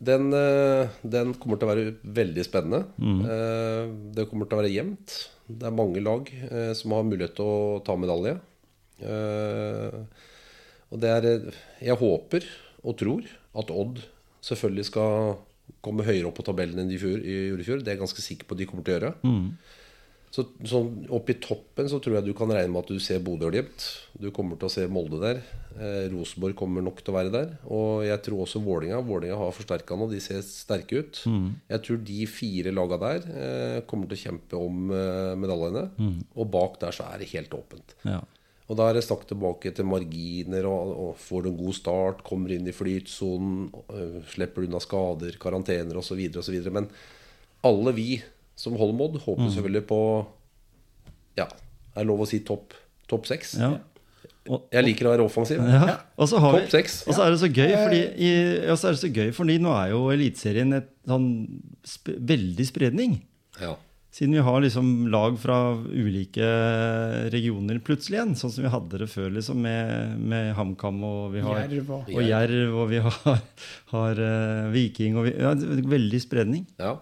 Den, 0.00 0.30
eh, 0.32 0.88
den 1.04 1.34
kommer 1.36 1.60
til 1.60 1.68
å 1.68 1.72
være 1.74 1.90
veldig 2.16 2.44
spennende. 2.46 2.86
Mm. 2.96 3.18
Eh, 3.28 3.90
Det 4.16 4.24
kommer 4.30 4.48
til 4.48 4.56
å 4.56 4.60
være 4.62 4.72
jevnt. 4.72 5.16
Det 5.50 5.66
er 5.68 5.74
mange 5.76 6.00
lag 6.00 6.30
eh, 6.32 6.70
som 6.78 6.94
har 6.96 7.04
mulighet 7.04 7.34
til 7.36 7.44
å 7.44 7.82
ta 7.84 7.96
medalje. 8.00 8.38
Eh, 9.04 10.00
Og 10.90 10.98
det 11.04 11.10
er 11.12 11.28
eh, 11.28 11.60
Jeg 11.90 12.00
håper 12.00 12.46
og 12.82 12.96
tror 12.98 13.28
at 13.60 13.70
Odd 13.70 14.00
selvfølgelig 14.44 14.86
skal 14.88 15.36
komme 15.84 16.04
høyere 16.06 16.30
opp 16.30 16.38
på 16.40 16.44
tabellen 16.48 16.80
enn 16.80 16.88
de 16.90 16.96
gjorde 16.98 17.20
i 17.60 17.64
fjor. 17.66 17.82
Det 17.84 17.92
er 17.92 17.98
jeg 17.98 18.02
ganske 18.06 18.24
sikker 18.24 18.48
på 18.48 18.56
at 18.56 18.62
de 18.62 18.66
kommer 18.70 18.86
til 18.86 18.94
å 18.94 18.98
gjøre. 18.98 19.12
Mm. 19.28 19.50
Så 20.30 20.44
så 20.62 20.78
oppe 21.10 21.34
i 21.34 21.40
toppen 21.42 21.88
så 21.90 21.98
tror 22.02 22.20
jeg 22.20 22.28
du 22.28 22.34
kan 22.38 22.50
regne 22.54 22.70
med 22.70 22.84
at 22.84 22.92
du 22.92 23.02
ser 23.02 23.22
Bodø 23.24 23.48
jevnt. 23.50 23.86
Du 24.14 24.28
kommer 24.34 24.58
til 24.58 24.68
å 24.68 24.72
se 24.72 24.86
Molde 24.86 25.18
der. 25.18 25.40
Eh, 25.74 26.06
Rosenborg 26.12 26.54
kommer 26.58 26.84
nok 26.86 27.02
til 27.02 27.10
å 27.10 27.16
være 27.16 27.32
der. 27.34 27.52
Og 27.66 28.04
jeg 28.06 28.22
tror 28.26 28.44
også 28.44 28.62
Vålinga 28.62 29.00
Vålinga 29.06 29.40
har 29.40 29.56
forsterka 29.56 29.98
nå. 29.98 30.06
De 30.12 30.22
ser 30.22 30.44
sterke 30.46 31.02
ut. 31.02 31.22
Jeg 31.72 31.84
tror 31.86 32.02
de 32.12 32.20
fire 32.30 32.74
laga 32.74 33.00
der 33.02 33.26
eh, 33.26 33.78
kommer 33.90 34.06
til 34.06 34.20
å 34.20 34.22
kjempe 34.22 34.62
om 34.70 34.94
eh, 34.94 35.34
medaljene. 35.34 35.88
Og 36.38 36.52
bak 36.54 36.78
der 36.84 36.94
så 36.94 37.10
er 37.10 37.24
det 37.24 37.32
helt 37.34 37.58
åpent. 37.58 37.98
Ja. 38.06 38.22
Og 38.70 38.78
da 38.78 38.86
er 38.86 38.94
det 38.94 39.02
snakk 39.02 39.24
tilbake 39.26 39.72
til 39.74 39.88
marginer, 39.90 40.66
og, 40.70 40.90
og 40.94 41.14
får 41.18 41.42
du 41.42 41.48
en 41.50 41.58
god 41.58 41.74
start, 41.74 42.20
kommer 42.22 42.52
inn 42.54 42.68
i 42.70 42.74
flytsonen, 42.74 43.64
slipper 44.30 44.62
du 44.62 44.68
unna 44.68 44.78
skader, 44.78 45.34
karantener 45.42 45.98
osv. 45.98 46.20
osv. 46.38 46.68
Men 46.70 46.86
alle 47.66 47.96
vi 47.96 48.12
som 48.60 48.76
Holmod. 48.80 49.16
Håper 49.24 49.46
Mm. 49.48 49.52
selvfølgelig 49.56 49.86
på 49.88 50.00
Ja, 51.40 51.46
er 51.96 52.04
lov 52.04 52.20
å 52.20 52.28
si 52.28 52.40
topp 52.44 52.74
top 53.08 53.26
seks? 53.26 53.56
Ja. 53.58 53.78
Jeg 54.72 54.84
liker 54.84 55.06
å 55.06 55.12
være 55.14 55.24
offensiv. 55.26 55.60
ja. 55.62 55.98
Og 56.18 56.28
så 56.30 56.38
Topp 56.40 56.70
seks. 56.72 57.02
Og 57.06 57.14
så 57.14 57.26
er 57.26 57.34
det 57.34 57.40
så 57.42 57.50
gøy, 57.50 57.72
fordi, 57.76 58.00
i, 58.18 58.30
er 58.88 58.96
det 58.96 59.02
så 59.02 59.10
gøy, 59.12 59.30
fordi 59.36 59.58
nå 59.62 59.72
er 59.76 59.90
jo 59.92 60.08
Eliteserien 60.14 60.72
et 60.78 60.88
sånn 61.06 61.28
sp 61.86 62.16
veldig 62.18 62.66
spredning. 62.66 63.20
Ja. 63.60 63.76
Siden 64.10 64.32
vi 64.34 64.42
har 64.42 64.58
liksom 64.64 65.06
lag 65.12 65.36
fra 65.38 65.58
ulike 65.86 66.46
regioner 67.30 67.78
plutselig 67.84 68.16
igjen, 68.18 68.32
sånn 68.38 68.50
som 68.50 68.64
vi 68.64 68.72
hadde 68.72 68.98
det 69.04 69.06
før 69.12 69.28
liksom 69.36 69.60
med, 69.62 70.16
med 70.32 70.50
HamKam 70.58 70.98
og 71.06 71.36
vi 71.36 71.44
har 71.44 71.60
Jerv 71.68 71.92
og 71.94 72.10
og 72.10 72.24
Jerv, 72.26 72.74
og 72.80 72.88
vi 72.90 72.98
har, 73.04 73.38
har 73.94 74.22
uh, 74.24 74.70
Viking 74.74 75.20
og 75.20 75.28
vi, 75.28 75.36
ja, 75.38 75.54
Veldig 75.94 76.22
spredning. 76.26 76.66
ja. 76.80 76.96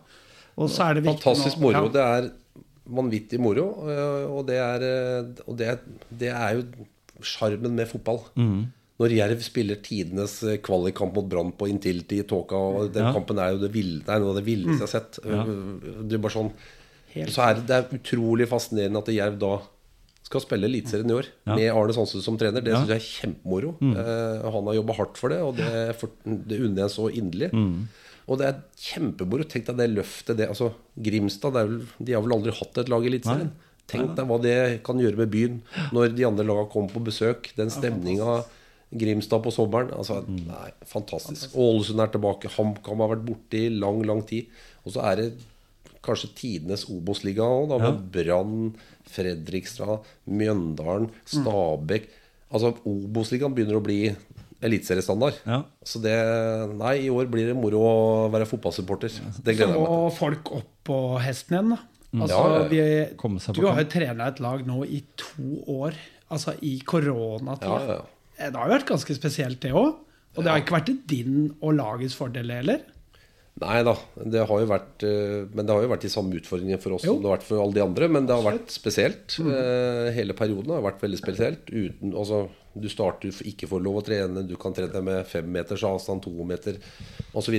Og 0.58 0.70
så 0.74 0.88
er 0.90 0.98
det 0.98 1.04
viktig 1.06 1.22
Fantastisk 1.22 1.60
moro. 1.62 1.84
ja. 1.86 1.92
Det 1.94 2.02
er 2.02 2.28
vanvittig 2.98 3.38
moro. 3.40 3.66
øh, 3.88 4.24
Og 4.32 4.46
det 4.48 4.56
er, 4.58 4.82
øh, 5.20 5.28
og 5.46 5.58
det 5.58 5.78
det 6.18 6.28
er 6.34 6.56
jo 6.58 6.64
sjarmen 7.22 7.74
med 7.78 7.86
fotball. 7.86 8.20
Mm. 8.36 8.66
Når 8.98 9.12
Jerv 9.14 9.40
spiller 9.46 9.76
tidenes 9.82 10.42
øh, 10.42 10.56
kvalikkamp 10.58 11.14
mot 11.14 11.28
Brann 11.30 11.52
på 11.54 11.68
Intility 11.70 12.18
i 12.18 12.22
Tåka, 12.26 12.56
og 12.56 12.92
den 12.94 13.04
Ja. 13.06 13.12
kampen 13.14 13.38
er 13.38 13.52
jo 13.54 13.60
det, 13.62 13.72
villeste 14.46 14.82
jeg 14.82 14.88
har 14.88 14.92
sett. 14.98 15.18
Ja. 15.24 15.44
Øh, 15.46 16.08
Det 16.08 16.18
er 16.18 16.22
bare 16.26 16.32
sånn 16.34 16.50
Helt 17.14 17.30
Så 17.32 17.40
er 17.42 17.54
det, 17.54 17.66
det 17.68 17.76
er 17.76 17.94
utrolig 17.96 18.46
fascinerende 18.48 18.98
at 18.98 19.08
Jerv 19.14 19.38
da 19.40 19.52
skal 20.28 20.40
spille 20.44 20.66
Eliteserien 20.68 21.08
i 21.08 21.14
år 21.14 21.24
Ja. 21.46 21.54
med 21.56 21.70
Arne 21.72 21.92
Sandstø 21.94 22.20
som 22.20 22.36
trener. 22.36 22.60
Det 22.60 22.72
Ja. 22.74 22.82
synes 22.84 22.88
jeg 22.88 22.96
er 23.00 23.32
kjempemoro. 23.32 23.70
Eh, 23.80 24.50
han 24.52 24.66
har 24.66 24.74
jobba 24.74 24.92
hardt 24.92 25.16
for 25.16 25.28
det, 25.28 25.38
og 25.40 25.56
det, 25.56 25.96
for, 25.96 26.10
det 26.26 26.60
unner 26.60 26.82
jeg 26.82 26.90
så 26.90 27.08
inderlig. 27.08 27.50
Og 28.28 28.40
det 28.40 28.50
er 28.50 28.60
kjempemoro. 28.76 29.46
Tenk 29.48 29.70
deg 29.70 29.80
det 29.80 29.88
løftet 29.94 30.38
det, 30.38 30.50
altså, 30.52 30.70
Grimstad 31.00 31.56
det 31.56 31.64
vel, 31.64 31.80
de 31.98 32.14
har 32.14 32.24
vel 32.24 32.36
aldri 32.36 32.54
hatt 32.58 32.80
et 32.82 32.92
lag 32.92 33.06
i 33.06 33.10
Eliteserien. 33.10 33.50
Tenk 33.88 34.12
deg 34.18 34.28
hva 34.28 34.36
det 34.44 34.56
kan 34.84 35.00
gjøre 35.00 35.16
med 35.16 35.30
byen 35.32 35.60
når 35.96 36.12
de 36.12 36.26
andre 36.28 36.44
lagene 36.44 36.68
kommer 36.72 36.92
på 36.92 37.06
besøk. 37.08 37.48
Den 37.56 37.72
stemninga 37.72 38.42
Grimstad 38.88 39.40
på 39.44 39.52
sommeren. 39.52 39.94
Altså, 39.96 40.20
nei, 40.28 40.68
fantastisk. 40.88 41.56
Ålesund 41.56 42.04
er 42.04 42.12
tilbake. 42.12 42.52
HamKam 42.52 43.04
har 43.04 43.14
vært 43.14 43.24
borte 43.26 43.60
i 43.60 43.72
lang, 43.72 44.02
lang 44.08 44.22
tid. 44.28 44.52
Og 44.84 44.94
så 44.94 45.04
er 45.08 45.22
det 45.22 45.30
kanskje 46.04 46.30
tidenes 46.36 46.86
Obos-liga 46.92 47.44
òg, 47.44 47.74
med 47.80 48.04
Brann, 48.12 48.70
Fredrikstad, 49.08 50.06
Mjøndalen, 50.28 51.10
Stabæk. 51.28 52.08
Altså, 52.48 52.74
Obos-ligaen 52.88 53.56
begynner 53.56 53.80
å 53.80 53.84
bli 53.84 54.00
eliteseriestandard. 54.64 55.38
Ja. 55.46 55.62
Så 55.86 56.00
det 56.02 56.16
Nei, 56.78 56.94
i 57.06 57.12
år 57.12 57.28
blir 57.30 57.50
det 57.50 57.56
moro 57.58 57.82
å 57.84 57.94
være 58.32 58.48
fotballsupporter. 58.50 59.12
Det 59.38 59.54
gleder 59.54 59.74
jeg 59.74 59.76
meg 59.76 59.86
til. 59.86 60.02
må 60.02 60.10
folk 60.16 60.52
opp 60.58 60.72
på 60.88 60.98
hesten 61.22 61.58
igjen, 61.58 61.74
da. 61.76 61.80
Altså. 62.24 62.42
Komme 63.20 63.42
seg 63.42 63.54
vi, 63.54 63.60
du 63.60 63.68
har 63.68 63.82
jo 63.82 63.88
trena 63.92 64.30
et 64.32 64.38
lag 64.40 64.62
nå 64.66 64.82
i 64.88 65.02
to 65.20 65.62
år. 65.78 65.96
Altså 66.32 66.54
i 66.64 66.78
koronatid. 66.84 67.68
Ja, 67.68 67.98
ja. 67.98 68.04
Det 68.38 68.54
har 68.54 68.70
jo 68.70 68.76
vært 68.76 68.88
ganske 68.88 69.16
spesielt, 69.16 69.60
det 69.64 69.74
òg. 69.76 69.96
Og 70.36 70.44
det 70.44 70.52
har 70.52 70.62
ikke 70.62 70.76
vært 70.76 70.88
til 70.90 70.98
din 71.10 71.38
og 71.58 71.74
lagets 71.78 72.14
fordel 72.16 72.52
heller. 72.54 72.84
Nei 73.58 73.80
da, 73.86 73.94
det 74.22 74.44
har 74.46 74.60
jo 74.62 74.68
vært 74.70 75.02
eh, 75.08 75.48
Men 75.50 75.66
det 75.66 75.74
har 75.74 75.82
jo 75.82 75.90
vært 75.90 76.04
de 76.06 76.10
samme 76.12 76.36
utfordringene 76.38 76.78
for 76.82 76.94
oss 76.94 77.06
Jo. 77.06 77.16
som 77.16 77.24
det 77.24 77.30
har 77.30 77.38
vært 77.38 77.46
for 77.48 77.62
alle 77.62 77.74
de 77.78 77.82
andre. 77.84 78.08
Men 78.14 78.28
det 78.28 78.36
har 78.36 78.46
vært 78.46 78.70
spesielt. 78.74 79.38
Mm. 79.42 79.50
Hele 80.14 80.36
perioden 80.38 80.76
har 80.76 80.84
vært 80.84 81.02
veldig 81.02 81.20
spesielt. 81.20 81.72
Uten, 81.72 82.12
altså, 82.14 82.44
du 82.78 82.86
starter 82.92 83.32
ikke 83.50 83.68
får 83.70 83.82
lov 83.82 84.00
å 84.00 84.04
trene, 84.06 84.44
du 84.46 84.54
kan 84.60 84.76
trene 84.76 85.02
med 85.04 85.26
fem 85.28 85.48
meters 85.50 85.82
avstand, 85.88 86.22
to 86.26 86.32
meter 86.46 86.78
osv. 87.34 87.56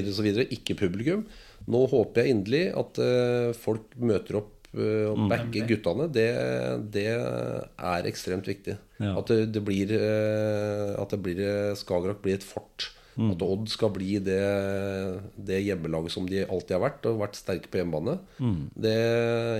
Ikke 0.47 0.77
publikum. 0.79 1.25
Nå 1.69 1.83
håper 1.91 2.23
jeg 2.23 2.35
inderlig 2.37 2.63
at 2.79 3.01
eh, 3.03 3.49
folk 3.59 3.97
møter 3.99 4.39
opp 4.39 4.69
eh, 4.73 5.09
og 5.09 5.25
backer 5.31 5.67
guttene. 5.69 6.07
Det, 6.15 6.29
det 6.95 7.07
er 7.11 8.07
ekstremt 8.09 8.47
viktig. 8.49 8.77
Ja. 8.99 9.17
At 9.19 9.31
det, 9.31 9.49
det 9.55 9.61
blir 9.63 9.91
eh, 9.95 10.95
At 10.99 11.13
det 11.13 11.21
blir 11.23 11.39
eh, 11.43 11.75
Skagerrak 11.79 12.23
blir 12.23 12.39
et 12.39 12.47
fort. 12.47 12.89
At 13.19 13.41
Odd 13.43 13.67
skal 13.67 13.89
bli 13.91 14.15
det, 14.23 14.39
det 15.35 15.57
hjemmelaget 15.65 16.13
som 16.13 16.25
de 16.29 16.45
alltid 16.45 16.75
har 16.77 16.83
vært, 16.85 17.05
og 17.09 17.19
vært 17.19 17.35
sterke 17.39 17.67
på 17.71 17.81
hjemmebane. 17.81 18.15
Det, 18.79 18.95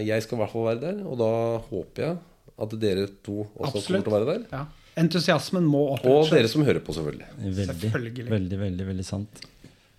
jeg 0.07 0.23
skal 0.23 0.37
i 0.37 0.41
hvert 0.43 0.53
fall 0.53 0.67
være 0.69 0.83
der, 0.85 1.01
og 1.03 1.17
da 1.19 1.31
håper 1.67 2.05
jeg 2.05 2.19
at 2.59 2.75
dere 2.79 3.05
to 3.25 3.41
også 3.55 3.81
kommer 3.85 4.03
til 4.05 4.11
å 4.11 4.15
være 4.17 4.29
der. 4.33 4.41
Ja. 4.53 4.63
Entusiasmen 4.99 5.63
må 5.69 5.85
opp. 5.93 6.03
Og 6.11 6.27
dere 6.31 6.49
som 6.51 6.63
hører 6.67 6.81
på, 6.83 6.91
selvfølgelig. 6.97 7.27
Veldig, 7.39 7.65
Selvfølgelig. 7.69 8.25
veldig, 8.31 8.57
veldig, 8.63 8.87
veldig 8.93 9.05
sant. 9.07 9.43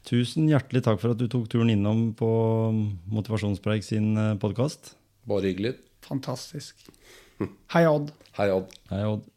Tusen 0.08 0.48
hjertelig 0.48 0.82
takk 0.84 1.00
for 1.00 1.12
at 1.14 1.20
du 1.20 1.26
tok 1.30 1.46
turen 1.52 1.70
innom 1.72 2.10
på 2.16 2.28
Motivasjonspreik 3.12 3.84
sin 3.86 4.14
podkast. 4.42 4.94
Bare 5.28 5.48
hyggelig. 5.52 5.76
Fantastisk. 6.08 6.88
Hei, 7.72 7.84
Odd. 7.88 8.12
Hei, 8.36 8.48
Odd. 8.52 8.72
Hei, 8.92 9.04
Odd. 9.08 9.28